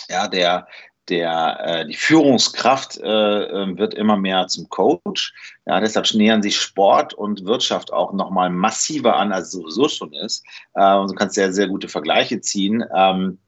Ja, 0.08 0.26
der, 0.26 0.66
der, 1.08 1.60
äh, 1.64 1.86
die 1.86 1.94
Führungskraft 1.94 2.98
äh, 2.98 3.44
ähm, 3.44 3.78
wird 3.78 3.94
immer 3.94 4.16
mehr 4.16 4.48
zum 4.48 4.68
Coach. 4.68 5.32
Ja, 5.66 5.80
deshalb 5.80 6.12
nähern 6.14 6.42
sich 6.42 6.58
Sport 6.58 7.14
und 7.14 7.44
Wirtschaft 7.44 7.92
auch 7.92 8.12
nochmal 8.12 8.50
massiver 8.50 9.16
an, 9.16 9.32
als 9.32 9.48
es 9.48 9.52
sowieso 9.52 9.88
schon 9.88 10.12
ist. 10.12 10.44
Äh, 10.74 11.06
du 11.06 11.14
kannst 11.14 11.34
sehr, 11.34 11.52
sehr 11.52 11.68
gute 11.68 11.88
Vergleiche 11.88 12.40
ziehen. 12.40 12.84
Ähm, 12.94 13.38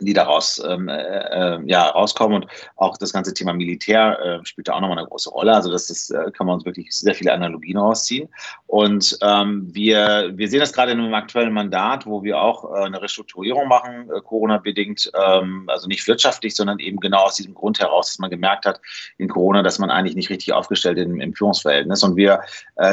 die 0.00 0.12
daraus 0.12 0.62
ähm, 0.66 0.88
äh, 0.88 0.94
äh, 0.94 1.60
ja, 1.66 1.88
rauskommen. 1.88 2.42
Und 2.42 2.50
auch 2.76 2.96
das 2.96 3.12
ganze 3.12 3.34
Thema 3.34 3.52
Militär 3.52 4.18
äh, 4.20 4.44
spielt 4.46 4.68
da 4.68 4.74
auch 4.74 4.80
nochmal 4.80 4.98
eine 4.98 5.06
große 5.06 5.30
Rolle. 5.30 5.54
Also 5.54 5.70
das 5.70 5.90
ist, 5.90 6.10
äh, 6.10 6.30
kann 6.32 6.46
man 6.46 6.54
uns 6.54 6.64
wirklich 6.64 6.92
sehr 6.92 7.14
viele 7.14 7.32
Analogien 7.32 7.78
rausziehen. 7.78 8.28
Und 8.66 9.18
ähm, 9.22 9.68
wir, 9.72 10.32
wir 10.34 10.48
sehen 10.48 10.60
das 10.60 10.72
gerade 10.72 10.92
in 10.92 11.00
einem 11.00 11.14
aktuellen 11.14 11.52
Mandat, 11.52 12.06
wo 12.06 12.22
wir 12.22 12.40
auch 12.40 12.64
äh, 12.74 12.84
eine 12.84 13.00
Restrukturierung 13.00 13.68
machen, 13.68 14.08
Corona-bedingt, 14.24 15.10
ähm, 15.14 15.64
also 15.68 15.88
nicht 15.88 16.06
wirtschaftlich, 16.06 16.54
sondern 16.54 16.78
eben 16.78 16.98
genau 16.98 17.24
aus 17.24 17.36
diesem 17.36 17.54
Grund 17.54 17.78
heraus, 17.78 18.08
dass 18.08 18.18
man 18.18 18.30
gemerkt 18.30 18.66
hat 18.66 18.80
in 19.18 19.28
Corona, 19.28 19.62
dass 19.62 19.78
man 19.78 19.90
eigentlich 19.90 20.16
nicht 20.16 20.30
richtig 20.30 20.52
aufgestellt 20.52 20.98
im, 20.98 21.20
im 21.20 21.34
Führungsverhältnis. 21.34 22.02
Und 22.02 22.16
wir 22.16 22.40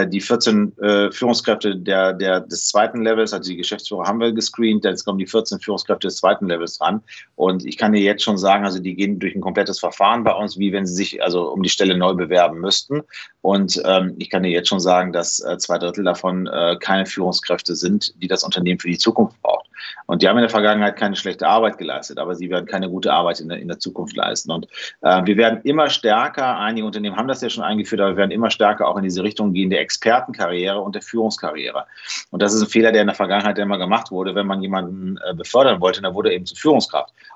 die 0.07 0.21
14 0.21 0.77
äh, 0.77 1.11
Führungskräfte 1.11 1.75
der, 1.75 2.13
der, 2.13 2.41
des 2.41 2.67
zweiten 2.67 3.01
Levels, 3.03 3.33
also 3.33 3.49
die 3.49 3.57
Geschäftsführer 3.57 4.05
haben 4.05 4.19
wir 4.19 4.31
gescreent, 4.31 4.85
jetzt 4.85 5.05
kommen 5.05 5.17
die 5.17 5.27
14 5.27 5.59
Führungskräfte 5.59 6.07
des 6.07 6.17
zweiten 6.17 6.47
Levels 6.47 6.77
dran 6.77 6.90
an. 6.91 7.04
Und 7.36 7.65
ich 7.65 7.77
kann 7.77 7.93
dir 7.93 8.01
jetzt 8.01 8.23
schon 8.23 8.38
sagen, 8.38 8.65
also 8.65 8.80
die 8.80 8.95
gehen 8.95 9.19
durch 9.19 9.36
ein 9.36 9.41
komplettes 9.41 9.80
Verfahren 9.80 10.23
bei 10.23 10.34
uns, 10.34 10.58
wie 10.58 10.71
wenn 10.71 10.86
sie 10.86 10.93
sich 10.93 11.23
also 11.23 11.51
um 11.51 11.63
die 11.63 11.69
Stelle 11.69 11.97
neu 11.97 12.13
bewerben 12.13 12.60
müssten. 12.60 13.01
Und 13.41 13.82
ähm, 13.86 14.15
ich 14.19 14.30
kann 14.30 14.43
dir 14.43 14.51
jetzt 14.51 14.69
schon 14.69 14.80
sagen, 14.80 15.12
dass 15.12 15.39
äh, 15.39 15.58
zwei 15.58 15.77
Drittel 15.77 16.04
davon 16.04 16.47
äh, 16.47 16.77
keine 16.80 17.06
Führungskräfte 17.06 17.75
sind, 17.75 18.13
die 18.21 18.27
das 18.27 18.43
Unternehmen 18.43 18.80
für 18.80 18.89
die 18.89 18.97
Zukunft 18.97 19.41
braucht. 19.41 19.67
Und 20.06 20.21
die 20.21 20.27
haben 20.27 20.38
in 20.38 20.43
der 20.43 20.49
Vergangenheit 20.49 20.97
keine 20.97 21.15
schlechte 21.15 21.47
Arbeit 21.47 21.77
geleistet, 21.77 22.19
aber 22.19 22.36
sie 22.36 22.49
werden 22.49 22.65
keine 22.65 22.89
gute 22.89 23.12
Arbeit 23.12 23.39
in 23.39 23.49
der, 23.49 23.60
in 23.60 23.67
der 23.67 23.80
Zukunft 23.80 24.15
leisten. 24.15 24.51
Und 24.51 24.67
äh, 25.01 25.21
wir 25.25 25.38
werden 25.38 25.62
immer 25.63 25.89
stärker, 25.89 26.58
einige 26.60 26.86
Unternehmen 26.86 27.15
haben 27.15 27.27
das 27.27 27.41
ja 27.41 27.49
schon 27.49 27.63
eingeführt, 27.63 28.01
aber 28.01 28.12
wir 28.12 28.17
werden 28.17 28.32
immer 28.32 28.49
stärker 28.49 28.88
auch 28.88 28.97
in 28.97 29.04
diese 29.04 29.23
Richtung 29.23 29.54
gehen 29.54 29.69
der 29.69 29.82
Expertenkarriere 29.82 30.80
und 30.80 30.95
der 30.95 31.01
Führungskarriere. 31.01 31.86
Und 32.30 32.41
das 32.41 32.54
ist 32.54 32.62
ein 32.62 32.67
Fehler, 32.67 32.91
der 32.91 33.01
in 33.01 33.08
der 33.08 33.15
Vergangenheit 33.15 33.58
immer 33.58 33.77
gemacht 33.77 34.12
wurde. 34.12 34.36
Wenn 34.36 34.47
man 34.47 34.62
jemanden 34.62 35.17
äh, 35.25 35.34
befördern 35.34 35.82
wollte, 35.82 36.01
dann 36.01 36.13
wurde 36.13 36.30
er 36.30 36.36
eben 36.36 36.45
zur 36.45 36.58
Führungskraft, 36.58 36.80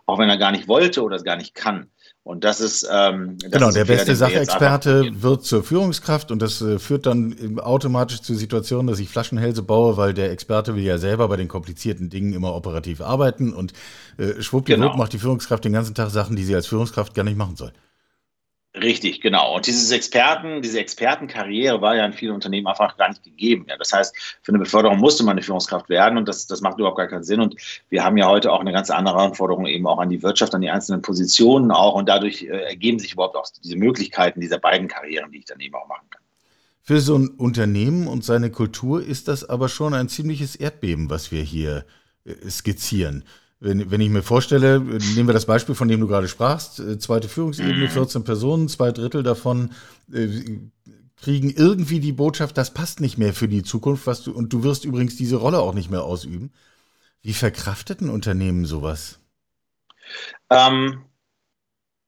auch 0.05 0.19
wenn 0.19 0.29
er 0.29 0.37
gar 0.37 0.51
nicht 0.51 0.67
wollte 0.67 1.03
oder 1.03 1.15
es 1.15 1.23
gar 1.23 1.37
nicht 1.37 1.55
kann. 1.55 1.89
Und 2.23 2.43
das 2.43 2.59
ist 2.59 2.87
ähm, 2.91 3.37
das 3.39 3.51
genau 3.51 3.67
ist 3.67 3.77
der 3.77 3.85
beste 3.85 4.15
Sachexperte 4.15 5.21
wird 5.21 5.45
zur 5.45 5.63
Führungskraft 5.63 6.31
und 6.31 6.41
das 6.41 6.59
äh, 6.59 6.79
führt 6.79 7.05
dann 7.05 7.59
automatisch 7.59 8.21
zu 8.21 8.33
Situationen, 8.33 8.87
dass 8.87 8.97
ich 8.97 9.09
Flaschenhälse 9.09 9.61
baue, 9.61 9.95
weil 9.95 10.15
der 10.15 10.31
Experte 10.31 10.75
will 10.75 10.81
ja 10.81 10.97
selber 10.97 11.27
bei 11.27 11.35
den 11.35 11.47
komplizierten 11.47 12.09
Dingen 12.09 12.33
immer 12.33 12.55
operativ 12.55 12.99
arbeiten 13.01 13.53
und 13.53 13.73
äh, 14.17 14.41
schwuppdiwupp 14.41 14.81
genau. 14.81 14.97
macht 14.97 15.13
die 15.13 15.19
Führungskraft 15.19 15.65
den 15.65 15.73
ganzen 15.73 15.93
Tag 15.93 16.09
Sachen, 16.09 16.35
die 16.35 16.43
sie 16.43 16.55
als 16.55 16.65
Führungskraft 16.65 17.13
gar 17.13 17.23
nicht 17.23 17.37
machen 17.37 17.57
soll. 17.57 17.73
Richtig, 18.81 19.21
genau. 19.21 19.55
Und 19.55 19.67
dieses 19.67 19.89
Experten, 19.91 20.61
diese 20.61 20.79
Expertenkarriere 20.79 21.81
war 21.81 21.95
ja 21.95 22.05
in 22.05 22.11
vielen 22.11 22.33
Unternehmen 22.33 22.67
einfach 22.67 22.97
gar 22.97 23.07
nicht 23.07 23.23
gegeben. 23.23 23.65
Ja, 23.69 23.77
das 23.77 23.93
heißt, 23.93 24.15
für 24.41 24.51
eine 24.51 24.59
Beförderung 24.59 24.99
musste 24.99 25.23
man 25.23 25.33
eine 25.33 25.41
Führungskraft 25.41 25.87
werden 25.87 26.17
und 26.17 26.27
das, 26.27 26.45
das 26.47 26.59
macht 26.59 26.77
überhaupt 26.77 26.97
gar 26.97 27.07
keinen 27.07 27.23
Sinn. 27.23 27.39
Und 27.39 27.55
wir 27.89 28.03
haben 28.03 28.17
ja 28.17 28.27
heute 28.27 28.51
auch 28.51 28.59
eine 28.59 28.73
ganz 28.73 28.89
andere 28.89 29.17
Anforderung 29.17 29.65
eben 29.65 29.87
auch 29.87 29.99
an 29.99 30.09
die 30.09 30.21
Wirtschaft, 30.21 30.53
an 30.53 30.61
die 30.61 30.69
einzelnen 30.69 31.01
Positionen 31.01 31.71
auch 31.71 31.95
und 31.95 32.09
dadurch 32.09 32.43
äh, 32.43 32.47
ergeben 32.47 32.99
sich 32.99 33.13
überhaupt 33.13 33.37
auch 33.37 33.47
diese 33.63 33.77
Möglichkeiten 33.77 34.41
dieser 34.41 34.59
beiden 34.59 34.89
Karrieren, 34.89 35.31
die 35.31 35.37
ich 35.39 35.45
dann 35.45 35.59
eben 35.61 35.75
auch 35.75 35.87
machen 35.87 36.07
kann. 36.09 36.21
Für 36.81 36.99
so 36.99 37.17
ein 37.17 37.29
Unternehmen 37.29 38.07
und 38.07 38.25
seine 38.25 38.51
Kultur 38.51 39.03
ist 39.03 39.29
das 39.29 39.47
aber 39.47 39.69
schon 39.69 39.93
ein 39.93 40.09
ziemliches 40.09 40.55
Erdbeben, 40.55 41.09
was 41.09 41.31
wir 41.31 41.41
hier 41.41 41.85
äh, 42.25 42.49
skizzieren. 42.49 43.23
Wenn, 43.65 43.89
wenn 43.89 43.99
ich 43.99 44.11
mir 44.11 44.21
vorstelle, 44.21 44.79
nehmen 44.79 45.27
wir 45.27 45.33
das 45.33 45.47
Beispiel, 45.47 45.73
von 45.73 45.87
dem 45.87 45.99
du 45.99 46.07
gerade 46.07 46.27
sprachst, 46.27 46.79
äh, 46.79 46.99
zweite 46.99 47.27
Führungsebene, 47.27 47.89
14 47.89 48.21
mhm. 48.21 48.25
Personen, 48.25 48.69
zwei 48.69 48.91
Drittel 48.91 49.23
davon 49.23 49.71
äh, 50.13 50.27
kriegen 51.17 51.49
irgendwie 51.49 51.99
die 51.99 52.11
Botschaft, 52.11 52.59
das 52.59 52.75
passt 52.75 52.99
nicht 52.99 53.17
mehr 53.17 53.33
für 53.33 53.47
die 53.47 53.63
Zukunft, 53.63 54.05
was 54.05 54.21
du, 54.21 54.33
und 54.33 54.53
du 54.53 54.61
wirst 54.61 54.85
übrigens 54.85 55.15
diese 55.15 55.37
Rolle 55.37 55.61
auch 55.61 55.73
nicht 55.73 55.89
mehr 55.89 56.03
ausüben. 56.03 56.53
Wie 57.23 57.33
verkrafteten 57.33 58.11
Unternehmen 58.11 58.65
sowas? 58.65 59.17
Ähm, 60.51 61.01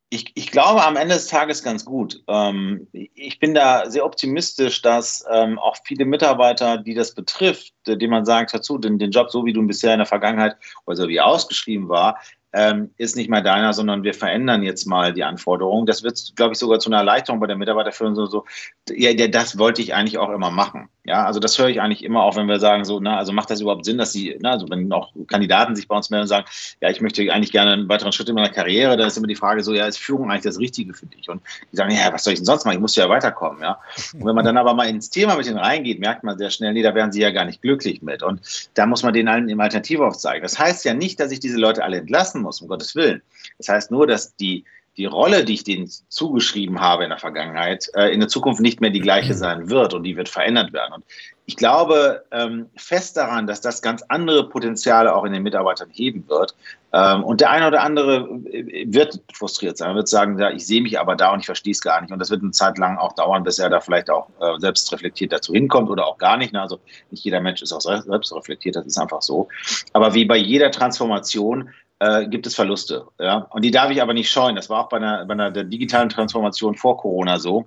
ich, 0.10 0.32
ich, 0.36 0.52
glaube 0.52 0.86
am 0.86 0.96
Ende 0.96 1.16
des 1.16 1.28
Tages 1.28 1.64
ganz 1.64 1.84
gut. 1.84 2.24
Ähm, 2.28 2.88
ich 2.94 3.40
bin 3.40 3.54
da 3.54 3.90
sehr 3.90 4.06
optimistisch, 4.06 4.82
dass 4.82 5.26
ähm, 5.32 5.60
auch 5.60 5.76
viele 5.84 6.06
Mitarbeiter, 6.06 6.78
die 6.78 6.94
das 6.94 7.14
betrifft, 7.14 7.74
denen 7.86 8.12
man 8.12 8.26
sagt, 8.26 8.54
dazu, 8.54 8.78
den, 8.78 9.00
den 9.00 9.12
Job, 9.12 9.30
so 9.30 9.46
wie 9.46 9.54
du 9.54 9.60
ihn 9.60 9.68
bisher 9.68 9.94
in 9.94 10.00
der 10.00 10.06
Vergangenheit 10.06 10.56
oder 10.86 10.96
so 10.96 11.08
wie 11.10 11.20
ausgeschrieben 11.20 11.90
war, 11.90 12.18
ähm, 12.54 12.92
ist 12.98 13.18
nicht 13.18 13.30
mehr 13.30 13.42
deiner, 13.42 13.74
sondern 13.74 14.04
wir 14.04 14.14
verändern 14.14 14.64
jetzt 14.64 14.86
mal 14.86 15.14
die 15.14 15.24
Anforderungen. 15.24 15.86
Das 15.86 16.04
wird, 16.04 16.34
glaube 16.36 16.54
ich, 16.54 16.60
sogar 16.60 16.80
zu 16.80 16.90
einer 16.90 16.98
Erleichterung 16.98 17.42
bei 17.42 17.48
der 17.48 17.58
Mitarbeiterführung 17.58 18.16
so, 18.16 18.26
so 18.26 18.46
ja, 18.90 19.28
das 19.28 19.58
wollte 19.58 19.82
ich 19.82 19.94
eigentlich 19.94 20.18
auch 20.18 20.30
immer 20.30 20.52
machen. 20.52 20.90
Ja, 21.08 21.26
also 21.26 21.40
das 21.40 21.58
höre 21.58 21.70
ich 21.70 21.80
eigentlich 21.80 22.04
immer 22.04 22.22
auch, 22.22 22.36
wenn 22.36 22.48
wir 22.48 22.60
sagen, 22.60 22.84
so, 22.84 23.00
na, 23.00 23.18
also 23.18 23.32
macht 23.32 23.50
das 23.50 23.62
überhaupt 23.62 23.86
Sinn, 23.86 23.98
dass 23.98 24.12
sie, 24.12 24.36
na, 24.42 24.52
also 24.52 24.70
wenn 24.70 24.92
auch 24.92 25.14
Kandidaten 25.28 25.74
sich 25.74 25.88
bei 25.88 25.96
uns 25.96 26.10
melden 26.10 26.24
und 26.24 26.28
sagen, 26.28 26.46
ja, 26.82 26.90
ich 26.90 27.00
möchte 27.00 27.22
eigentlich 27.32 27.54
gerne 27.54 27.72
einen 27.72 27.88
weiteren 27.88 28.12
Schritt 28.12 28.28
in 28.28 28.36
meiner 28.36 28.50
Karriere, 28.50 28.98
dann 28.98 29.08
ist 29.08 29.16
immer 29.16 29.28
die 29.28 29.36
Frage 29.36 29.64
so, 29.64 29.74
ja, 29.74 29.86
ist 29.86 30.00
Führung 30.00 30.30
eigentlich 30.30 30.44
das 30.44 30.60
Richtige 30.60 30.94
für 30.94 31.06
dich? 31.06 31.30
Und 31.30 31.42
die 31.72 31.78
sagen, 31.78 31.92
ja, 31.92 32.12
was 32.12 32.26
soll 32.26 32.34
ich 32.34 32.40
denn 32.40 32.46
sonst 32.46 32.66
machen? 32.66 32.76
Ich 32.76 32.82
muss 32.82 32.98
ja 32.98 33.08
weiterkommen, 33.08 33.62
ja. 33.62 33.80
Und 34.16 34.26
wenn 34.26 34.36
man 34.36 34.44
dann 34.44 34.58
aber 34.58 34.74
mal 34.74 34.90
ins 34.90 35.10
Thema 35.10 35.38
mit 35.38 35.46
denen 35.46 35.60
reingeht, 35.60 36.02
merkt 36.02 36.26
man 36.26 36.38
sehr 36.38 36.50
schnell, 36.50 36.74
nee, 36.74 36.84
da 36.84 36.94
werden 36.94 37.14
sie 37.14 37.22
ja 37.22 37.32
gar 37.32 37.46
nicht 37.46 37.62
glücklich 37.62 38.02
mit. 38.02 38.22
Und 38.22 38.42
da 38.74 38.86
muss 38.86 39.02
man 39.02 39.14
denen 39.14 39.30
allen 39.30 39.48
im 39.48 39.62
Alternative 39.62 40.06
aufzeigen. 40.06 40.44
Das 40.44 40.60
heißt 40.60 40.84
ja 40.84 40.94
nicht, 40.94 41.22
dass 41.22 41.32
ich 41.32 41.40
diese 41.40 41.58
Leute 41.58 41.86
alle 41.86 42.00
entlassen 42.00 42.42
muss, 42.42 42.62
um 42.62 42.68
Gottes 42.68 42.96
Willen. 42.96 43.22
Das 43.60 43.70
heißt 43.70 43.92
nur, 43.92 44.08
dass 44.08 44.36
die 44.36 44.66
die 44.98 45.06
Rolle, 45.06 45.46
die 45.46 45.54
ich 45.54 45.64
denen 45.64 45.90
zugeschrieben 46.10 46.82
habe 46.82 47.04
in 47.04 47.10
der 47.10 47.20
Vergangenheit, 47.20 47.90
äh, 47.94 48.12
in 48.14 48.20
der 48.20 48.30
Zukunft 48.30 48.62
nicht 48.62 48.82
mehr 48.82 48.90
die 48.90 49.00
gleiche 49.00 49.34
mhm. 49.34 49.38
sein 49.38 49.70
wird 49.70 49.94
und 49.94 50.04
die 50.04 50.18
wird 50.18 50.28
verändert 50.28 50.74
werden. 50.74 50.94
Und 50.94 51.06
ich 51.46 51.56
glaube 51.56 52.26
ähm, 52.32 52.68
fest 52.76 53.16
daran, 53.16 53.48
dass 53.48 53.62
das 53.62 53.82
ganz 53.82 54.02
andere 54.10 54.50
Potenziale 54.50 55.16
auch 55.16 55.24
in 55.24 55.32
den 55.32 55.44
Mitarbeitern 55.44 55.90
heben 55.92 56.28
wird. 56.28 56.56
Ähm, 56.92 57.24
und 57.24 57.40
der 57.40 57.52
eine 57.52 57.68
oder 57.68 57.84
andere 57.84 58.28
äh, 58.52 58.86
wird 58.88 59.22
frustriert 59.34 59.78
sein, 59.78 59.96
wird 59.96 60.10
sagen, 60.10 60.38
ja, 60.40 60.50
ich 60.50 60.66
sehe 60.66 60.82
mich 60.82 61.00
aber 61.00 61.16
da 61.16 61.32
und 61.32 61.40
ich 61.40 61.46
verstehe 61.46 61.72
es 61.72 61.82
gar 61.82 62.02
nicht. 62.02 62.12
Und 62.12 62.20
das 62.20 62.32
wird 62.32 62.42
eine 62.42 62.52
Zeit 62.52 62.78
lang 62.78 62.98
auch 62.98 63.14
dauern, 63.14 63.44
bis 63.44 63.60
er 63.60 63.70
da 63.70 63.80
vielleicht 63.80 64.10
auch 64.10 64.28
äh, 64.42 64.60
selbst 64.60 64.92
reflektiert 64.92 65.32
dazu 65.32 65.54
hinkommt 65.54 65.90
oder 65.90 66.08
auch 66.08 66.18
gar 66.18 66.38
nicht. 66.38 66.54
Also 66.56 66.80
nicht 67.12 67.24
jeder 67.24 67.40
Mensch 67.40 67.62
ist 67.62 67.72
auch 67.72 67.82
selbst 67.82 68.36
reflektiert, 68.36 68.76
das 68.76 68.86
ist 68.86 68.98
einfach 68.98 69.22
so. 69.22 69.48
Aber 69.94 70.16
wie 70.16 70.26
bei 70.26 70.38
jeder 70.38 70.72
Transformation 70.72 71.70
äh, 72.00 72.28
gibt 72.28 72.48
es 72.48 72.56
Verluste. 72.56 73.06
Ja? 73.20 73.48
Und 73.52 73.64
die 73.64 73.72
darf 73.72 73.92
ich 73.92 74.02
aber 74.02 74.14
nicht 74.14 74.30
scheuen. 74.30 74.56
Das 74.56 74.70
war 74.70 74.86
auch 74.86 74.90
bei 74.90 74.98
einer, 74.98 75.26
bei 75.26 75.34
einer 75.34 75.52
der 75.52 75.64
digitalen 75.64 76.10
Transformation 76.10 76.76
vor 76.76 76.98
Corona 76.98 77.40
so 77.40 77.66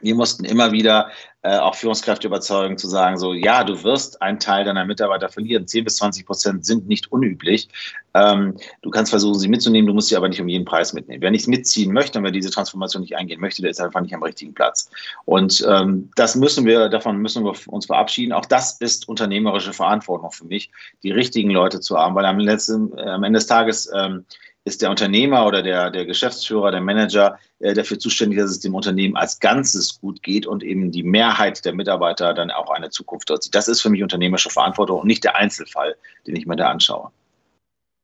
wir 0.00 0.14
mussten 0.14 0.44
immer 0.44 0.72
wieder 0.72 1.10
äh, 1.42 1.58
auch 1.58 1.74
Führungskräfte 1.74 2.26
überzeugen, 2.26 2.78
zu 2.78 2.88
sagen, 2.88 3.18
so, 3.18 3.34
ja, 3.34 3.64
du 3.64 3.82
wirst 3.84 4.22
einen 4.22 4.38
Teil 4.38 4.64
deiner 4.64 4.84
Mitarbeiter 4.84 5.28
verlieren. 5.28 5.66
10 5.66 5.84
bis 5.84 5.96
20 5.96 6.26
Prozent 6.26 6.64
sind 6.64 6.88
nicht 6.88 7.12
unüblich. 7.12 7.68
Ähm, 8.14 8.56
du 8.82 8.90
kannst 8.90 9.10
versuchen, 9.10 9.38
sie 9.38 9.48
mitzunehmen, 9.48 9.86
du 9.86 9.94
musst 9.94 10.08
sie 10.08 10.16
aber 10.16 10.28
nicht 10.28 10.40
um 10.40 10.48
jeden 10.48 10.64
Preis 10.64 10.94
mitnehmen. 10.94 11.22
Wer 11.22 11.30
nichts 11.30 11.46
mitziehen 11.46 11.92
möchte 11.92 12.18
und 12.18 12.24
wer 12.24 12.30
diese 12.30 12.50
Transformation 12.50 13.02
nicht 13.02 13.16
eingehen 13.16 13.40
möchte, 13.40 13.60
der 13.62 13.70
ist 13.70 13.80
einfach 13.80 14.00
nicht 14.00 14.14
am 14.14 14.22
richtigen 14.22 14.54
Platz. 14.54 14.90
Und 15.26 15.64
ähm, 15.68 16.10
das 16.16 16.34
müssen 16.34 16.64
wir, 16.64 16.88
davon 16.88 17.18
müssen 17.18 17.44
wir 17.44 17.54
uns 17.68 17.86
verabschieden. 17.86 18.32
Auch 18.32 18.46
das 18.46 18.80
ist 18.80 19.08
unternehmerische 19.08 19.72
Verantwortung 19.72 20.30
für 20.30 20.46
mich, 20.46 20.70
die 21.02 21.10
richtigen 21.10 21.50
Leute 21.50 21.80
zu 21.80 21.98
haben, 21.98 22.14
weil 22.14 22.24
am, 22.24 22.38
letzten, 22.38 22.96
äh, 22.96 23.02
am 23.02 23.22
Ende 23.22 23.38
des 23.38 23.46
Tages 23.46 23.90
ähm, 23.94 24.24
ist 24.64 24.80
der 24.80 24.90
Unternehmer 24.90 25.46
oder 25.46 25.62
der, 25.62 25.90
der 25.90 26.06
Geschäftsführer, 26.06 26.70
der 26.70 26.80
Manager 26.80 27.38
äh, 27.58 27.74
dafür 27.74 27.98
zuständig, 27.98 28.38
dass 28.38 28.50
es 28.50 28.60
dem 28.60 28.74
Unternehmen 28.74 29.16
als 29.16 29.38
Ganzes 29.38 30.00
gut 30.00 30.22
geht 30.22 30.46
und 30.46 30.62
eben 30.62 30.90
die 30.90 31.02
Mehrheit 31.02 31.64
der 31.64 31.74
Mitarbeiter 31.74 32.32
dann 32.32 32.50
auch 32.50 32.70
eine 32.70 32.88
Zukunft 32.88 33.28
dort 33.28 33.42
sieht. 33.42 33.54
Das 33.54 33.68
ist 33.68 33.82
für 33.82 33.90
mich 33.90 34.02
unternehmerische 34.02 34.50
Verantwortung 34.50 35.00
und 35.00 35.06
nicht 35.06 35.22
der 35.22 35.36
Einzelfall, 35.36 35.94
den 36.26 36.36
ich 36.36 36.46
mir 36.46 36.56
da 36.56 36.70
anschaue. 36.70 37.10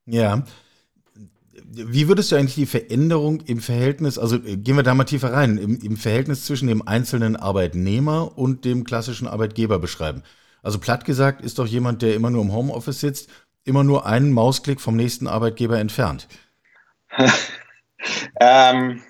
Ja. 0.05 0.45
Wie 1.73 2.09
würdest 2.09 2.33
du 2.33 2.37
eigentlich 2.37 2.57
die 2.57 2.67
Veränderung 2.67 3.41
im 3.43 3.61
Verhältnis, 3.61 4.19
also 4.19 4.37
äh, 4.37 4.57
gehen 4.57 4.77
wir 4.77 4.83
da 4.83 4.95
mal 4.95 5.05
tiefer 5.05 5.33
rein, 5.33 5.57
im, 5.57 5.81
im 5.81 5.97
Verhältnis 5.97 6.45
zwischen 6.45 6.69
dem 6.69 6.87
einzelnen 6.87 7.37
Arbeitnehmer 7.37 8.37
und 8.37 8.67
dem 8.67 8.85
klassischen 8.85 9.29
Arbeitgeber 9.29 9.79
beschreiben? 9.79 10.25
Also 10.63 10.79
platt 10.79 11.07
gesagt 11.07 11.43
ist 11.43 11.59
doch 11.59 11.67
jemand, 11.67 12.03
der 12.03 12.15
immer 12.15 12.29
nur 12.29 12.43
im 12.43 12.53
Homeoffice 12.53 13.01
sitzt, 13.01 13.31
immer 13.65 13.85
nur 13.85 14.05
einen 14.05 14.33
Mausklick 14.33 14.81
vom 14.81 14.97
nächsten 14.97 15.27
Arbeitgeber 15.27 15.79
entfernt. 15.79 16.29
ähm, 18.41 19.03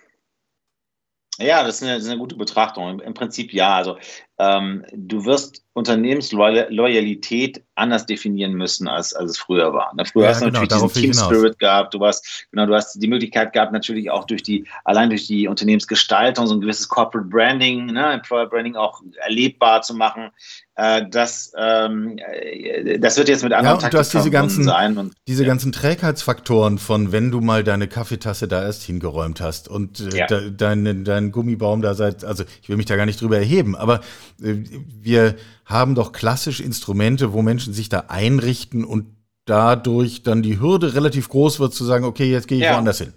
ja, 1.38 1.62
das 1.62 1.76
ist, 1.76 1.82
eine, 1.82 1.94
das 1.94 2.04
ist, 2.04 2.10
eine, 2.10 2.18
gute 2.18 2.36
Betrachtung. 2.36 2.88
Im, 2.90 3.00
Im, 3.00 3.14
Prinzip 3.14 3.52
ja. 3.52 3.76
Also 3.76 3.98
ähm, 4.40 4.87
du 4.94 5.26
wirst 5.26 5.62
Unternehmensloyalität 5.74 7.62
anders 7.74 8.07
definieren 8.07 8.55
müssen, 8.55 8.88
als, 8.88 9.14
als 9.14 9.33
es 9.33 9.38
früher 9.38 9.72
war. 9.72 9.94
Ne? 9.94 10.05
Früher 10.05 10.24
ja, 10.24 10.31
hast 10.31 10.40
du 10.40 10.46
genau, 10.46 10.62
natürlich 10.62 10.92
diesen 10.92 11.03
Team 11.03 11.14
Spirit 11.14 11.59
gehabt, 11.59 11.94
du 11.94 12.05
hast, 12.05 12.46
genau, 12.50 12.66
du 12.66 12.74
hast 12.74 12.94
die 12.94 13.09
Möglichkeit 13.09 13.53
gehabt, 13.53 13.72
natürlich 13.72 14.11
auch 14.11 14.24
durch 14.24 14.42
die, 14.42 14.66
allein 14.85 15.11
durch 15.11 15.26
die 15.26 15.46
Unternehmensgestaltung, 15.46 16.46
so 16.46 16.55
ein 16.55 16.61
gewisses 16.61 16.88
Corporate 16.88 17.29
Branding, 17.29 17.87
ne, 17.87 18.14
Employer 18.14 18.46
Branding 18.46 18.76
auch 18.76 19.00
erlebbar 19.22 19.83
zu 19.83 19.94
machen. 19.94 20.31
Äh, 20.74 21.09
das, 21.11 21.53
ähm, 21.57 22.18
äh, 22.18 22.98
das 22.98 23.16
wird 23.16 23.29
jetzt 23.29 23.44
mit 23.44 23.53
anderen 23.53 23.79
ja, 23.79 23.85
und 23.85 23.94
du 23.94 23.98
hast 23.98 24.12
diese 24.12 24.31
ganzen, 24.31 24.64
sein. 24.64 24.98
Und, 24.98 25.14
diese 25.29 25.42
ja. 25.44 25.48
ganzen 25.48 25.72
Trägheitsfaktoren 25.72 26.79
von, 26.79 27.12
wenn 27.12 27.31
du 27.31 27.40
mal 27.40 27.64
deine 27.64 27.87
Kaffeetasse 27.87 28.48
da 28.48 28.62
erst 28.62 28.83
hingeräumt 28.83 29.40
hast 29.40 29.68
und 29.68 30.00
äh, 30.00 30.18
ja. 30.18 30.26
de, 30.26 30.50
dein, 30.50 31.05
dein 31.05 31.33
Gummibaum 31.33 31.83
da 31.83 31.94
seit, 31.94 32.24
also 32.24 32.44
ich 32.62 32.68
will 32.68 32.76
mich 32.76 32.87
da 32.87 32.96
gar 32.96 33.07
nicht 33.07 33.20
drüber 33.20 33.38
erheben, 33.38 33.76
aber 33.76 34.00
wir 34.40 35.37
haben 35.64 35.94
doch 35.94 36.12
klassisch 36.12 36.61
Instrumente, 36.61 37.33
wo 37.33 37.42
Menschen 37.42 37.72
sich 37.72 37.88
da 37.88 38.05
einrichten 38.09 38.85
und 38.85 39.07
dadurch 39.44 40.22
dann 40.22 40.42
die 40.42 40.61
Hürde 40.61 40.94
relativ 40.94 41.29
groß 41.29 41.61
wird 41.61 41.74
zu 41.74 41.85
sagen, 41.85 42.05
okay, 42.05 42.31
jetzt 42.31 42.48
gehe 42.48 42.59
ich 42.59 42.64
ja. 42.64 42.74
woanders 42.74 42.98
hin. 42.98 43.12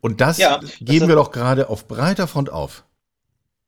Und 0.00 0.20
das 0.20 0.38
ja, 0.38 0.60
geben 0.80 1.00
das 1.00 1.08
wir 1.08 1.14
doch 1.16 1.30
gerade 1.30 1.68
auf 1.68 1.88
breiter 1.88 2.26
Front 2.26 2.50
auf 2.50 2.84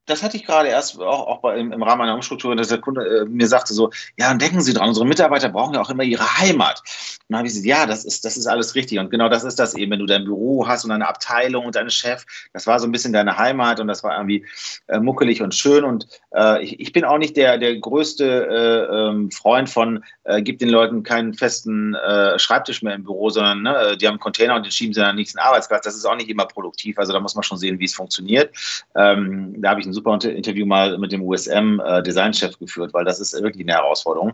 das 0.07 0.23
hatte 0.23 0.37
ich 0.37 0.47
gerade 0.47 0.69
erst 0.69 1.01
auch, 1.01 1.27
auch 1.27 1.41
bei, 1.41 1.59
im, 1.59 1.83
Rahmen 1.83 2.03
einer 2.03 2.15
Umstrukturierung, 2.15 2.57
dass 2.57 2.69
der 2.69 2.79
Kunde 2.79 3.05
äh, 3.05 3.25
mir 3.25 3.49
sagte 3.49 3.75
so, 3.75 3.91
ja, 4.17 4.31
und 4.31 4.41
denken 4.41 4.61
Sie 4.61 4.73
dran, 4.73 4.89
unsere 4.89 5.07
Mitarbeiter 5.07 5.49
brauchen 5.49 5.75
ja 5.75 5.81
auch 5.81 5.91
immer 5.91 6.05
ihre 6.05 6.39
Heimat. 6.39 6.81
Und 6.81 7.25
dann 7.33 7.39
habe 7.39 7.49
ich 7.49 7.55
gesagt, 7.55 7.67
ja, 7.67 7.87
das 7.87 8.05
ist, 8.05 8.25
das 8.25 8.37
ist 8.37 8.47
alles 8.47 8.75
richtig. 8.77 8.99
Und 9.01 9.11
genau 9.11 9.29
das 9.29 9.43
ist 9.43 9.59
das 9.59 9.75
eben, 9.75 9.91
wenn 9.91 9.99
du 9.99 10.07
dein 10.07 10.25
Büro 10.25 10.67
hast 10.67 10.85
und 10.85 10.93
eine 10.93 11.09
Abteilung 11.09 11.67
und 11.67 11.75
deinen 11.75 11.91
Chef, 11.91 12.25
das 12.53 12.67
war 12.67 12.79
so 12.79 12.87
ein 12.87 12.93
bisschen 12.93 13.13
deine 13.13 13.37
Heimat 13.37 13.81
und 13.81 13.89
das 13.89 14.05
war 14.05 14.17
irgendwie 14.17 14.47
äh, 14.87 15.01
muckelig 15.01 15.43
und 15.43 15.55
schön. 15.55 15.83
Und 15.83 16.07
äh, 16.35 16.63
ich, 16.63 16.79
ich 16.79 16.93
bin 16.93 17.05
auch 17.05 17.19
nicht 17.19 17.37
der, 17.37 17.59
der 17.59 17.77
größte 17.77 18.47
äh, 18.47 18.97
ähm, 18.97 19.31
Freund 19.33 19.69
von, 19.69 20.05
äh, 20.23 20.41
gibt 20.41 20.61
den 20.61 20.69
Leuten 20.69 21.03
keinen 21.03 21.35
festen 21.35 21.95
äh, 21.95 22.39
Schreibtisch 22.39 22.83
mehr 22.83 22.95
im 22.95 23.03
Büro, 23.03 23.31
sondern 23.31 23.63
ne, 23.63 23.97
die 24.01 24.07
haben 24.07 24.15
einen 24.15 24.21
Container 24.21 24.55
und 24.55 24.65
den 24.65 24.71
schieben 24.71 24.95
sie 24.95 25.01
dann 25.01 25.17
nächsten 25.17 25.41
Arbeitsplatz. 25.41 25.85
Das 25.85 25.97
ist 25.97 26.05
auch 26.05 26.17
nicht 26.17 26.29
immer 26.29 26.47
produktiv. 26.47 26.97
Also 26.99 27.13
da 27.13 27.19
muss 27.19 27.35
man 27.35 27.43
schon 27.43 27.59
sehen, 27.59 27.81
wie 27.81 27.87
es 27.87 27.95
funktioniert. 27.95 28.55
Ähm, 28.95 29.61
da 29.61 29.71
habe 29.71 29.81
ich 29.81 29.87
einen 29.87 29.96
super 29.97 30.19
Interview 30.25 30.67
mal 30.67 30.97
mit 30.99 31.13
dem 31.13 31.23
USM-Designchef 31.23 32.55
äh, 32.55 32.59
geführt, 32.65 32.95
weil 32.95 33.05
das 33.05 33.21
ist 33.21 33.33
wirklich 33.43 33.65
eine 33.65 33.73
Herausforderung. 33.73 34.33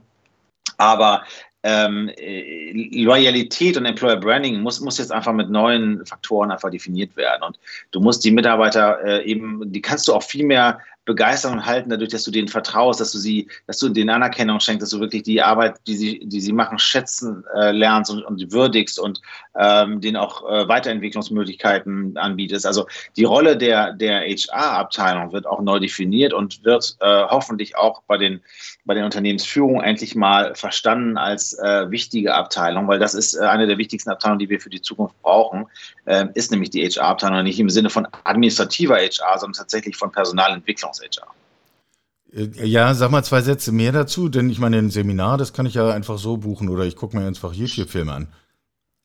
Aber 0.77 1.23
ähm, 1.63 2.11
äh, 2.17 2.73
Loyalität 3.03 3.77
und 3.77 3.87
Employer 3.87 4.17
Branding 4.17 4.61
muss, 4.61 4.81
muss 4.81 4.99
jetzt 4.99 5.13
einfach 5.13 5.33
mit 5.33 5.49
neuen 5.49 6.05
Faktoren 6.05 6.51
einfach 6.51 6.71
definiert 6.71 7.17
werden. 7.17 7.43
Und 7.43 7.59
du 7.93 8.01
musst 8.01 8.25
die 8.25 8.33
Mitarbeiter 8.33 8.99
äh, 9.05 9.25
eben, 9.25 9.73
die 9.73 9.81
kannst 9.81 10.09
du 10.09 10.15
auch 10.15 10.23
viel 10.23 10.45
mehr 10.45 10.81
begeistern 11.05 11.55
und 11.55 11.67
halten, 11.67 11.91
dadurch, 11.91 12.11
dass 12.11 12.25
du 12.25 12.31
denen 12.31 12.49
vertraust, 12.49 13.01
dass 13.01 13.13
du 13.13 13.19
sie, 13.19 13.49
dass 13.67 13.79
du 13.79 13.89
denen 13.89 14.11
Anerkennung 14.11 14.61
schenkst, 14.61 14.83
dass 14.83 14.91
du 14.91 15.01
wirklich 15.01 15.25
die 15.25 15.43
Arbeit, 15.43 15.81
die 15.87 15.97
sie, 15.97 16.21
die 16.25 16.41
sie 16.41 16.53
machen, 16.53 16.79
schätzen 16.79 17.45
äh, 17.57 17.73
lernst 17.73 18.11
und, 18.11 18.23
und 18.23 18.53
würdigst 18.53 19.01
und 19.01 19.21
ähm, 19.59 20.01
denen 20.01 20.17
auch 20.17 20.49
äh, 20.49 20.69
Weiterentwicklungsmöglichkeiten 20.69 22.17
anbietest. 22.17 22.67
Also 22.67 22.87
die 23.17 23.25
Rolle 23.25 23.57
der, 23.57 23.93
der 23.93 24.21
HR-Abteilung 24.21 25.33
wird 25.33 25.47
auch 25.47 25.61
neu 25.61 25.81
definiert 25.81 26.33
und 26.33 26.65
wird 26.65 26.97
äh, 27.01 27.25
hoffentlich 27.25 27.77
auch 27.77 28.03
bei 28.07 28.17
den, 28.17 28.41
bei 28.85 28.95
den 28.95 29.05
Unternehmensführungen 29.05 29.83
endlich 29.83 30.15
mal 30.15 30.55
verstanden 30.55 31.19
als 31.19 31.59
äh, 31.59 31.91
wichtige 31.91 32.35
Abteilung, 32.35 32.87
weil 32.87 33.01
das 33.01 33.15
ist 33.15 33.35
äh, 33.35 33.41
eine 33.41 33.67
der 33.67 33.79
wichtigsten 33.79 34.11
Abteilungen, 34.11 34.39
die 34.39 34.49
wir 34.49 34.61
für 34.61 34.71
die 34.71 34.83
Zukunft 34.83 35.21
brauchen, 35.23 35.67
äh, 36.05 36.27
ist 36.35 36.53
nämlich 36.53 36.71
die 36.71 36.89
HR-Abteilung, 36.89 37.43
nicht 37.43 37.59
im 37.59 37.71
Sinne 37.71 37.91
von 37.91 38.07
administrativer 38.23 38.97
HR, 38.97 39.39
sondern 39.39 39.59
tatsächlich 39.59 39.97
von 39.97 40.13
Personalentwicklung 40.13 40.92
Versicherungs-HR. 40.93 41.27
Äh, 42.33 42.67
ja, 42.67 42.95
sag 42.95 43.11
mal 43.11 43.25
zwei 43.25 43.43
Sätze 43.43 43.73
mehr 43.73 43.93
dazu, 43.93 44.29
denn 44.29 44.51
ich 44.51 44.59
meine, 44.59 44.79
ein 44.79 44.91
Seminar, 44.91 45.39
das 45.39 45.53
kann 45.53 45.67
ich 45.67 45.75
ja 45.75 45.91
einfach 45.91 46.19
so 46.19 46.37
buchen 46.37 46.69
oder 46.69 46.85
ich 46.85 46.97
gucke 46.97 47.17
mir 47.17 47.27
einfach 47.27 47.53
YouTube-Filme 47.53 48.13
an. 48.13 48.29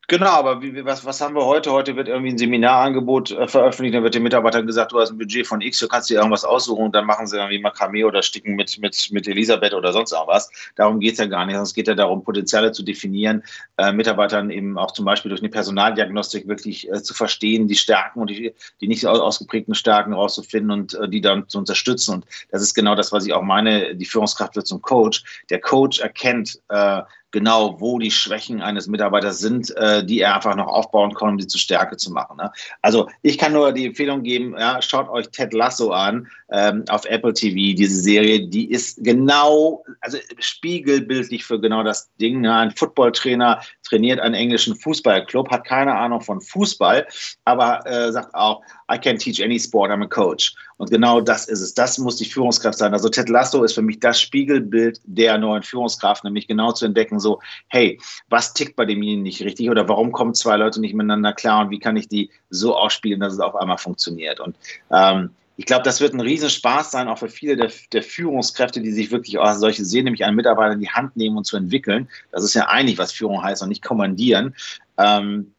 Genau, 0.10 0.30
aber 0.30 0.62
wie, 0.62 0.86
was, 0.86 1.04
was 1.04 1.20
haben 1.20 1.36
wir 1.36 1.44
heute? 1.44 1.74
Heute 1.74 1.98
wird 1.98 2.08
irgendwie 2.08 2.32
ein 2.32 2.38
Seminarangebot 2.38 3.32
äh, 3.32 3.46
veröffentlicht, 3.46 3.94
dann 3.94 4.04
wird 4.04 4.16
den 4.16 4.24
Mitarbeitern 4.24 4.66
gesagt, 4.66 4.94
du 4.94 5.00
hast 5.02 5.12
ein 5.12 5.18
Budget 5.18 5.46
von 5.46 5.60
X, 5.60 5.80
du 5.80 5.90
kannst 5.90 6.10
dir 6.10 6.20
irgendwas 6.20 6.46
aussuchen 6.46 6.86
und 6.86 6.96
dann 6.96 7.06
machen 7.06 7.28
sie 7.28 7.36
irgendwie 7.36 7.60
Makramee 7.60 8.06
oder 8.06 8.24
sticken 8.24 8.56
mit, 8.56 8.80
mit, 8.80 9.10
mit 9.12 9.28
Elisabeth 9.28 9.74
oder 9.74 9.92
sonst 9.92 10.14
irgendwas. 10.14 10.50
Darum 10.78 11.02
geht 11.02 11.14
es 11.14 11.20
ja 11.20 11.26
gar 11.26 11.46
nicht, 11.46 11.56
sondern 11.56 11.64
es 11.64 11.74
geht 11.74 11.90
ja 11.90 11.94
darum, 11.94 12.24
Potenziale 12.24 12.72
zu 12.72 12.84
definieren, 12.84 13.44
äh, 13.76 13.92
Mitarbeitern 13.92 14.50
eben 14.50 14.78
auch 14.78 14.92
zum 14.92 15.04
Beispiel 15.04 15.28
durch 15.28 15.42
eine 15.42 15.50
Personaldiagnostik 15.50 16.48
wirklich 16.48 16.90
äh, 16.90 17.04
zu 17.04 17.14
verstehen, 17.14 17.68
die 17.68 17.76
Stärken 17.76 18.22
und 18.22 18.30
die, 18.30 18.54
die 18.80 18.88
nicht 18.88 19.06
ausgeprägten 19.06 19.76
Stärken 19.76 20.14
rauszufinden 20.14 20.72
und 20.72 20.94
äh, 20.94 21.10
die 21.10 21.20
dann 21.20 21.50
zu 21.50 21.58
unterstützen. 21.58 22.14
Und 22.14 22.26
das 22.50 22.62
ist 22.62 22.76
genau 22.76 22.96
das, 22.96 23.12
was 23.12 23.26
ich 23.26 23.34
auch 23.34 23.44
meine, 23.44 23.94
die 23.94 24.06
Führungskraft 24.06 24.56
wird 24.56 24.68
zum 24.68 24.82
Coach. 24.82 25.44
Der 25.50 25.60
Coach 25.60 26.00
erkennt, 26.00 26.62
äh, 26.70 27.02
genau, 27.32 27.80
wo 27.80 28.00
die 28.00 28.12
Schwächen 28.12 28.62
eines 28.62 28.88
Mitarbeiters 28.88 29.40
sind, 29.40 29.76
äh, 29.78 30.04
die 30.06 30.22
er 30.22 30.36
einfach 30.36 30.56
noch 30.56 30.68
aufbauen 30.68 31.14
kann, 31.14 31.30
um 31.30 31.40
sie 31.40 31.48
zu 31.48 31.58
Stärke 31.58 31.98
zu 31.98 32.12
machen. 32.12 32.38
Ne? 32.38 32.52
Also 32.82 33.10
ich 33.22 33.38
kann 33.38 33.54
nur 33.54 33.72
die 33.74 33.88
Empfehlung 33.88 34.24
geben, 34.24 34.56
ja, 34.58 34.82
schaut 34.82 35.10
euch 35.10 35.30
Ted 35.30 35.54
Lasso 35.54 35.92
an 35.92 36.28
ähm, 36.50 36.86
auf 36.90 37.06
Apple 37.06 37.34
TV, 37.34 37.76
diese 37.76 38.00
Serie, 38.00 38.48
die 38.48 38.72
ist 38.72 39.04
genau, 39.04 39.84
also 40.02 40.18
spiegelbildlich 40.40 41.44
für 41.44 41.60
genau 41.60 41.84
das 41.84 42.10
Ding. 42.16 42.42
Ne? 42.42 42.54
Ein 42.54 42.72
Footballtrainer 42.72 43.62
trainiert 43.88 44.20
einen 44.20 44.36
englischen 44.36 44.76
Fußballclub, 44.76 45.52
hat 45.52 45.66
keine 45.66 45.96
Ahnung 45.96 46.22
von 46.22 46.40
Fußball, 46.40 47.06
aber 47.44 47.86
äh, 47.86 48.12
sagt 48.12 48.34
auch, 48.34 48.62
I 48.90 48.98
can 48.98 49.18
teach 49.18 49.42
any 49.42 49.60
sport, 49.60 49.92
I'm 49.92 50.04
a 50.04 50.08
coach. 50.08 50.54
Und 50.78 50.90
genau 50.90 51.20
das 51.20 51.48
ist 51.48 51.62
es. 51.62 51.74
Das 51.74 51.98
muss 51.98 52.18
die 52.18 52.26
Führungskraft 52.26 52.78
sein. 52.78 52.94
Also 52.94 53.10
Ted 53.10 53.30
Lasso 53.30 53.64
ist 53.64 53.74
für 53.74 53.82
mich 53.82 54.00
das 54.00 54.22
Spiegelbild 54.22 55.02
der 55.04 55.38
neuen 55.38 55.64
Führungskraft, 55.64 56.24
nämlich 56.24 56.48
genau 56.48 56.72
zu 56.72 56.86
entdecken, 56.86 57.20
so, 57.20 57.40
hey, 57.68 58.00
was 58.30 58.54
tickt 58.54 58.76
bei 58.76 58.86
demjenigen 58.86 59.24
nicht 59.24 59.42
richtig 59.42 59.70
oder 59.70 59.88
warum 59.90 60.12
kommen 60.12 60.34
zwei 60.34 60.56
Leute 60.56 60.80
nicht 60.80 60.94
miteinander 60.94 61.34
klar 61.34 61.62
und 61.62 61.72
wie 61.72 61.80
kann 61.80 61.98
ich 61.98 62.08
die 62.08 62.30
so 62.50 62.76
ausspielen, 62.76 63.20
dass 63.20 63.34
es 63.34 63.40
auf 63.40 63.56
einmal 63.56 63.78
funktioniert. 63.78 64.40
Und 64.40 64.56
ähm, 64.92 65.32
ich 65.58 65.66
glaube, 65.66 65.84
das 65.84 66.00
wird 66.00 66.14
ein 66.14 66.22
Riesenspaß 66.22 66.92
sein, 66.92 67.08
auch 67.08 67.18
für 67.18 67.30
viele 67.30 67.58
der, 67.58 67.72
der, 67.92 68.04
Führungskräfte, 68.04 68.80
die 68.80 68.92
sich 68.92 69.12
wirklich 69.12 69.40
auch 69.40 69.54
solche 69.56 69.84
sehen, 69.84 70.06
nämlich 70.06 70.24
einen 70.24 70.36
Mitarbeiter 70.36 70.74
in 70.74 70.80
die 70.80 70.90
Hand 70.90 71.18
nehmen 71.18 71.36
und 71.36 71.46
zu 71.46 71.58
entwickeln. 71.58 72.08
Das 72.32 72.44
ist 72.44 72.54
ja 72.54 72.68
eigentlich, 72.68 73.00
was 73.00 73.12
Führung 73.12 73.44
heißt 73.44 73.64
und 73.64 73.70
nicht 73.70 73.84
kommandieren. 73.84 74.56
Ähm, 75.00 75.54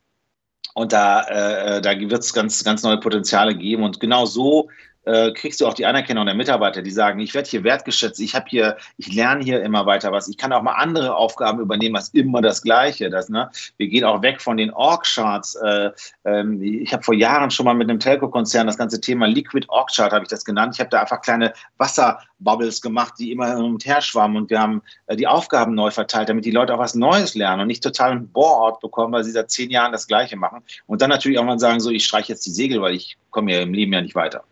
und 0.79 0.93
da, 0.93 1.23
äh, 1.23 1.81
da 1.81 1.99
wird 1.99 2.23
es 2.23 2.33
ganz, 2.33 2.63
ganz 2.63 2.85
neue 2.85 2.99
Potenziale 2.99 3.53
geben. 3.57 3.83
Und 3.83 3.99
genau 3.99 4.27
so 4.27 4.69
äh, 5.09 5.33
kriegst 5.33 5.61
du 5.61 5.67
auch 5.67 5.75
die 5.75 5.87
Anerkennung 5.87 6.27
der 6.27 6.35
Mitarbeiter, 6.35 6.83
die 6.83 6.91
sagen, 6.91 7.19
ich 7.21 7.33
werde 7.33 7.49
hier 7.49 7.65
wertgeschätzt, 7.65 8.21
ich 8.21 8.35
habe 8.35 8.45
hier, 8.49 8.77
ich 8.99 9.13
lerne 9.13 9.43
hier 9.43 9.63
immer 9.63 9.87
weiter 9.87 10.13
was, 10.13 10.29
ich 10.29 10.37
kann 10.37 10.53
auch 10.53 10.63
mal 10.63 10.75
andere 10.75 11.17
Aufgaben 11.17 11.61
übernehmen, 11.61 11.97
als 11.97 12.11
immer 12.11 12.43
das 12.43 12.63
Gleiche. 12.63 13.09
Das, 13.09 13.29
ne? 13.29 13.51
Wir 13.79 13.89
gehen 13.89 14.05
auch 14.05 14.23
weg 14.23 14.41
von 14.43 14.59
den 14.59 14.71
Org-Charts. 14.71 15.57
Äh, 15.57 15.91
ähm, 16.25 16.63
ich 16.63 16.93
habe 16.93 17.03
vor 17.03 17.15
Jahren 17.15 17.51
schon 17.51 17.65
mal 17.65 17.75
mit 17.75 17.89
einem 17.89 17.99
Telco-Konzern 17.99 18.67
das 18.67 18.77
ganze 18.77 19.01
Thema 19.01 19.27
Liquid 19.27 19.67
Org-Chart, 19.69 20.13
habe 20.13 20.25
ich 20.25 20.29
das 20.29 20.45
genannt. 20.45 20.75
Ich 20.75 20.81
habe 20.81 20.91
da 20.91 21.01
einfach 21.01 21.23
kleine 21.23 21.55
Wasserbubbles 21.79 22.83
gemacht, 22.83 23.15
die 23.19 23.33
immer 23.33 23.49
hin 23.49 23.65
und 23.65 23.87
her 23.87 24.03
schwammen 24.03 24.37
und 24.37 24.51
wir 24.51 24.61
haben 24.61 24.83
äh, 25.07 25.17
die 25.17 25.27
Aufgaben 25.27 25.75
neu 25.75 25.91
verteilt, 25.91 26.29
damit 26.29 26.45
die 26.45 26.51
Leute 26.51 26.75
auch 26.75 26.79
was 26.79 26.95
Neues 26.95 27.35
lernen 27.35 27.63
und 27.63 27.69
nicht 27.69 27.83
total 27.83 28.11
einen 28.11 28.29
Bohrort 28.29 28.81
bekommen, 28.81 29.15
weil 29.15 29.25
sie 29.25 29.31
seit 29.31 29.51
zehn 29.51 29.71
Jahren 29.71 29.93
das 29.93 30.07
Gleiche 30.07 30.37
machen. 30.37 30.63
Und 30.87 31.01
dann 31.01 31.09
natürlich 31.09 31.39
auch 31.39 31.45
mal 31.45 31.59
sagen, 31.59 31.81
so, 31.81 31.91
ich 31.91 32.05
streiche 32.05 32.33
jetzt 32.33 32.45
die 32.45 32.51
Segel, 32.51 32.83
weil 32.83 32.95
ich 32.95 33.17
komme 33.31 33.53
ja 33.53 33.61
im 33.61 33.73
Leben 33.73 33.93
ja 33.93 34.03
nicht 34.03 34.15
weiter. 34.15 34.45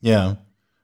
Ja, 0.00 0.38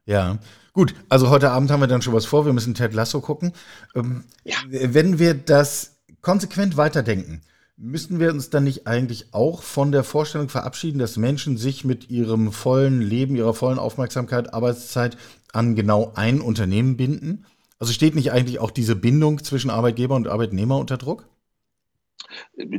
ja. 0.05 0.39
Gut, 0.73 0.95
also 1.09 1.31
heute 1.31 1.51
Abend 1.51 1.71
haben 1.71 1.81
wir 1.81 1.87
dann 1.87 2.03
schon 2.03 2.13
was 2.13 2.27
vor. 2.27 2.45
Wir 2.45 2.53
müssen 2.53 2.75
Ted 2.75 2.93
Lasso 2.93 3.21
gucken. 3.21 3.53
Ähm, 3.95 4.25
ja. 4.45 4.57
Wenn 4.69 5.19
wir 5.19 5.35
das 5.35 5.97
konsequent 6.21 6.77
weiterdenken, 6.77 7.41
müssten 7.77 8.21
wir 8.21 8.31
uns 8.31 8.51
dann 8.51 8.65
nicht 8.65 8.87
eigentlich 8.87 9.33
auch 9.33 9.63
von 9.63 9.93
der 9.93 10.05
Vorstellung 10.05 10.49
verabschieden, 10.49 10.99
dass 10.99 11.17
Menschen 11.17 11.57
sich 11.57 11.85
mit 11.85 12.11
ihrem 12.11 12.53
vollen 12.53 13.01
Leben, 13.01 13.37
ihrer 13.37 13.55
vollen 13.55 13.79
Aufmerksamkeit, 13.79 14.53
Arbeitszeit 14.55 15.17
an 15.53 15.75
genau 15.75 16.13
ein 16.15 16.41
Unternehmen 16.41 16.97
binden? 16.97 17.47
Also 17.79 17.93
steht 17.93 18.15
nicht 18.15 18.33
eigentlich 18.33 18.59
auch 18.59 18.71
diese 18.71 18.97
Bindung 18.97 19.43
zwischen 19.45 19.71
Arbeitgeber 19.71 20.15
und 20.15 20.29
Arbeitnehmer 20.29 20.79
unter 20.79 20.97
Druck? 20.97 21.27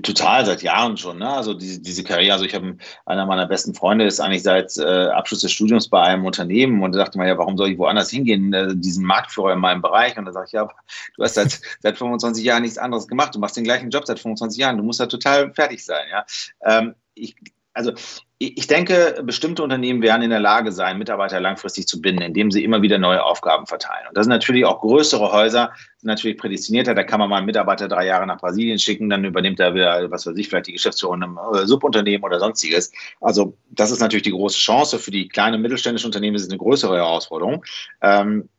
Total, 0.03 0.45
seit 0.45 0.61
Jahren 0.61 0.97
schon. 0.97 1.19
Ne? 1.19 1.29
Also 1.29 1.53
diese, 1.53 1.79
diese 1.79 2.03
Karriere, 2.03 2.33
also 2.33 2.45
ich 2.45 2.53
habe 2.53 2.77
einer 3.05 3.25
meiner 3.25 3.45
besten 3.45 3.73
Freunde 3.73 4.05
ist 4.05 4.19
eigentlich 4.19 4.43
seit 4.43 4.75
äh, 4.77 5.07
Abschluss 5.07 5.41
des 5.41 5.51
Studiums 5.51 5.87
bei 5.87 6.01
einem 6.01 6.25
Unternehmen 6.25 6.83
und 6.83 6.93
da 6.93 6.99
dachte 6.99 7.17
man 7.17 7.27
ja, 7.27 7.37
warum 7.37 7.57
soll 7.57 7.69
ich 7.69 7.77
woanders 7.77 8.09
hingehen, 8.09 8.51
äh, 8.53 8.75
diesen 8.75 9.05
Marktführer 9.05 9.53
in 9.53 9.59
meinem 9.59 9.81
Bereich? 9.81 10.17
Und 10.17 10.25
da 10.25 10.33
sage 10.33 10.47
ich, 10.47 10.51
ja, 10.53 10.67
du 11.15 11.23
hast 11.23 11.35
seit, 11.35 11.61
seit 11.81 11.97
25 11.97 12.43
Jahren 12.43 12.63
nichts 12.63 12.77
anderes 12.77 13.07
gemacht, 13.07 13.35
du 13.35 13.39
machst 13.39 13.55
den 13.55 13.63
gleichen 13.63 13.89
Job 13.89 14.05
seit 14.05 14.19
25 14.19 14.59
Jahren, 14.59 14.77
du 14.77 14.83
musst 14.83 14.99
da 14.99 15.05
total 15.05 15.53
fertig 15.53 15.85
sein. 15.85 16.05
Ja? 16.11 16.25
Ähm, 16.63 16.95
ich, 17.13 17.35
also 17.73 17.93
ich 18.39 18.67
denke, 18.67 19.19
bestimmte 19.23 19.63
Unternehmen 19.63 20.03
werden 20.03 20.21
in 20.21 20.29
der 20.29 20.39
Lage 20.39 20.71
sein, 20.71 20.99
Mitarbeiter 20.99 21.39
langfristig 21.39 21.87
zu 21.87 21.99
binden, 21.99 22.21
indem 22.21 22.51
sie 22.51 22.63
immer 22.63 22.83
wieder 22.83 22.99
neue 22.99 23.23
Aufgaben 23.23 23.65
verteilen. 23.65 24.07
Und 24.07 24.15
das 24.15 24.25
sind 24.25 24.31
natürlich 24.31 24.63
auch 24.63 24.79
größere 24.81 25.31
Häuser, 25.31 25.71
sind 25.97 26.07
natürlich 26.07 26.37
prädestinierter. 26.37 26.93
Da 26.93 27.03
kann 27.03 27.19
man 27.19 27.29
mal 27.29 27.37
einen 27.37 27.47
Mitarbeiter 27.47 27.87
drei 27.87 28.05
Jahre 28.05 28.27
nach 28.27 28.37
Brasilien 28.37 28.77
schicken, 28.77 29.09
dann 29.09 29.25
übernimmt 29.25 29.59
er 29.59 29.73
wieder, 29.73 30.11
was 30.11 30.27
weiß 30.27 30.37
ich, 30.37 30.49
vielleicht 30.49 30.67
die 30.67 30.73
Geschäftsführung 30.73 31.23
im 31.23 31.39
äh, 31.51 31.65
Subunternehmen 31.65 32.23
oder 32.23 32.39
sonstiges. 32.39 32.91
Also 33.21 33.57
das 33.71 33.89
ist 33.89 34.01
natürlich 34.01 34.23
die 34.23 34.31
große 34.31 34.59
Chance. 34.59 34.99
Für 34.99 35.11
die 35.11 35.27
kleinen 35.27 35.59
mittelständischen 35.59 36.09
Unternehmen 36.09 36.35
ist 36.35 36.43
es 36.43 36.49
eine 36.49 36.59
größere 36.59 36.95
Herausforderung. 36.95 37.65
Ähm, 38.01 38.49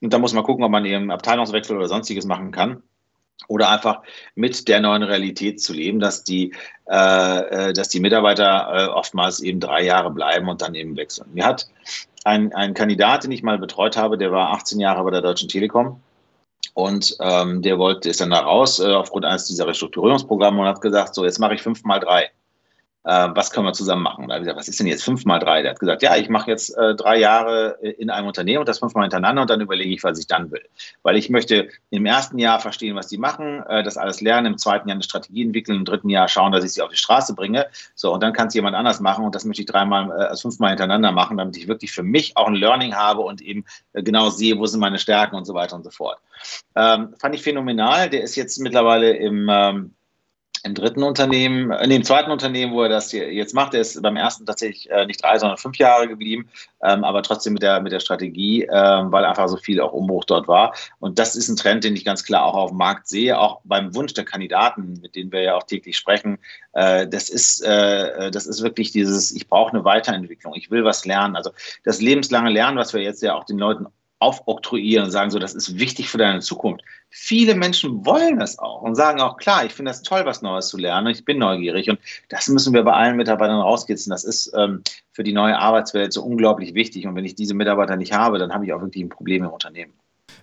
und 0.00 0.12
da 0.12 0.18
muss 0.18 0.32
man 0.32 0.42
gucken, 0.42 0.64
ob 0.64 0.72
man 0.72 0.84
eben 0.84 1.12
Abteilungswechsel 1.12 1.76
oder 1.76 1.86
sonstiges 1.86 2.26
machen 2.26 2.50
kann 2.50 2.82
oder 3.46 3.70
einfach 3.70 4.02
mit 4.34 4.68
der 4.68 4.80
neuen 4.80 5.02
Realität 5.02 5.60
zu 5.60 5.72
leben, 5.72 6.00
dass 6.00 6.24
die, 6.24 6.52
äh, 6.90 7.68
äh, 7.68 7.72
dass 7.72 7.88
die 7.88 8.00
Mitarbeiter 8.00 8.68
äh, 8.72 8.86
oftmals 8.88 9.40
eben 9.40 9.60
drei 9.60 9.84
Jahre 9.84 10.10
bleiben 10.10 10.48
und 10.48 10.60
dann 10.60 10.74
eben 10.74 10.96
wechseln. 10.96 11.30
Mir 11.32 11.46
hat 11.46 11.68
ein, 12.24 12.52
ein 12.54 12.74
Kandidat, 12.74 13.24
den 13.24 13.32
ich 13.32 13.42
mal 13.42 13.58
betreut 13.58 13.96
habe, 13.96 14.18
der 14.18 14.32
war 14.32 14.50
18 14.52 14.80
Jahre 14.80 15.04
bei 15.04 15.10
der 15.10 15.22
Deutschen 15.22 15.48
Telekom 15.48 16.00
und 16.74 17.16
ähm, 17.20 17.62
der 17.62 17.78
wollte, 17.78 18.10
ist 18.10 18.20
dann 18.20 18.30
da 18.30 18.40
raus 18.40 18.80
äh, 18.80 18.92
aufgrund 18.92 19.24
eines 19.24 19.46
dieser 19.46 19.66
Restrukturierungsprogramme 19.66 20.60
und 20.60 20.68
hat 20.68 20.80
gesagt, 20.80 21.14
so 21.14 21.24
jetzt 21.24 21.38
mache 21.38 21.54
ich 21.54 21.62
fünf 21.62 21.84
mal 21.84 22.00
drei 22.00 22.30
äh, 23.04 23.28
was 23.34 23.50
können 23.50 23.66
wir 23.66 23.72
zusammen 23.72 24.02
machen? 24.02 24.28
Da 24.28 24.34
habe 24.34 24.42
ich 24.42 24.46
gesagt, 24.46 24.58
was 24.58 24.68
ist 24.68 24.80
denn 24.80 24.86
jetzt 24.86 25.04
fünf 25.04 25.24
mal 25.24 25.38
drei? 25.38 25.62
Der 25.62 25.70
hat 25.70 25.80
gesagt, 25.80 26.02
ja, 26.02 26.16
ich 26.16 26.28
mache 26.28 26.50
jetzt 26.50 26.76
äh, 26.76 26.94
drei 26.94 27.18
Jahre 27.18 27.78
in 27.80 28.10
einem 28.10 28.26
Unternehmen 28.26 28.58
und 28.58 28.68
das 28.68 28.80
fünfmal 28.80 29.04
hintereinander 29.04 29.42
und 29.42 29.50
dann 29.50 29.60
überlege 29.60 29.94
ich, 29.94 30.02
was 30.04 30.18
ich 30.18 30.26
dann 30.26 30.50
will. 30.50 30.62
Weil 31.02 31.16
ich 31.16 31.30
möchte 31.30 31.68
im 31.90 32.06
ersten 32.06 32.38
Jahr 32.38 32.60
verstehen, 32.60 32.96
was 32.96 33.06
die 33.06 33.18
machen, 33.18 33.62
äh, 33.68 33.82
das 33.82 33.96
alles 33.96 34.20
lernen, 34.20 34.46
im 34.46 34.58
zweiten 34.58 34.88
Jahr 34.88 34.96
eine 34.96 35.04
Strategie 35.04 35.42
entwickeln, 35.42 35.78
im 35.78 35.84
dritten 35.84 36.10
Jahr 36.10 36.28
schauen, 36.28 36.52
dass 36.52 36.64
ich 36.64 36.72
sie 36.72 36.82
auf 36.82 36.90
die 36.90 36.96
Straße 36.96 37.34
bringe. 37.34 37.66
So, 37.94 38.12
und 38.12 38.22
dann 38.22 38.32
kann 38.32 38.48
es 38.48 38.54
jemand 38.54 38.76
anders 38.76 39.00
machen 39.00 39.24
und 39.24 39.34
das 39.34 39.44
möchte 39.44 39.62
ich 39.62 39.66
dreimal, 39.66 40.10
äh, 40.10 40.24
also 40.24 40.42
fünfmal 40.42 40.70
hintereinander 40.70 41.12
machen, 41.12 41.36
damit 41.38 41.56
ich 41.56 41.68
wirklich 41.68 41.92
für 41.92 42.02
mich 42.02 42.36
auch 42.36 42.48
ein 42.48 42.54
Learning 42.54 42.94
habe 42.94 43.22
und 43.22 43.40
eben 43.40 43.64
äh, 43.92 44.02
genau 44.02 44.30
sehe, 44.30 44.58
wo 44.58 44.66
sind 44.66 44.80
meine 44.80 44.98
Stärken 44.98 45.36
und 45.36 45.44
so 45.44 45.54
weiter 45.54 45.76
und 45.76 45.84
so 45.84 45.90
fort. 45.90 46.18
Ähm, 46.74 47.14
fand 47.18 47.34
ich 47.34 47.42
phänomenal. 47.42 48.10
Der 48.10 48.22
ist 48.22 48.36
jetzt 48.36 48.58
mittlerweile 48.58 49.16
im 49.16 49.48
ähm, 49.50 49.94
im 50.68 50.74
dritten 50.74 51.02
Unternehmen, 51.02 51.72
in 51.72 51.90
dem 51.90 52.04
zweiten 52.04 52.30
Unternehmen, 52.30 52.72
wo 52.72 52.82
er 52.82 52.88
das 52.88 53.12
jetzt 53.12 53.54
macht, 53.54 53.74
er 53.74 53.80
ist 53.80 54.00
beim 54.02 54.16
ersten 54.16 54.46
tatsächlich 54.46 54.90
äh, 54.90 55.06
nicht 55.06 55.22
drei, 55.22 55.38
sondern 55.38 55.56
fünf 55.56 55.76
Jahre 55.78 56.06
geblieben, 56.06 56.48
ähm, 56.82 57.04
aber 57.04 57.22
trotzdem 57.22 57.54
mit 57.54 57.62
der, 57.62 57.80
mit 57.80 57.92
der 57.92 58.00
Strategie, 58.00 58.62
ähm, 58.64 59.10
weil 59.10 59.24
einfach 59.24 59.48
so 59.48 59.56
viel 59.56 59.80
auch 59.80 59.92
Umbruch 59.92 60.24
dort 60.26 60.46
war. 60.46 60.74
Und 61.00 61.18
das 61.18 61.34
ist 61.34 61.48
ein 61.48 61.56
Trend, 61.56 61.84
den 61.84 61.96
ich 61.96 62.04
ganz 62.04 62.22
klar 62.22 62.44
auch 62.44 62.54
auf 62.54 62.70
dem 62.70 62.78
Markt 62.78 63.08
sehe, 63.08 63.38
auch 63.38 63.60
beim 63.64 63.94
Wunsch 63.94 64.12
der 64.12 64.24
Kandidaten, 64.24 65.00
mit 65.00 65.14
denen 65.14 65.32
wir 65.32 65.42
ja 65.42 65.56
auch 65.56 65.64
täglich 65.64 65.96
sprechen. 65.96 66.38
Äh, 66.74 67.08
das 67.08 67.30
ist, 67.30 67.62
äh, 67.62 68.30
das 68.30 68.46
ist 68.46 68.62
wirklich 68.62 68.92
dieses, 68.92 69.32
ich 69.32 69.48
brauche 69.48 69.72
eine 69.72 69.84
Weiterentwicklung, 69.84 70.54
ich 70.54 70.70
will 70.70 70.84
was 70.84 71.04
lernen. 71.06 71.34
Also 71.34 71.50
das 71.84 72.00
lebenslange 72.00 72.50
Lernen, 72.50 72.76
was 72.76 72.92
wir 72.92 73.00
jetzt 73.00 73.22
ja 73.22 73.34
auch 73.34 73.44
den 73.44 73.58
Leuten 73.58 73.86
aufoktroyieren 74.20 75.04
und 75.04 75.10
sagen 75.10 75.30
so, 75.30 75.38
das 75.38 75.54
ist 75.54 75.78
wichtig 75.78 76.08
für 76.08 76.18
deine 76.18 76.40
Zukunft. 76.40 76.82
Viele 77.10 77.54
Menschen 77.54 78.04
wollen 78.04 78.38
das 78.38 78.58
auch 78.58 78.82
und 78.82 78.94
sagen 78.94 79.20
auch, 79.20 79.36
klar, 79.36 79.64
ich 79.64 79.72
finde 79.72 79.90
das 79.90 80.02
toll, 80.02 80.22
was 80.24 80.42
Neues 80.42 80.68
zu 80.68 80.76
lernen, 80.76 81.08
ich 81.08 81.24
bin 81.24 81.38
neugierig 81.38 81.88
und 81.88 82.00
das 82.28 82.48
müssen 82.48 82.74
wir 82.74 82.82
bei 82.82 82.92
allen 82.92 83.16
Mitarbeitern 83.16 83.60
rauskitzeln. 83.60 84.10
Das 84.10 84.24
ist 84.24 84.52
ähm, 84.56 84.82
für 85.12 85.22
die 85.22 85.32
neue 85.32 85.58
Arbeitswelt 85.58 86.12
so 86.12 86.22
unglaublich 86.22 86.74
wichtig 86.74 87.06
und 87.06 87.14
wenn 87.14 87.24
ich 87.24 87.36
diese 87.36 87.54
Mitarbeiter 87.54 87.96
nicht 87.96 88.12
habe, 88.12 88.38
dann 88.38 88.52
habe 88.52 88.66
ich 88.66 88.72
auch 88.72 88.80
wirklich 88.80 89.04
ein 89.04 89.08
Problem 89.08 89.44
im 89.44 89.50
Unternehmen. 89.50 89.92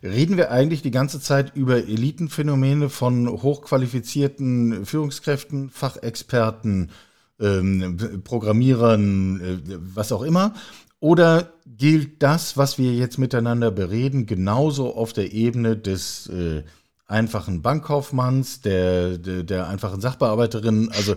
Reden 0.02 0.38
wir 0.38 0.52
eigentlich 0.52 0.82
die 0.82 0.92
ganze 0.92 1.20
Zeit 1.20 1.56
über 1.56 1.78
Elitenphänomene 1.78 2.90
von 2.90 3.28
hochqualifizierten 3.28 4.86
Führungskräften, 4.86 5.70
Fachexperten, 5.70 6.92
ähm, 7.40 8.22
Programmierern, 8.24 9.42
äh, 9.42 9.78
was 9.96 10.12
auch 10.12 10.22
immer? 10.22 10.54
Oder 11.00 11.54
gilt 11.66 12.24
das, 12.24 12.58
was 12.58 12.78
wir 12.78 12.94
jetzt 12.94 13.18
miteinander 13.18 13.72
bereden, 13.72 14.26
genauso 14.26 14.96
auf 14.96 15.14
der 15.14 15.34
Ebene 15.34 15.78
des 15.78 16.28
äh, 16.28 16.64
einfachen 17.08 17.62
Bankkaufmanns, 17.62 18.62
der, 18.62 19.18
der, 19.18 19.44
der, 19.44 19.68
einfachen 19.68 20.02
Sachbearbeiterin? 20.02 20.90
Also 20.94 21.16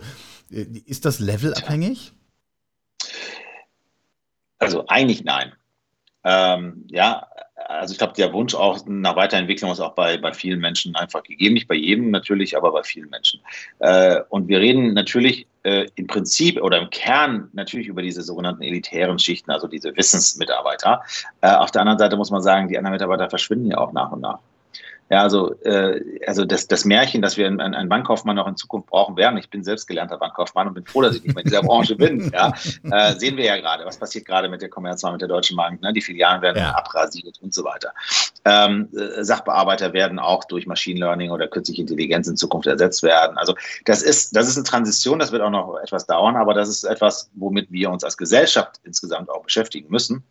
äh, 0.50 0.62
ist 0.84 1.04
das 1.04 1.20
levelabhängig? 1.20 2.12
Also 4.58 4.86
eigentlich 4.88 5.24
nein. 5.24 5.52
Ähm, 6.24 6.84
ja, 6.88 7.27
also 7.66 7.92
ich 7.92 7.98
glaube, 7.98 8.14
der 8.14 8.32
Wunsch 8.32 8.54
auch 8.54 8.78
nach 8.86 9.16
Weiterentwicklung 9.16 9.70
ist 9.72 9.80
auch 9.80 9.94
bei, 9.94 10.16
bei 10.16 10.32
vielen 10.32 10.60
Menschen 10.60 10.94
einfach 10.96 11.22
gegeben. 11.22 11.54
Nicht 11.54 11.68
bei 11.68 11.74
jedem 11.74 12.10
natürlich, 12.10 12.56
aber 12.56 12.72
bei 12.72 12.82
vielen 12.82 13.10
Menschen. 13.10 13.40
Äh, 13.80 14.20
und 14.28 14.48
wir 14.48 14.60
reden 14.60 14.94
natürlich 14.94 15.46
äh, 15.64 15.86
im 15.96 16.06
Prinzip 16.06 16.62
oder 16.62 16.78
im 16.78 16.90
Kern 16.90 17.50
natürlich 17.52 17.88
über 17.88 18.02
diese 18.02 18.22
sogenannten 18.22 18.62
elitären 18.62 19.18
Schichten, 19.18 19.50
also 19.50 19.66
diese 19.66 19.96
Wissensmitarbeiter. 19.96 21.02
Äh, 21.40 21.50
auf 21.50 21.70
der 21.70 21.82
anderen 21.82 21.98
Seite 21.98 22.16
muss 22.16 22.30
man 22.30 22.42
sagen, 22.42 22.68
die 22.68 22.78
anderen 22.78 22.94
Mitarbeiter 22.94 23.28
verschwinden 23.28 23.70
ja 23.70 23.78
auch 23.78 23.92
nach 23.92 24.12
und 24.12 24.20
nach. 24.20 24.38
Ja, 25.10 25.22
also, 25.22 25.54
äh, 25.62 26.20
also 26.26 26.44
das, 26.44 26.66
das 26.66 26.84
Märchen, 26.84 27.22
dass 27.22 27.36
wir 27.36 27.46
einen, 27.46 27.60
einen 27.60 27.88
Bankkaufmann 27.88 28.36
noch 28.36 28.46
in 28.46 28.56
Zukunft 28.56 28.88
brauchen 28.88 29.16
werden, 29.16 29.38
ich 29.38 29.48
bin 29.48 29.64
selbst 29.64 29.86
gelernter 29.86 30.18
Bankkaufmann 30.18 30.68
und 30.68 30.74
bin 30.74 30.84
froh, 30.84 31.00
dass 31.00 31.16
ich 31.16 31.22
nicht 31.22 31.34
mehr 31.34 31.44
in 31.44 31.50
dieser 31.50 31.62
Branche 31.62 31.96
bin, 31.96 32.30
ja, 32.34 32.52
äh, 32.90 33.14
sehen 33.14 33.36
wir 33.36 33.44
ja 33.44 33.56
gerade. 33.56 33.86
Was 33.86 33.98
passiert 33.98 34.26
gerade 34.26 34.48
mit 34.48 34.60
der 34.60 34.68
Commerzbank, 34.68 35.14
mit 35.14 35.22
der 35.22 35.28
Deutschen 35.28 35.56
Bank? 35.56 35.80
Ne? 35.80 35.92
Die 35.92 36.02
Filialen 36.02 36.42
werden 36.42 36.58
ja. 36.58 36.74
abrasiert 36.74 37.38
und 37.40 37.54
so 37.54 37.64
weiter. 37.64 37.92
Ähm, 38.44 38.88
äh, 38.94 39.24
Sachbearbeiter 39.24 39.92
werden 39.94 40.18
auch 40.18 40.44
durch 40.44 40.66
Machine 40.66 41.00
Learning 41.00 41.30
oder 41.30 41.48
künstliche 41.48 41.82
Intelligenz 41.82 42.28
in 42.28 42.36
Zukunft 42.36 42.66
ersetzt 42.66 43.02
werden. 43.02 43.38
Also 43.38 43.54
das 43.86 44.02
ist, 44.02 44.36
das 44.36 44.46
ist 44.48 44.56
eine 44.56 44.64
Transition, 44.64 45.18
das 45.18 45.32
wird 45.32 45.42
auch 45.42 45.50
noch 45.50 45.78
etwas 45.82 46.06
dauern, 46.06 46.36
aber 46.36 46.52
das 46.52 46.68
ist 46.68 46.84
etwas, 46.84 47.30
womit 47.34 47.72
wir 47.72 47.90
uns 47.90 48.04
als 48.04 48.16
Gesellschaft 48.16 48.76
insgesamt 48.84 49.30
auch 49.30 49.42
beschäftigen 49.42 49.90
müssen 49.90 50.24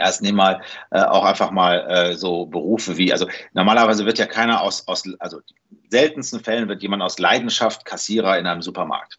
erst 0.00 0.22
nehmen 0.22 0.36
mal 0.36 0.60
äh, 0.90 1.02
auch 1.02 1.24
einfach 1.24 1.50
mal 1.50 1.86
äh, 1.88 2.16
so 2.16 2.46
Berufe 2.46 2.96
wie, 2.96 3.12
also 3.12 3.26
normalerweise 3.52 4.06
wird 4.06 4.18
ja 4.18 4.26
keiner 4.26 4.62
aus, 4.62 4.86
aus, 4.88 5.04
also 5.18 5.40
seltensten 5.88 6.40
Fällen 6.40 6.68
wird 6.68 6.82
jemand 6.82 7.02
aus 7.02 7.18
Leidenschaft 7.18 7.84
Kassierer 7.84 8.38
in 8.38 8.46
einem 8.46 8.62
Supermarkt. 8.62 9.18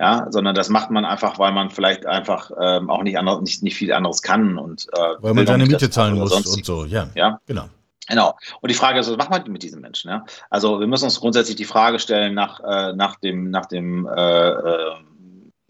Ja, 0.00 0.26
sondern 0.30 0.54
das 0.54 0.68
macht 0.68 0.90
man 0.90 1.04
einfach, 1.04 1.38
weil 1.38 1.52
man 1.52 1.70
vielleicht 1.70 2.06
einfach 2.06 2.50
ähm, 2.60 2.90
auch 2.90 3.02
nicht, 3.04 3.18
anders, 3.18 3.40
nicht, 3.42 3.62
nicht 3.62 3.76
viel 3.76 3.92
anderes 3.92 4.22
kann 4.22 4.58
und 4.58 4.86
äh, 4.94 5.00
weil 5.20 5.34
man 5.34 5.46
seine 5.46 5.66
Miete 5.66 5.90
zahlen 5.90 6.14
muss 6.14 6.32
und 6.32 6.64
so, 6.64 6.84
ja. 6.84 7.08
Ja, 7.14 7.40
genau. 7.46 7.68
Genau. 8.08 8.36
Und 8.60 8.70
die 8.70 8.74
Frage 8.74 8.98
ist, 8.98 9.08
was 9.08 9.16
macht 9.16 9.30
man 9.30 9.52
mit 9.52 9.62
diesen 9.62 9.80
Menschen? 9.80 10.10
Ja? 10.10 10.24
Also 10.50 10.80
wir 10.80 10.86
müssen 10.86 11.04
uns 11.04 11.20
grundsätzlich 11.20 11.56
die 11.56 11.64
Frage 11.64 11.98
stellen 11.98 12.34
nach, 12.34 12.60
äh, 12.60 12.92
nach 12.94 13.16
dem, 13.16 13.50
nach 13.50 13.66
dem 13.66 14.06
äh, 14.06 14.50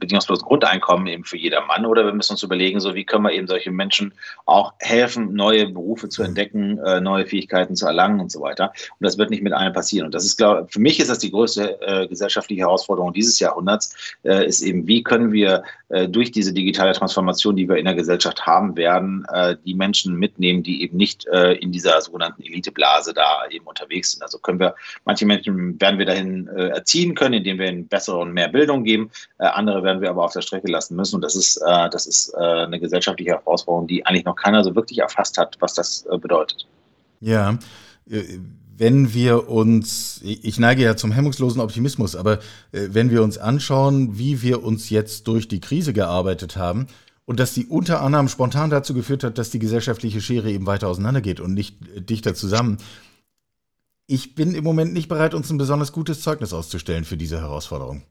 bedingungslosen 0.02 0.46
Grundeinkommen 0.46 1.06
eben 1.06 1.24
für 1.24 1.38
jedermann 1.38 1.86
oder 1.86 2.04
wir 2.04 2.12
müssen 2.12 2.32
uns 2.32 2.42
überlegen, 2.42 2.80
so 2.80 2.94
wie 2.94 3.04
können 3.04 3.24
wir 3.24 3.32
eben 3.32 3.46
solche 3.46 3.70
Menschen 3.70 4.12
auch 4.44 4.74
helfen, 4.80 5.34
neue 5.34 5.68
Berufe 5.68 6.08
zu 6.08 6.22
entdecken, 6.22 6.78
äh, 6.78 7.00
neue 7.00 7.26
Fähigkeiten 7.26 7.76
zu 7.76 7.86
erlangen 7.86 8.20
und 8.20 8.30
so 8.30 8.40
weiter. 8.40 8.72
Und 8.98 9.04
das 9.04 9.16
wird 9.16 9.30
nicht 9.30 9.42
mit 9.42 9.52
einem 9.52 9.72
passieren. 9.72 10.06
Und 10.06 10.14
das 10.14 10.24
ist, 10.24 10.36
glaube 10.36 10.66
für 10.68 10.80
mich 10.80 11.00
ist 11.00 11.08
das 11.08 11.18
die 11.18 11.30
größte 11.30 11.80
äh, 11.80 12.06
gesellschaftliche 12.08 12.62
Herausforderung 12.62 13.12
dieses 13.12 13.38
Jahrhunderts, 13.38 14.16
äh, 14.24 14.46
ist 14.46 14.60
eben, 14.62 14.86
wie 14.86 15.02
können 15.02 15.32
wir 15.32 15.62
äh, 15.92 16.08
durch 16.08 16.32
diese 16.32 16.54
digitale 16.54 16.94
Transformation, 16.94 17.54
die 17.54 17.68
wir 17.68 17.76
in 17.76 17.84
der 17.84 17.94
Gesellschaft 17.94 18.46
haben 18.46 18.78
werden, 18.78 19.26
äh, 19.30 19.56
die 19.66 19.74
Menschen 19.74 20.16
mitnehmen, 20.16 20.62
die 20.62 20.82
eben 20.82 20.96
nicht 20.96 21.26
äh, 21.26 21.52
in 21.52 21.70
dieser 21.70 22.00
sogenannten 22.00 22.42
Eliteblase 22.42 23.12
da 23.12 23.44
eben 23.50 23.66
unterwegs 23.66 24.12
sind. 24.12 24.22
Also 24.22 24.38
können 24.38 24.58
wir, 24.58 24.74
manche 25.04 25.26
Menschen 25.26 25.78
werden 25.78 25.98
wir 25.98 26.06
dahin 26.06 26.46
erziehen 26.46 27.14
können, 27.14 27.34
indem 27.34 27.58
wir 27.58 27.68
ihnen 27.68 27.88
bessere 27.88 28.18
und 28.18 28.32
mehr 28.32 28.48
Bildung 28.48 28.84
geben, 28.84 29.10
andere 29.38 29.82
werden 29.82 29.91
werden 29.92 30.02
wir 30.02 30.10
aber 30.10 30.24
auf 30.24 30.32
der 30.32 30.40
Strecke 30.40 30.70
lassen 30.70 30.96
müssen. 30.96 31.16
Und 31.16 31.22
das 31.22 31.36
ist, 31.36 31.58
äh, 31.58 31.90
das 31.90 32.06
ist 32.06 32.32
äh, 32.34 32.38
eine 32.38 32.80
gesellschaftliche 32.80 33.32
Herausforderung, 33.32 33.86
die 33.86 34.04
eigentlich 34.06 34.24
noch 34.24 34.36
keiner 34.36 34.64
so 34.64 34.74
wirklich 34.74 34.98
erfasst 34.98 35.38
hat, 35.38 35.56
was 35.60 35.74
das 35.74 36.06
äh, 36.10 36.16
bedeutet. 36.16 36.66
Ja, 37.20 37.58
äh, 38.10 38.22
wenn 38.76 39.12
wir 39.12 39.48
uns, 39.48 40.20
ich 40.24 40.58
neige 40.58 40.82
ja 40.82 40.96
zum 40.96 41.12
hemmungslosen 41.12 41.60
Optimismus, 41.60 42.16
aber 42.16 42.38
äh, 42.72 42.88
wenn 42.88 43.10
wir 43.10 43.22
uns 43.22 43.36
anschauen, 43.36 44.18
wie 44.18 44.42
wir 44.42 44.64
uns 44.64 44.90
jetzt 44.90 45.28
durch 45.28 45.46
die 45.46 45.60
Krise 45.60 45.92
gearbeitet 45.92 46.56
haben, 46.56 46.86
und 47.24 47.38
dass 47.38 47.54
die 47.54 47.66
unter 47.66 48.00
anderem 48.00 48.28
spontan 48.28 48.70
dazu 48.70 48.94
geführt 48.94 49.22
hat, 49.24 49.38
dass 49.38 49.50
die 49.50 49.60
gesellschaftliche 49.60 50.20
Schere 50.20 50.50
eben 50.50 50.66
weiter 50.66 50.88
auseinandergeht 50.88 51.38
und 51.38 51.54
nicht 51.54 51.76
dichter 52.10 52.34
zusammen. 52.34 52.78
Ich 54.06 54.34
bin 54.34 54.54
im 54.54 54.64
Moment 54.64 54.92
nicht 54.92 55.08
bereit, 55.08 55.32
uns 55.32 55.48
ein 55.48 55.58
besonders 55.58 55.92
gutes 55.92 56.20
Zeugnis 56.20 56.52
auszustellen 56.52 57.04
für 57.04 57.16
diese 57.16 57.40
Herausforderung. 57.40 58.02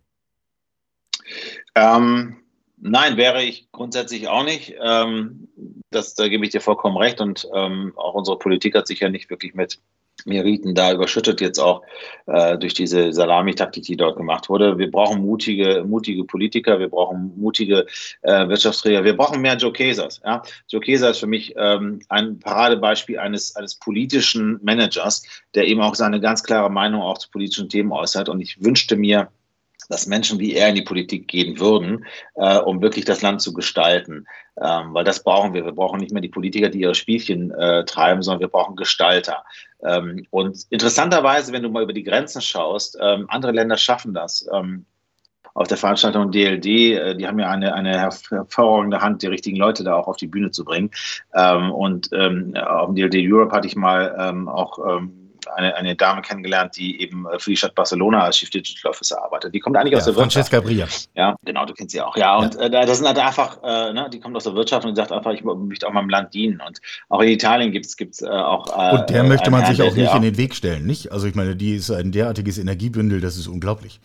Ähm, 1.75 2.37
nein, 2.77 3.17
wäre 3.17 3.43
ich 3.43 3.71
grundsätzlich 3.71 4.27
auch 4.27 4.43
nicht. 4.43 4.75
Ähm, 4.81 5.47
das, 5.89 6.15
da 6.15 6.27
gebe 6.27 6.45
ich 6.45 6.51
dir 6.51 6.61
vollkommen 6.61 6.97
recht. 6.97 7.21
Und 7.21 7.47
ähm, 7.53 7.93
auch 7.95 8.13
unsere 8.13 8.37
Politik 8.39 8.75
hat 8.75 8.87
sich 8.87 8.99
ja 8.99 9.09
nicht 9.09 9.29
wirklich 9.29 9.53
mit 9.53 9.79
Meriten 10.25 10.75
da 10.75 10.91
überschüttet, 10.93 11.41
jetzt 11.41 11.59
auch 11.59 11.81
äh, 12.27 12.57
durch 12.57 12.73
diese 12.73 13.13
Salamitaktik, 13.13 13.83
die 13.83 13.97
dort 13.97 14.17
gemacht 14.17 14.49
wurde. 14.49 14.77
Wir 14.77 14.91
brauchen 14.91 15.21
mutige, 15.21 15.83
mutige 15.83 16.23
Politiker, 16.25 16.79
wir 16.79 16.89
brauchen 16.89 17.33
mutige 17.37 17.85
äh, 18.21 18.47
Wirtschaftsträger, 18.47 19.03
wir 19.03 19.15
brauchen 19.15 19.41
mehr 19.41 19.55
Joe 19.55 19.73
Kesers. 19.73 20.21
Ja? 20.23 20.43
Joe 20.67 20.81
Keser 20.81 21.11
ist 21.11 21.19
für 21.19 21.27
mich 21.27 21.53
ähm, 21.57 22.01
ein 22.09 22.39
Paradebeispiel 22.39 23.17
eines, 23.17 23.55
eines 23.55 23.75
politischen 23.75 24.59
Managers, 24.61 25.23
der 25.55 25.67
eben 25.67 25.81
auch 25.81 25.95
seine 25.95 26.19
ganz 26.19 26.43
klare 26.43 26.69
Meinung 26.69 27.01
auch 27.01 27.17
zu 27.17 27.29
politischen 27.29 27.69
Themen 27.69 27.91
äußert. 27.91 28.29
Und 28.29 28.41
ich 28.41 28.63
wünschte 28.63 28.95
mir, 28.95 29.29
dass 29.91 30.07
Menschen 30.07 30.39
wie 30.39 30.55
er 30.55 30.69
in 30.69 30.75
die 30.75 30.81
Politik 30.81 31.27
gehen 31.27 31.59
würden, 31.59 32.05
äh, 32.35 32.57
um 32.57 32.81
wirklich 32.81 33.05
das 33.05 33.21
Land 33.21 33.41
zu 33.41 33.53
gestalten. 33.53 34.25
Ähm, 34.61 34.93
weil 34.93 35.03
das 35.03 35.23
brauchen 35.23 35.53
wir. 35.53 35.65
Wir 35.65 35.73
brauchen 35.73 35.99
nicht 35.99 36.13
mehr 36.13 36.21
die 36.21 36.29
Politiker, 36.29 36.69
die 36.69 36.81
ihre 36.81 36.95
Spielchen 36.95 37.51
äh, 37.51 37.83
treiben, 37.83 38.21
sondern 38.21 38.39
wir 38.39 38.47
brauchen 38.47 38.75
Gestalter. 38.75 39.43
Ähm, 39.83 40.25
und 40.29 40.65
interessanterweise, 40.69 41.51
wenn 41.51 41.63
du 41.63 41.69
mal 41.69 41.83
über 41.83 41.93
die 41.93 42.03
Grenzen 42.03 42.41
schaust, 42.41 42.97
ähm, 43.01 43.25
andere 43.29 43.51
Länder 43.51 43.77
schaffen 43.77 44.13
das. 44.13 44.47
Ähm, 44.53 44.85
auf 45.53 45.67
der 45.67 45.77
Veranstaltung 45.77 46.31
DLD, 46.31 46.65
äh, 46.65 47.15
die 47.15 47.27
haben 47.27 47.39
ja 47.39 47.49
eine, 47.49 47.73
eine 47.73 47.99
hervorragende 47.99 49.01
Hand, 49.01 49.21
die 49.21 49.27
richtigen 49.27 49.57
Leute 49.57 49.83
da 49.83 49.95
auch 49.95 50.07
auf 50.07 50.17
die 50.17 50.27
Bühne 50.27 50.51
zu 50.51 50.63
bringen. 50.63 50.91
Ähm, 51.33 51.71
und 51.71 52.09
ähm, 52.13 52.55
auf 52.55 52.87
dem 52.87 52.95
DLD 52.95 53.29
Europe 53.29 53.53
hatte 53.53 53.67
ich 53.67 53.75
mal 53.75 54.47
auch 54.47 54.79
eine, 55.55 55.75
eine 55.75 55.95
Dame 55.95 56.21
kennengelernt, 56.21 56.75
die 56.77 57.01
eben 57.01 57.25
äh, 57.27 57.39
für 57.39 57.51
die 57.51 57.57
Stadt 57.57 57.75
Barcelona 57.75 58.23
als 58.23 58.37
Chief 58.37 58.49
Digital 58.49 58.91
Officer 58.91 59.23
arbeitet. 59.23 59.53
Die 59.53 59.59
kommt 59.59 59.77
eigentlich 59.77 59.93
ja, 59.93 59.97
aus 59.99 60.05
der 60.05 60.15
Wirtschaft. 60.15 60.49
Francesca 60.49 60.59
Bria. 60.59 60.87
Ja, 61.15 61.35
genau, 61.43 61.65
du 61.65 61.73
kennst 61.73 61.91
sie 61.91 62.01
auch. 62.01 62.15
Ja, 62.15 62.37
und 62.37 62.55
ja. 62.55 62.61
Äh, 62.61 62.85
das 62.85 62.97
sind 62.97 63.07
halt 63.07 63.19
einfach, 63.19 63.59
äh, 63.63 63.93
ne, 63.93 64.09
die 64.11 64.19
kommt 64.19 64.35
aus 64.35 64.43
der 64.43 64.55
Wirtschaft 64.55 64.85
und 64.85 64.95
sagt 64.95 65.11
einfach, 65.11 65.31
ich 65.31 65.43
möchte 65.43 65.87
auch 65.87 65.93
meinem 65.93 66.09
Land 66.09 66.33
dienen. 66.33 66.61
Und 66.65 66.79
auch 67.09 67.21
in 67.21 67.29
Italien 67.29 67.71
gibt 67.71 67.85
es 67.85 68.21
äh, 68.21 68.27
auch. 68.27 68.67
Äh, 68.67 68.99
und 68.99 69.09
der 69.09 69.23
möchte 69.23 69.51
man 69.51 69.65
sich 69.65 69.81
auch 69.81 69.93
nicht 69.93 70.13
in 70.13 70.21
den 70.21 70.37
Weg 70.37 70.55
stellen, 70.55 70.85
nicht? 70.85 71.11
Also 71.11 71.27
ich 71.27 71.35
meine, 71.35 71.55
die 71.55 71.75
ist 71.75 71.91
ein 71.91 72.11
derartiges 72.11 72.57
Energiebündel, 72.57 73.21
das 73.21 73.37
ist 73.37 73.47
unglaublich. 73.47 73.99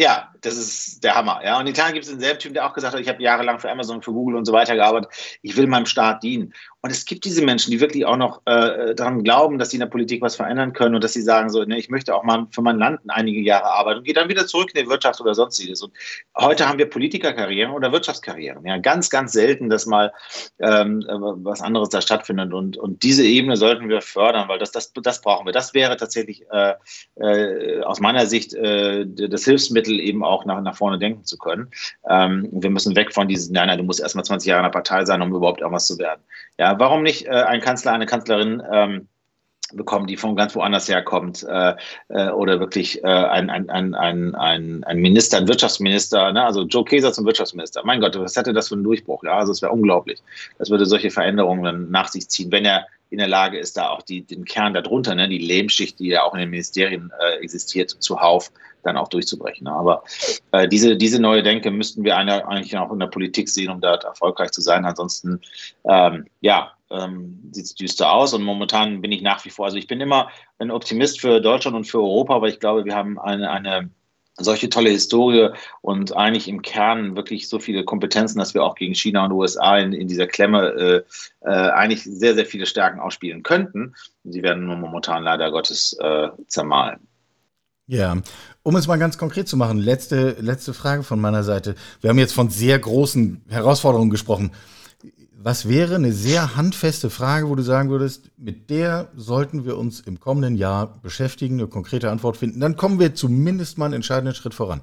Ja, 0.00 0.30
das 0.40 0.56
ist 0.56 1.04
der 1.04 1.14
Hammer. 1.14 1.42
Ja, 1.44 1.58
und 1.58 1.66
in 1.66 1.74
Italien 1.74 1.92
gibt 1.92 2.06
es 2.06 2.10
denselben 2.10 2.38
Typen, 2.38 2.54
der 2.54 2.66
auch 2.66 2.72
gesagt 2.72 2.94
hat, 2.94 3.00
ich 3.02 3.08
habe 3.10 3.22
jahrelang 3.22 3.58
für 3.58 3.70
Amazon, 3.70 4.00
für 4.00 4.12
Google 4.12 4.36
und 4.36 4.46
so 4.46 4.52
weiter 4.54 4.74
gearbeitet. 4.74 5.10
Ich 5.42 5.58
will 5.58 5.66
meinem 5.66 5.84
Staat 5.84 6.22
dienen. 6.22 6.54
Und 6.82 6.90
es 6.90 7.04
gibt 7.04 7.26
diese 7.26 7.44
Menschen, 7.44 7.70
die 7.70 7.80
wirklich 7.80 8.06
auch 8.06 8.16
noch 8.16 8.40
äh, 8.46 8.94
daran 8.94 9.22
glauben, 9.22 9.58
dass 9.58 9.68
sie 9.68 9.76
in 9.76 9.80
der 9.80 9.88
Politik 9.88 10.22
was 10.22 10.36
verändern 10.36 10.72
können 10.72 10.94
und 10.94 11.04
dass 11.04 11.12
sie 11.12 11.20
sagen 11.20 11.50
so, 11.50 11.62
ne, 11.64 11.78
ich 11.78 11.90
möchte 11.90 12.14
auch 12.14 12.24
mal 12.24 12.46
für 12.50 12.62
mein 12.62 12.78
Land 12.78 13.00
einige 13.08 13.40
Jahre 13.40 13.66
arbeiten 13.66 13.98
und 13.98 14.04
gehe 14.04 14.14
dann 14.14 14.30
wieder 14.30 14.46
zurück 14.46 14.70
in 14.72 14.82
die 14.82 14.88
Wirtschaft 14.88 15.20
oder 15.20 15.34
sonstiges. 15.34 15.82
Und 15.82 15.92
heute 16.34 16.66
haben 16.66 16.78
wir 16.78 16.88
Politikerkarrieren 16.88 17.72
oder 17.72 17.92
Wirtschaftskarrieren. 17.92 18.64
Ja, 18.64 18.78
ganz, 18.78 19.10
ganz 19.10 19.32
selten, 19.32 19.68
dass 19.68 19.84
mal 19.84 20.14
ähm, 20.58 21.04
was 21.06 21.60
anderes 21.60 21.90
da 21.90 22.00
stattfindet. 22.00 22.54
Und, 22.54 22.78
und 22.78 23.02
diese 23.02 23.24
Ebene 23.24 23.58
sollten 23.58 23.90
wir 23.90 24.00
fördern, 24.00 24.48
weil 24.48 24.58
das, 24.58 24.72
das, 24.72 24.90
das 24.94 25.20
brauchen 25.20 25.44
wir. 25.44 25.52
Das 25.52 25.74
wäre 25.74 25.98
tatsächlich 25.98 26.46
äh, 26.50 26.74
äh, 27.16 27.82
aus 27.82 28.00
meiner 28.00 28.24
Sicht 28.24 28.54
äh, 28.54 29.04
das 29.06 29.44
Hilfsmittel, 29.44 29.89
eben 29.98 30.22
auch 30.22 30.44
nach, 30.44 30.60
nach 30.60 30.76
vorne 30.76 30.98
denken 30.98 31.24
zu 31.24 31.38
können. 31.38 31.70
Ähm, 32.08 32.48
wir 32.52 32.70
müssen 32.70 32.94
weg 32.94 33.12
von 33.12 33.26
diesem, 33.26 33.54
nein, 33.54 33.68
nein, 33.68 33.78
du 33.78 33.84
musst 33.84 34.00
erst 34.00 34.14
mal 34.14 34.22
20 34.22 34.48
Jahre 34.48 34.60
in 34.60 34.64
der 34.64 34.70
Partei 34.70 35.04
sein, 35.04 35.22
um 35.22 35.34
überhaupt 35.34 35.60
irgendwas 35.60 35.86
zu 35.86 35.98
werden. 35.98 36.20
Ja, 36.58 36.78
warum 36.78 37.02
nicht 37.02 37.26
äh, 37.26 37.30
ein 37.30 37.60
Kanzler, 37.60 37.92
eine 37.92 38.06
Kanzlerin 38.06 38.62
ähm, 38.70 39.08
bekommen, 39.76 40.06
die 40.06 40.16
von 40.16 40.36
ganz 40.36 40.54
woanders 40.54 40.88
herkommt, 40.88 41.44
äh, 41.48 41.74
äh, 42.08 42.30
oder 42.30 42.60
wirklich 42.60 43.02
äh, 43.02 43.06
ein, 43.06 43.50
ein, 43.50 43.70
ein, 43.70 43.94
ein, 43.94 44.34
ein, 44.34 44.84
ein 44.84 44.98
Minister, 44.98 45.38
ein 45.38 45.48
Wirtschaftsminister, 45.48 46.32
ne? 46.32 46.44
also 46.44 46.62
Joe 46.62 46.84
Keser 46.84 47.12
zum 47.12 47.24
Wirtschaftsminister. 47.26 47.82
Mein 47.84 48.00
Gott, 48.00 48.18
was 48.18 48.36
hätte 48.36 48.52
das 48.52 48.68
für 48.68 48.74
einen 48.74 48.84
Durchbruch? 48.84 49.22
Ja, 49.24 49.38
also 49.38 49.52
es 49.52 49.62
wäre 49.62 49.72
unglaublich. 49.72 50.20
Das 50.58 50.70
würde 50.70 50.86
solche 50.86 51.10
Veränderungen 51.10 51.62
dann 51.62 51.90
nach 51.90 52.08
sich 52.08 52.28
ziehen, 52.28 52.50
wenn 52.52 52.64
er 52.64 52.86
in 53.10 53.18
der 53.18 53.28
Lage 53.28 53.58
ist, 53.58 53.76
da 53.76 53.90
auch 53.90 54.02
die, 54.02 54.22
den 54.22 54.44
Kern 54.44 54.72
darunter, 54.72 55.14
ne, 55.14 55.28
die 55.28 55.38
Lehmschicht, 55.38 55.98
die 55.98 56.08
ja 56.08 56.22
auch 56.22 56.32
in 56.34 56.40
den 56.40 56.50
Ministerien 56.50 57.12
äh, 57.20 57.42
existiert, 57.42 57.90
zuhauf 57.90 58.50
dann 58.82 58.96
auch 58.96 59.08
durchzubrechen. 59.08 59.66
Aber 59.66 60.02
äh, 60.52 60.68
diese, 60.68 60.96
diese 60.96 61.20
neue 61.20 61.42
Denke 61.42 61.70
müssten 61.70 62.04
wir 62.04 62.16
eine, 62.16 62.46
eigentlich 62.46 62.76
auch 62.78 62.92
in 62.92 63.00
der 63.00 63.08
Politik 63.08 63.48
sehen, 63.48 63.70
um 63.70 63.80
dort 63.80 64.04
erfolgreich 64.04 64.52
zu 64.52 64.60
sein. 64.60 64.84
Ansonsten, 64.84 65.40
ähm, 65.84 66.26
ja, 66.40 66.72
ähm, 66.90 67.50
sieht 67.52 67.66
es 67.66 67.74
düster 67.74 68.12
aus 68.12 68.34
und 68.34 68.42
momentan 68.42 69.00
bin 69.00 69.12
ich 69.12 69.22
nach 69.22 69.44
wie 69.44 69.50
vor, 69.50 69.66
also 69.66 69.76
ich 69.76 69.86
bin 69.86 70.00
immer 70.00 70.28
ein 70.58 70.70
Optimist 70.70 71.20
für 71.20 71.40
Deutschland 71.40 71.76
und 71.76 71.84
für 71.84 71.98
Europa, 71.98 72.34
aber 72.34 72.48
ich 72.48 72.58
glaube, 72.58 72.84
wir 72.84 72.94
haben 72.94 73.18
eine, 73.18 73.50
eine 73.50 73.90
solche 74.40 74.68
tolle 74.68 74.90
Historie 74.90 75.50
und 75.80 76.16
eigentlich 76.16 76.48
im 76.48 76.62
Kern 76.62 77.16
wirklich 77.16 77.48
so 77.48 77.58
viele 77.58 77.84
Kompetenzen, 77.84 78.38
dass 78.38 78.54
wir 78.54 78.64
auch 78.64 78.74
gegen 78.74 78.94
China 78.94 79.24
und 79.24 79.32
USA 79.32 79.78
in, 79.78 79.92
in 79.92 80.08
dieser 80.08 80.26
Klemme 80.26 81.04
äh, 81.42 81.48
äh, 81.48 81.70
eigentlich 81.70 82.02
sehr, 82.04 82.34
sehr 82.34 82.46
viele 82.46 82.66
Stärken 82.66 83.00
ausspielen 83.00 83.42
könnten. 83.42 83.94
Sie 84.24 84.42
werden 84.42 84.66
nur 84.66 84.76
momentan 84.76 85.22
leider 85.22 85.50
Gottes 85.50 85.96
äh, 86.00 86.28
zermahlen. 86.46 87.00
Ja, 87.86 88.16
um 88.62 88.76
es 88.76 88.86
mal 88.86 88.98
ganz 88.98 89.18
konkret 89.18 89.48
zu 89.48 89.56
machen, 89.56 89.78
letzte, 89.78 90.36
letzte 90.38 90.74
Frage 90.74 91.02
von 91.02 91.20
meiner 91.20 91.42
Seite. 91.42 91.74
Wir 92.00 92.10
haben 92.10 92.18
jetzt 92.18 92.34
von 92.34 92.48
sehr 92.48 92.78
großen 92.78 93.44
Herausforderungen 93.48 94.10
gesprochen. 94.10 94.52
Was 95.42 95.68
wäre 95.68 95.94
eine 95.94 96.12
sehr 96.12 96.56
handfeste 96.56 97.08
Frage, 97.08 97.48
wo 97.48 97.54
du 97.54 97.62
sagen 97.62 97.88
würdest, 97.88 98.30
mit 98.36 98.68
der 98.68 99.08
sollten 99.16 99.64
wir 99.64 99.78
uns 99.78 100.00
im 100.00 100.20
kommenden 100.20 100.54
Jahr 100.54 101.00
beschäftigen, 101.00 101.58
eine 101.58 101.68
konkrete 101.68 102.10
Antwort 102.10 102.36
finden? 102.36 102.60
Dann 102.60 102.76
kommen 102.76 102.98
wir 102.98 103.14
zumindest 103.14 103.78
mal 103.78 103.86
einen 103.86 103.94
entscheidenden 103.94 104.34
Schritt 104.34 104.52
voran. 104.52 104.82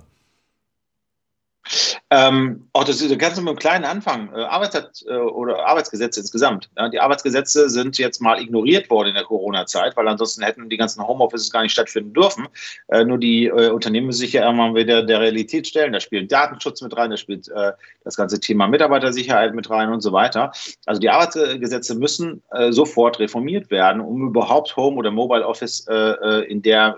Ähm, 2.10 2.70
auch 2.72 2.86
das, 2.86 3.00
kannst 3.18 3.38
du 3.38 3.42
mit 3.42 3.50
einem 3.50 3.60
kleinen 3.60 3.84
Anfang. 3.84 4.30
Äh, 4.34 4.44
Arbeitszeit 4.44 5.04
äh, 5.08 5.14
oder 5.14 5.66
Arbeitsgesetze 5.66 6.22
insgesamt. 6.22 6.70
Die 6.94 7.00
Arbeitsgesetze 7.02 7.70
sind 7.70 7.98
jetzt 7.98 8.22
mal 8.22 8.42
ignoriert 8.42 8.90
worden 8.90 9.10
in 9.10 9.16
der 9.16 9.26
Corona-Zeit, 9.26 9.98
weil 9.98 10.08
ansonsten 10.08 10.42
hätten 10.42 10.70
die 10.70 10.78
ganzen 10.78 11.06
Homeoffices 11.06 11.52
gar 11.52 11.64
nicht 11.64 11.74
stattfinden 11.74 12.14
dürfen. 12.14 12.48
Äh, 12.88 13.04
nur 13.04 13.18
die 13.18 13.48
äh, 13.48 13.72
Unternehmen 13.72 14.08
müssen 14.08 14.20
sich 14.20 14.34
ja 14.34 14.50
immer 14.50 14.74
wieder 14.74 15.04
der 15.04 15.20
Realität 15.20 15.68
stellen. 15.68 15.92
Da 15.92 16.00
spielt 16.00 16.32
Datenschutz 16.32 16.82
mit 16.82 16.96
rein, 16.96 17.12
da 17.12 17.18
spielt 17.18 17.50
das 18.04 18.16
ganze 18.16 18.40
Thema 18.40 18.68
Mitarbeitersichtheit 18.68 19.54
mit 19.54 19.70
rein 19.70 19.90
und 19.92 20.02
so 20.02 20.12
weiter. 20.12 20.52
Also 20.86 21.00
die 21.00 21.10
Arbeitsgesetze 21.10 21.96
müssen 21.96 22.42
sofort 22.70 23.20
reformiert 23.20 23.72
werden, 23.72 24.02
um 24.02 24.28
überhaupt 24.28 24.76
Home 24.76 24.98
oder 24.98 25.12
Mobile 25.12 25.46
Office 25.46 25.88
in 26.48 26.62
der 26.62 26.98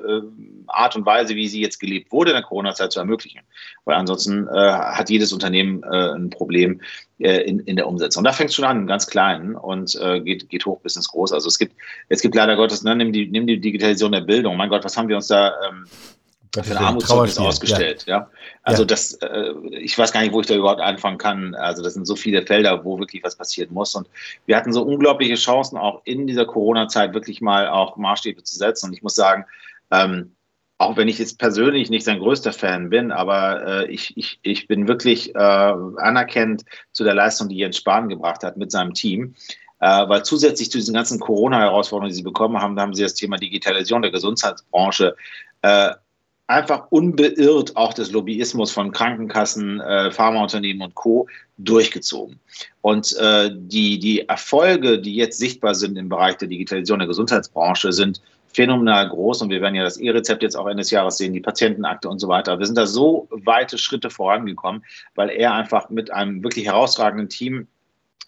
Art 0.67 0.95
und 0.95 1.05
Weise, 1.05 1.35
wie 1.35 1.47
sie 1.47 1.61
jetzt 1.61 1.79
gelebt 1.79 2.11
wurde 2.11 2.31
in 2.31 2.35
der 2.35 2.43
Corona-Zeit 2.43 2.91
zu 2.91 2.99
ermöglichen. 2.99 3.41
Weil 3.85 3.95
ansonsten 3.95 4.47
hat 4.99 5.09
jedes 5.09 5.33
Unternehmen 5.33 5.83
äh, 5.83 6.11
ein 6.13 6.29
Problem 6.29 6.81
äh, 7.19 7.41
in, 7.41 7.59
in 7.61 7.75
der 7.75 7.87
Umsetzung. 7.87 8.21
Und 8.21 8.25
da 8.25 8.33
fängt 8.33 8.49
es 8.49 8.55
schon 8.55 8.65
an, 8.65 8.87
ganz 8.87 9.07
klein 9.07 9.55
und 9.55 9.95
äh, 10.01 10.19
geht, 10.21 10.49
geht 10.49 10.65
hoch 10.65 10.79
bis 10.81 10.95
ins 10.95 11.07
Groß. 11.07 11.31
Also 11.31 11.47
es 11.47 11.57
gibt, 11.57 11.75
es 12.09 12.21
gibt 12.21 12.35
leider 12.35 12.55
Gottes, 12.55 12.83
ne, 12.83 12.95
nimm, 12.95 13.11
die, 13.11 13.27
nimm 13.27 13.47
die 13.47 13.59
Digitalisierung 13.59 14.11
der 14.11 14.21
Bildung. 14.21 14.57
Mein 14.57 14.69
Gott, 14.69 14.83
was 14.83 14.95
haben 14.97 15.07
wir 15.07 15.15
uns 15.15 15.27
da 15.27 15.53
ähm, 15.67 15.85
für 16.63 16.77
ein 16.77 16.77
Armutszeugnis 16.77 17.37
ausgestellt? 17.37 18.05
Ja. 18.07 18.17
ja? 18.17 18.29
Also 18.63 18.83
ja. 18.83 18.87
das, 18.87 19.13
äh, 19.15 19.53
ich 19.71 19.97
weiß 19.97 20.11
gar 20.11 20.21
nicht, 20.21 20.33
wo 20.33 20.41
ich 20.41 20.47
da 20.47 20.55
überhaupt 20.55 20.81
anfangen 20.81 21.17
kann. 21.17 21.55
Also 21.55 21.83
das 21.83 21.93
sind 21.93 22.05
so 22.05 22.15
viele 22.15 22.45
Felder, 22.45 22.83
wo 22.83 22.99
wirklich 22.99 23.23
was 23.23 23.35
passieren 23.35 23.73
muss. 23.73 23.95
Und 23.95 24.07
wir 24.45 24.55
hatten 24.55 24.73
so 24.73 24.83
unglaubliche 24.83 25.35
Chancen, 25.35 25.77
auch 25.77 26.01
in 26.05 26.27
dieser 26.27 26.45
Corona-Zeit 26.45 27.13
wirklich 27.13 27.41
mal 27.41 27.67
auch 27.67 27.97
Maßstäbe 27.97 28.43
zu 28.43 28.55
setzen. 28.55 28.87
Und 28.87 28.93
ich 28.93 29.03
muss 29.03 29.15
sagen, 29.15 29.45
ähm, 29.91 30.35
auch 30.79 30.95
wenn 30.95 31.09
ich 31.09 31.19
jetzt 31.19 31.37
persönlich 31.37 31.89
nicht 31.89 32.05
sein 32.05 32.19
größter 32.19 32.53
Fan 32.53 32.89
bin, 32.89 33.11
aber 33.11 33.67
äh, 33.67 33.91
ich, 33.91 34.15
ich, 34.17 34.39
ich 34.41 34.65
bin 34.67 34.87
wirklich 34.87 35.35
äh, 35.35 35.37
anerkennend 35.37 36.63
zu 36.93 37.03
der 37.03 37.13
Leistung, 37.13 37.49
die 37.49 37.57
Jens 37.57 37.77
Spahn 37.77 38.07
gebracht 38.07 38.43
hat 38.43 38.57
mit 38.57 38.71
seinem 38.71 38.93
Team. 38.93 39.35
Äh, 39.81 40.07
weil 40.07 40.23
zusätzlich 40.23 40.71
zu 40.71 40.77
diesen 40.77 40.93
ganzen 40.93 41.19
Corona-Herausforderungen, 41.19 42.09
die 42.09 42.15
sie 42.15 42.23
bekommen 42.23 42.61
haben, 42.61 42.75
da 42.75 42.81
haben 42.81 42.93
sie 42.93 43.03
das 43.03 43.13
Thema 43.13 43.37
Digitalisierung 43.37 44.01
der 44.01 44.11
Gesundheitsbranche 44.11 45.15
äh, 45.61 45.91
einfach 46.47 46.87
unbeirrt 46.89 47.75
auch 47.75 47.93
des 47.93 48.11
Lobbyismus 48.11 48.71
von 48.71 48.91
Krankenkassen, 48.91 49.81
äh, 49.81 50.11
Pharmaunternehmen 50.11 50.81
und 50.81 50.95
Co. 50.95 51.27
durchgezogen. 51.57 52.39
Und 52.81 53.15
äh, 53.17 53.51
die, 53.53 53.99
die 53.99 54.27
Erfolge, 54.27 54.99
die 54.99 55.15
jetzt 55.15 55.39
sichtbar 55.39 55.75
sind 55.75 55.97
im 55.97 56.09
Bereich 56.09 56.37
der 56.37 56.47
Digitalisierung 56.47 56.99
der 56.99 57.07
Gesundheitsbranche, 57.07 57.91
sind 57.91 58.21
phänomenal 58.53 59.09
groß 59.09 59.41
und 59.41 59.49
wir 59.49 59.61
werden 59.61 59.75
ja 59.75 59.83
das 59.83 59.97
E-Rezept 59.97 60.43
jetzt 60.43 60.55
auch 60.55 60.67
Ende 60.67 60.81
des 60.81 60.91
Jahres 60.91 61.17
sehen, 61.17 61.33
die 61.33 61.39
Patientenakte 61.39 62.09
und 62.09 62.19
so 62.19 62.27
weiter. 62.27 62.59
Wir 62.59 62.65
sind 62.65 62.77
da 62.77 62.85
so 62.85 63.27
weite 63.31 63.77
Schritte 63.77 64.09
vorangekommen, 64.09 64.83
weil 65.15 65.29
er 65.29 65.53
einfach 65.53 65.89
mit 65.89 66.11
einem 66.11 66.43
wirklich 66.43 66.65
herausragenden 66.65 67.29
Team 67.29 67.67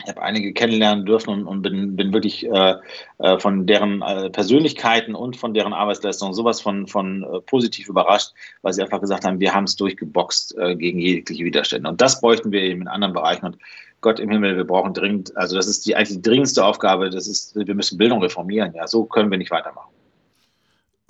ich 0.04 0.10
habe 0.10 0.22
einige 0.22 0.54
kennenlernen 0.54 1.06
dürfen 1.06 1.30
und, 1.30 1.46
und 1.46 1.62
bin, 1.62 1.96
bin, 1.96 2.14
wirklich 2.14 2.46
äh, 2.50 2.76
äh, 3.20 3.40
von 3.40 3.68
deren 3.68 4.02
äh, 4.02 4.30
Persönlichkeiten 4.30 5.16
und 5.16 5.38
von 5.38 5.54
deren 5.54 5.74
Arbeitsleistung 5.74 6.34
sowas 6.34 6.62
von, 6.62 6.88
von 6.88 7.24
äh, 7.24 7.40
positiv 7.42 7.88
überrascht, 7.88 8.32
weil 8.62 8.74
sie 8.74 8.82
einfach 8.82 9.02
gesagt 9.02 9.26
haben, 9.26 9.40
wir 9.40 9.54
haben 9.54 9.66
es 9.66 9.76
durchgeboxt 9.76 10.58
äh, 10.58 10.76
gegen 10.76 11.00
jegliche 11.00 11.44
Widerstände. 11.44 11.90
Und 11.90 12.02
das 12.02 12.20
bräuchten 12.20 12.52
wir 12.52 12.62
eben 12.62 12.82
in 12.82 12.88
anderen 12.88 13.14
Bereichen. 13.14 13.46
Und 13.46 13.58
Gott 14.02 14.20
im 14.20 14.32
Himmel, 14.32 14.58
wir 14.58 14.64
brauchen 14.64 14.94
dringend, 14.94 15.36
also 15.38 15.56
das 15.56 15.68
ist 15.68 15.86
die 15.86 15.96
eigentlich 15.96 16.18
die 16.18 16.22
dringendste 16.24 16.66
Aufgabe, 16.66 17.12
das 17.12 17.28
ist, 17.28 17.56
wir 17.56 17.76
müssen 17.76 17.98
Bildung 18.00 18.22
reformieren. 18.24 18.74
Ja, 18.74 18.88
so 18.88 19.06
können 19.06 19.30
wir 19.30 19.38
nicht 19.38 19.52
weitermachen. 19.52 20.01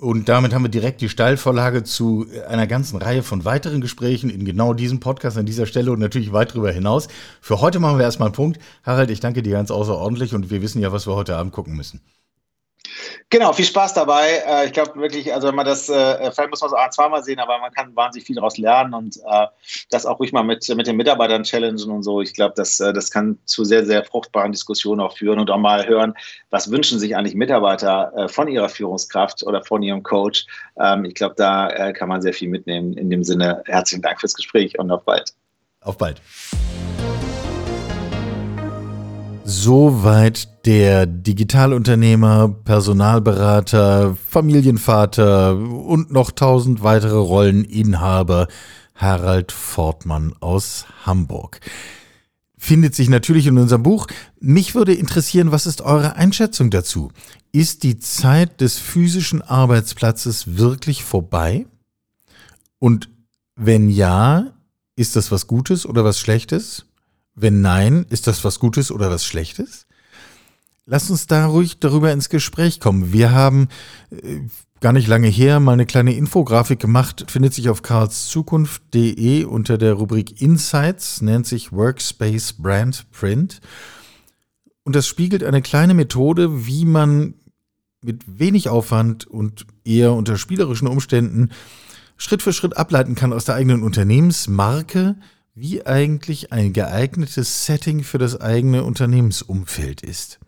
Und 0.02 0.28
damit 0.28 0.52
haben 0.52 0.64
wir 0.64 0.68
direkt 0.68 1.00
die 1.00 1.08
Steilvorlage 1.08 1.84
zu 1.84 2.26
einer 2.48 2.66
ganzen 2.66 2.96
Reihe 3.00 3.22
von 3.22 3.44
weiteren 3.44 3.80
Gesprächen 3.80 4.30
in 4.30 4.44
genau 4.44 4.74
diesem 4.74 4.98
Podcast 4.98 5.38
an 5.38 5.46
dieser 5.46 5.64
Stelle 5.64 5.92
und 5.92 6.00
natürlich 6.00 6.32
weit 6.32 6.50
darüber 6.50 6.72
hinaus. 6.72 7.06
Für 7.40 7.60
heute 7.60 7.78
machen 7.78 7.98
wir 7.98 8.04
erstmal 8.04 8.26
einen 8.26 8.34
Punkt. 8.34 8.58
Harald, 8.82 9.12
ich 9.12 9.20
danke 9.20 9.44
dir 9.44 9.52
ganz 9.52 9.70
außerordentlich 9.70 10.34
und 10.34 10.50
wir 10.50 10.60
wissen 10.60 10.82
ja, 10.82 10.90
was 10.90 11.06
wir 11.06 11.14
heute 11.14 11.36
Abend 11.36 11.52
gucken 11.52 11.76
müssen. 11.76 12.00
Genau, 13.30 13.52
viel 13.52 13.64
Spaß 13.64 13.94
dabei. 13.94 14.42
Äh, 14.46 14.66
ich 14.66 14.72
glaube 14.72 15.00
wirklich, 15.00 15.32
also 15.32 15.48
wenn 15.48 15.54
man 15.54 15.66
das, 15.66 15.88
äh, 15.88 16.30
vielleicht 16.32 16.50
muss 16.50 16.60
man 16.60 16.70
es 16.72 16.94
zweimal 16.94 17.22
sehen, 17.22 17.38
aber 17.38 17.58
man 17.58 17.72
kann 17.72 17.94
wahnsinnig 17.96 18.26
viel 18.26 18.36
daraus 18.36 18.58
lernen 18.58 18.94
und 18.94 19.16
äh, 19.16 19.46
das 19.90 20.06
auch 20.06 20.20
ruhig 20.20 20.32
mal 20.32 20.42
mit, 20.42 20.68
mit 20.74 20.86
den 20.86 20.96
Mitarbeitern 20.96 21.44
challengen 21.44 21.90
und 21.90 22.02
so. 22.02 22.20
Ich 22.20 22.34
glaube, 22.34 22.54
das, 22.56 22.76
das 22.76 23.10
kann 23.10 23.38
zu 23.44 23.64
sehr, 23.64 23.86
sehr 23.86 24.04
fruchtbaren 24.04 24.52
Diskussionen 24.52 25.00
auch 25.00 25.16
führen 25.16 25.38
und 25.38 25.50
auch 25.50 25.58
mal 25.58 25.86
hören, 25.86 26.14
was 26.50 26.70
wünschen 26.70 26.98
sich 26.98 27.16
eigentlich 27.16 27.34
Mitarbeiter 27.34 28.28
von 28.28 28.48
ihrer 28.48 28.68
Führungskraft 28.68 29.42
oder 29.44 29.62
von 29.62 29.82
ihrem 29.82 30.02
Coach. 30.02 30.46
Ähm, 30.78 31.04
ich 31.04 31.14
glaube, 31.14 31.34
da 31.36 31.92
kann 31.92 32.08
man 32.08 32.22
sehr 32.22 32.34
viel 32.34 32.48
mitnehmen. 32.48 32.94
In 32.94 33.10
dem 33.10 33.24
Sinne, 33.24 33.62
herzlichen 33.66 34.02
Dank 34.02 34.20
fürs 34.20 34.34
Gespräch 34.34 34.78
und 34.78 34.90
auf 34.90 35.04
bald. 35.04 35.32
Auf 35.80 35.98
bald. 35.98 36.20
Soweit 39.44 40.66
der 40.66 41.06
Digitalunternehmer, 41.06 42.48
Personalberater, 42.64 44.16
Familienvater 44.28 45.56
und 45.56 46.12
noch 46.12 46.30
tausend 46.30 46.84
weitere 46.84 47.16
Rolleninhaber 47.16 48.46
Harald 48.94 49.50
Fortmann 49.50 50.34
aus 50.38 50.86
Hamburg. 51.04 51.58
Findet 52.56 52.94
sich 52.94 53.08
natürlich 53.08 53.48
in 53.48 53.58
unserem 53.58 53.82
Buch. 53.82 54.06
Mich 54.38 54.76
würde 54.76 54.94
interessieren, 54.94 55.50
was 55.50 55.66
ist 55.66 55.80
eure 55.80 56.14
Einschätzung 56.14 56.70
dazu? 56.70 57.10
Ist 57.50 57.82
die 57.82 57.98
Zeit 57.98 58.60
des 58.60 58.78
physischen 58.78 59.42
Arbeitsplatzes 59.42 60.56
wirklich 60.56 61.02
vorbei? 61.02 61.66
Und 62.78 63.10
wenn 63.56 63.88
ja, 63.88 64.52
ist 64.94 65.16
das 65.16 65.32
was 65.32 65.48
Gutes 65.48 65.84
oder 65.84 66.04
was 66.04 66.20
Schlechtes? 66.20 66.86
Wenn 67.34 67.60
nein, 67.60 68.06
ist 68.10 68.26
das 68.26 68.44
was 68.44 68.58
Gutes 68.58 68.90
oder 68.90 69.10
was 69.10 69.24
Schlechtes? 69.24 69.86
Lass 70.84 71.10
uns 71.10 71.26
da 71.26 71.46
ruhig 71.46 71.78
darüber 71.78 72.12
ins 72.12 72.28
Gespräch 72.28 72.80
kommen. 72.80 73.12
Wir 73.12 73.30
haben 73.30 73.68
äh, 74.10 74.40
gar 74.80 74.92
nicht 74.92 75.06
lange 75.06 75.28
her 75.28 75.60
mal 75.60 75.72
eine 75.72 75.86
kleine 75.86 76.14
Infografik 76.14 76.80
gemacht, 76.80 77.24
findet 77.28 77.54
sich 77.54 77.68
auf 77.68 77.82
karlszukunft.de 77.82 79.44
unter 79.44 79.78
der 79.78 79.94
Rubrik 79.94 80.42
Insights, 80.42 81.22
nennt 81.22 81.46
sich 81.46 81.72
Workspace 81.72 82.54
Brand 82.54 83.10
Print. 83.12 83.60
Und 84.82 84.96
das 84.96 85.06
spiegelt 85.06 85.44
eine 85.44 85.62
kleine 85.62 85.94
Methode, 85.94 86.66
wie 86.66 86.84
man 86.84 87.34
mit 88.02 88.40
wenig 88.40 88.68
Aufwand 88.68 89.26
und 89.26 89.66
eher 89.84 90.12
unter 90.12 90.36
spielerischen 90.36 90.88
Umständen 90.88 91.50
Schritt 92.16 92.42
für 92.42 92.52
Schritt 92.52 92.76
ableiten 92.76 93.14
kann 93.14 93.32
aus 93.32 93.44
der 93.44 93.54
eigenen 93.54 93.82
Unternehmensmarke, 93.82 95.16
wie 95.54 95.84
eigentlich 95.84 96.52
ein 96.52 96.72
geeignetes 96.72 97.66
Setting 97.66 98.04
für 98.04 98.18
das 98.18 98.40
eigene 98.40 98.84
Unternehmensumfeld 98.84 100.02
ist. 100.02 100.40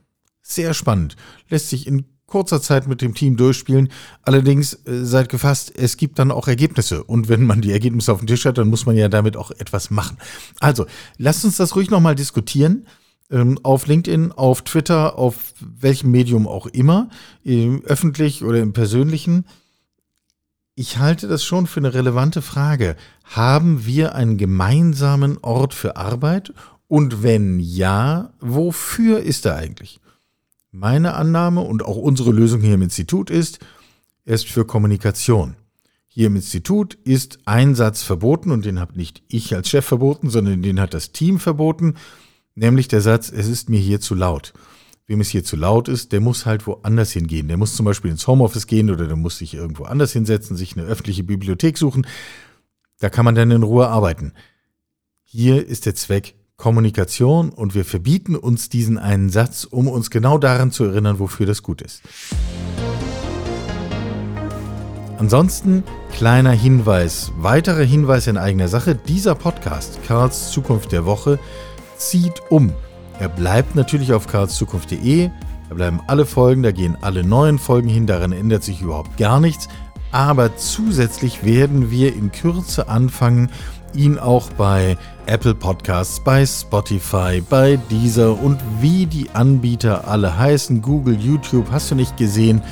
Sehr 0.43 0.75
spannend, 0.75 1.17
lässt 1.49 1.71
sich 1.71 1.87
in 1.87 2.07
kurzer 2.27 2.61
Zeit 2.61 2.89
mit 2.89 3.01
dem 3.01 3.15
Team 3.15 3.37
durchspielen. 3.37 3.91
Allerdings 4.23 4.75
äh, 4.87 5.05
seid 5.05 5.29
gefasst, 5.29 5.73
es 5.77 5.97
gibt 5.97 6.19
dann 6.19 6.31
auch 6.31 6.49
Ergebnisse. 6.49 7.05
Und 7.05 7.29
wenn 7.29 7.45
man 7.45 7.61
die 7.61 7.71
Ergebnisse 7.71 8.13
auf 8.13 8.19
dem 8.19 8.27
Tisch 8.27 8.45
hat, 8.45 8.59
dann 8.59 8.69
muss 8.69 8.87
man 8.87 8.97
ja 8.97 9.09
damit 9.09 9.37
auch 9.37 9.51
etwas 9.53 9.91
machen. 9.91 10.19
Also, 10.59 10.87
lasst 11.19 11.45
uns 11.45 11.59
das 11.59 11.77
ruhig 11.77 11.91
nochmal 11.91 12.15
diskutieren. 12.15 12.87
Ähm, 13.31 13.59
auf 13.63 13.87
LinkedIn, 13.87 14.33
auf 14.33 14.63
Twitter, 14.63 15.19
auf 15.19 15.55
welchem 15.61 16.11
Medium 16.11 16.49
auch 16.49 16.67
immer, 16.67 17.09
öffentlich 17.85 18.43
oder 18.43 18.61
im 18.61 18.73
persönlichen. 18.73 19.45
Ich 20.77 20.99
halte 20.99 21.29
das 21.29 21.45
schon 21.45 21.69
für 21.69 21.79
eine 21.79 21.95
relevante 21.95 22.43
Frage. 22.43 22.97
Haben 23.23 23.87
wir 23.87 24.17
einen 24.17 24.37
gemeinsamen 24.37 25.39
Ort 25.41 25.73
für 25.73 25.97
Arbeit? 25.97 26.53
Und 26.89 27.23
wenn 27.23 27.61
ja, 27.61 28.33
wofür 28.41 29.21
ist 29.21 29.47
er 29.47 29.55
eigentlich? 29.55 30.01
Meine 30.73 31.15
Annahme 31.15 31.61
und 31.61 31.85
auch 31.85 31.97
unsere 31.97 32.33
Lösung 32.33 32.61
hier 32.61 32.75
im 32.75 32.83
Institut 32.83 33.31
ist, 33.31 33.61
er 34.25 34.35
ist 34.35 34.49
für 34.49 34.65
Kommunikation. 34.65 35.55
Hier 36.09 36.27
im 36.27 36.37
Institut 36.37 36.95
ist 37.05 37.39
ein 37.45 37.77
Satz 37.77 38.03
verboten 38.03 38.51
und 38.51 38.65
den 38.65 38.81
habe 38.81 38.97
nicht 38.97 39.23
ich 39.29 39.55
als 39.55 39.69
Chef 39.69 39.85
verboten, 39.85 40.29
sondern 40.29 40.63
den 40.63 40.81
hat 40.81 40.93
das 40.93 41.13
Team 41.13 41.39
verboten, 41.39 41.95
nämlich 42.57 42.89
der 42.89 43.01
Satz, 43.01 43.31
es 43.31 43.47
ist 43.47 43.69
mir 43.69 43.79
hier 43.79 44.01
zu 44.01 44.17
laut 44.17 44.53
wem 45.07 45.21
es 45.21 45.29
hier 45.29 45.45
zu 45.45 45.57
laut 45.57 45.89
ist, 45.89 46.13
der 46.13 46.21
muss 46.21 46.47
halt 46.47 46.67
woanders 46.67 47.13
hingehen. 47.13 47.49
Der 47.49 47.57
muss 47.57 47.77
zum 47.77 47.85
Beispiel 47.85 48.11
ins 48.11 48.27
Homeoffice 48.27 48.67
gehen 48.67 48.91
oder 48.91 49.07
der 49.07 49.17
muss 49.17 49.39
sich 49.39 49.55
irgendwo 49.55 49.85
anders 49.85 50.13
hinsetzen, 50.13 50.57
sich 50.57 50.77
eine 50.77 50.87
öffentliche 50.87 51.25
Bibliothek 51.25 51.77
suchen. 51.77 52.07
Da 53.01 53.11
kann 53.11 53.25
man 53.25 53.35
dann 53.35 53.51
in 53.51 53.63
Ruhe 53.63 53.89
arbeiten. 53.89 54.33
Hier 55.23 55.67
ist 55.67 55.87
der 55.87 55.95
Zweck 55.95 56.35
Kommunikation 56.57 57.51
und 57.51 57.75
wir 57.75 57.85
verbieten 57.85 58.37
uns 58.37 58.69
diesen 58.69 58.97
einen 58.97 59.29
Satz, 59.29 59.65
um 59.65 59.89
uns 59.89 60.11
genau 60.11 60.39
daran 60.39 60.71
zu 60.71 60.85
erinnern, 60.85 61.19
wofür 61.19 61.47
das 61.47 61.63
gut 61.63 61.83
ist. 61.83 62.03
Ansonsten 65.19 65.83
kleiner 66.13 66.53
Hinweis, 66.53 67.33
weiterer 67.37 67.83
Hinweis 67.83 68.27
in 68.27 68.37
eigener 68.37 68.69
Sache, 68.69 68.95
dieser 68.95 69.35
Podcast, 69.35 69.99
Karls 70.07 70.51
Zukunft 70.51 70.93
der 70.93 71.05
Woche, 71.05 71.39
zieht 71.97 72.41
um. 72.51 72.73
Er 73.19 73.29
bleibt 73.29 73.75
natürlich 73.75 74.13
auf 74.13 74.27
karlszukunft.de. 74.27 75.31
Da 75.69 75.75
bleiben 75.75 76.01
alle 76.07 76.27
Folgen, 76.27 76.63
da 76.63 76.73
gehen 76.73 76.97
alle 77.01 77.25
neuen 77.25 77.59
Folgen 77.59 77.89
hin, 77.89 78.07
daran 78.07 78.33
ändert 78.33 78.63
sich 78.63 78.83
überhaupt 78.83 79.17
gar 79.17 79.41
nichts. 79.41 79.69
Aber 80.13 80.57
zusätzlich 80.57 81.45
werden 81.45 81.91
wir 81.91 82.15
in 82.15 82.31
Kürze 82.31 82.89
anfangen, 82.89 83.51
ihn 83.95 84.19
auch 84.19 84.51
bei 84.51 84.97
Apple 85.27 85.55
Podcasts, 85.55 86.21
bei 86.23 86.45
Spotify, 86.45 87.41
bei 87.41 87.79
Deezer 87.91 88.41
und 88.41 88.59
wie 88.81 89.07
die 89.07 89.31
Anbieter 89.31 90.07
alle 90.07 90.37
heißen, 90.37 90.83
Google, 90.83 91.17
YouTube, 91.17 91.71
hast 91.71 91.91
du 91.91 91.95
nicht 91.95 92.17
gesehen, 92.17 92.63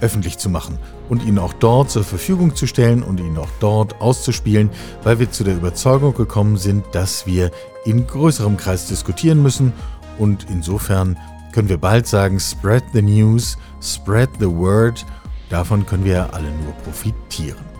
öffentlich 0.00 0.38
zu 0.38 0.48
machen 0.48 0.78
und 1.08 1.24
ihn 1.24 1.38
auch 1.38 1.52
dort 1.52 1.90
zur 1.90 2.04
Verfügung 2.04 2.54
zu 2.54 2.66
stellen 2.66 3.02
und 3.02 3.20
ihn 3.20 3.36
auch 3.38 3.48
dort 3.60 4.00
auszuspielen, 4.00 4.70
weil 5.02 5.18
wir 5.18 5.30
zu 5.30 5.44
der 5.44 5.54
Überzeugung 5.54 6.14
gekommen 6.14 6.56
sind, 6.56 6.84
dass 6.92 7.26
wir 7.26 7.50
in 7.84 8.06
größerem 8.06 8.56
Kreis 8.56 8.86
diskutieren 8.86 9.42
müssen 9.42 9.72
und 10.18 10.46
insofern 10.50 11.18
können 11.52 11.68
wir 11.68 11.78
bald 11.78 12.06
sagen, 12.06 12.40
spread 12.40 12.82
the 12.92 13.02
news, 13.02 13.56
spread 13.80 14.28
the 14.40 14.50
word, 14.50 15.04
davon 15.50 15.86
können 15.86 16.04
wir 16.04 16.34
alle 16.34 16.50
nur 16.50 16.72
profitieren. 16.84 17.74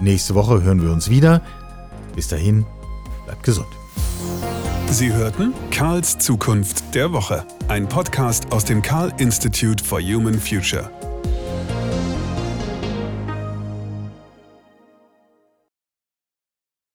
Nächste 0.00 0.34
Woche 0.34 0.62
hören 0.62 0.82
wir 0.82 0.90
uns 0.90 1.10
wieder. 1.10 1.42
Bis 2.14 2.28
dahin, 2.28 2.64
bleibt 3.24 3.42
gesund. 3.42 3.68
Sie 4.90 5.12
hörten 5.12 5.52
Karls 5.70 6.18
Zukunft 6.18 6.94
der 6.94 7.12
Woche, 7.12 7.44
ein 7.68 7.88
Podcast 7.88 8.50
aus 8.52 8.64
dem 8.64 8.80
Karl 8.80 9.12
Institute 9.18 9.84
for 9.84 10.00
Human 10.00 10.38
Future. 10.38 10.90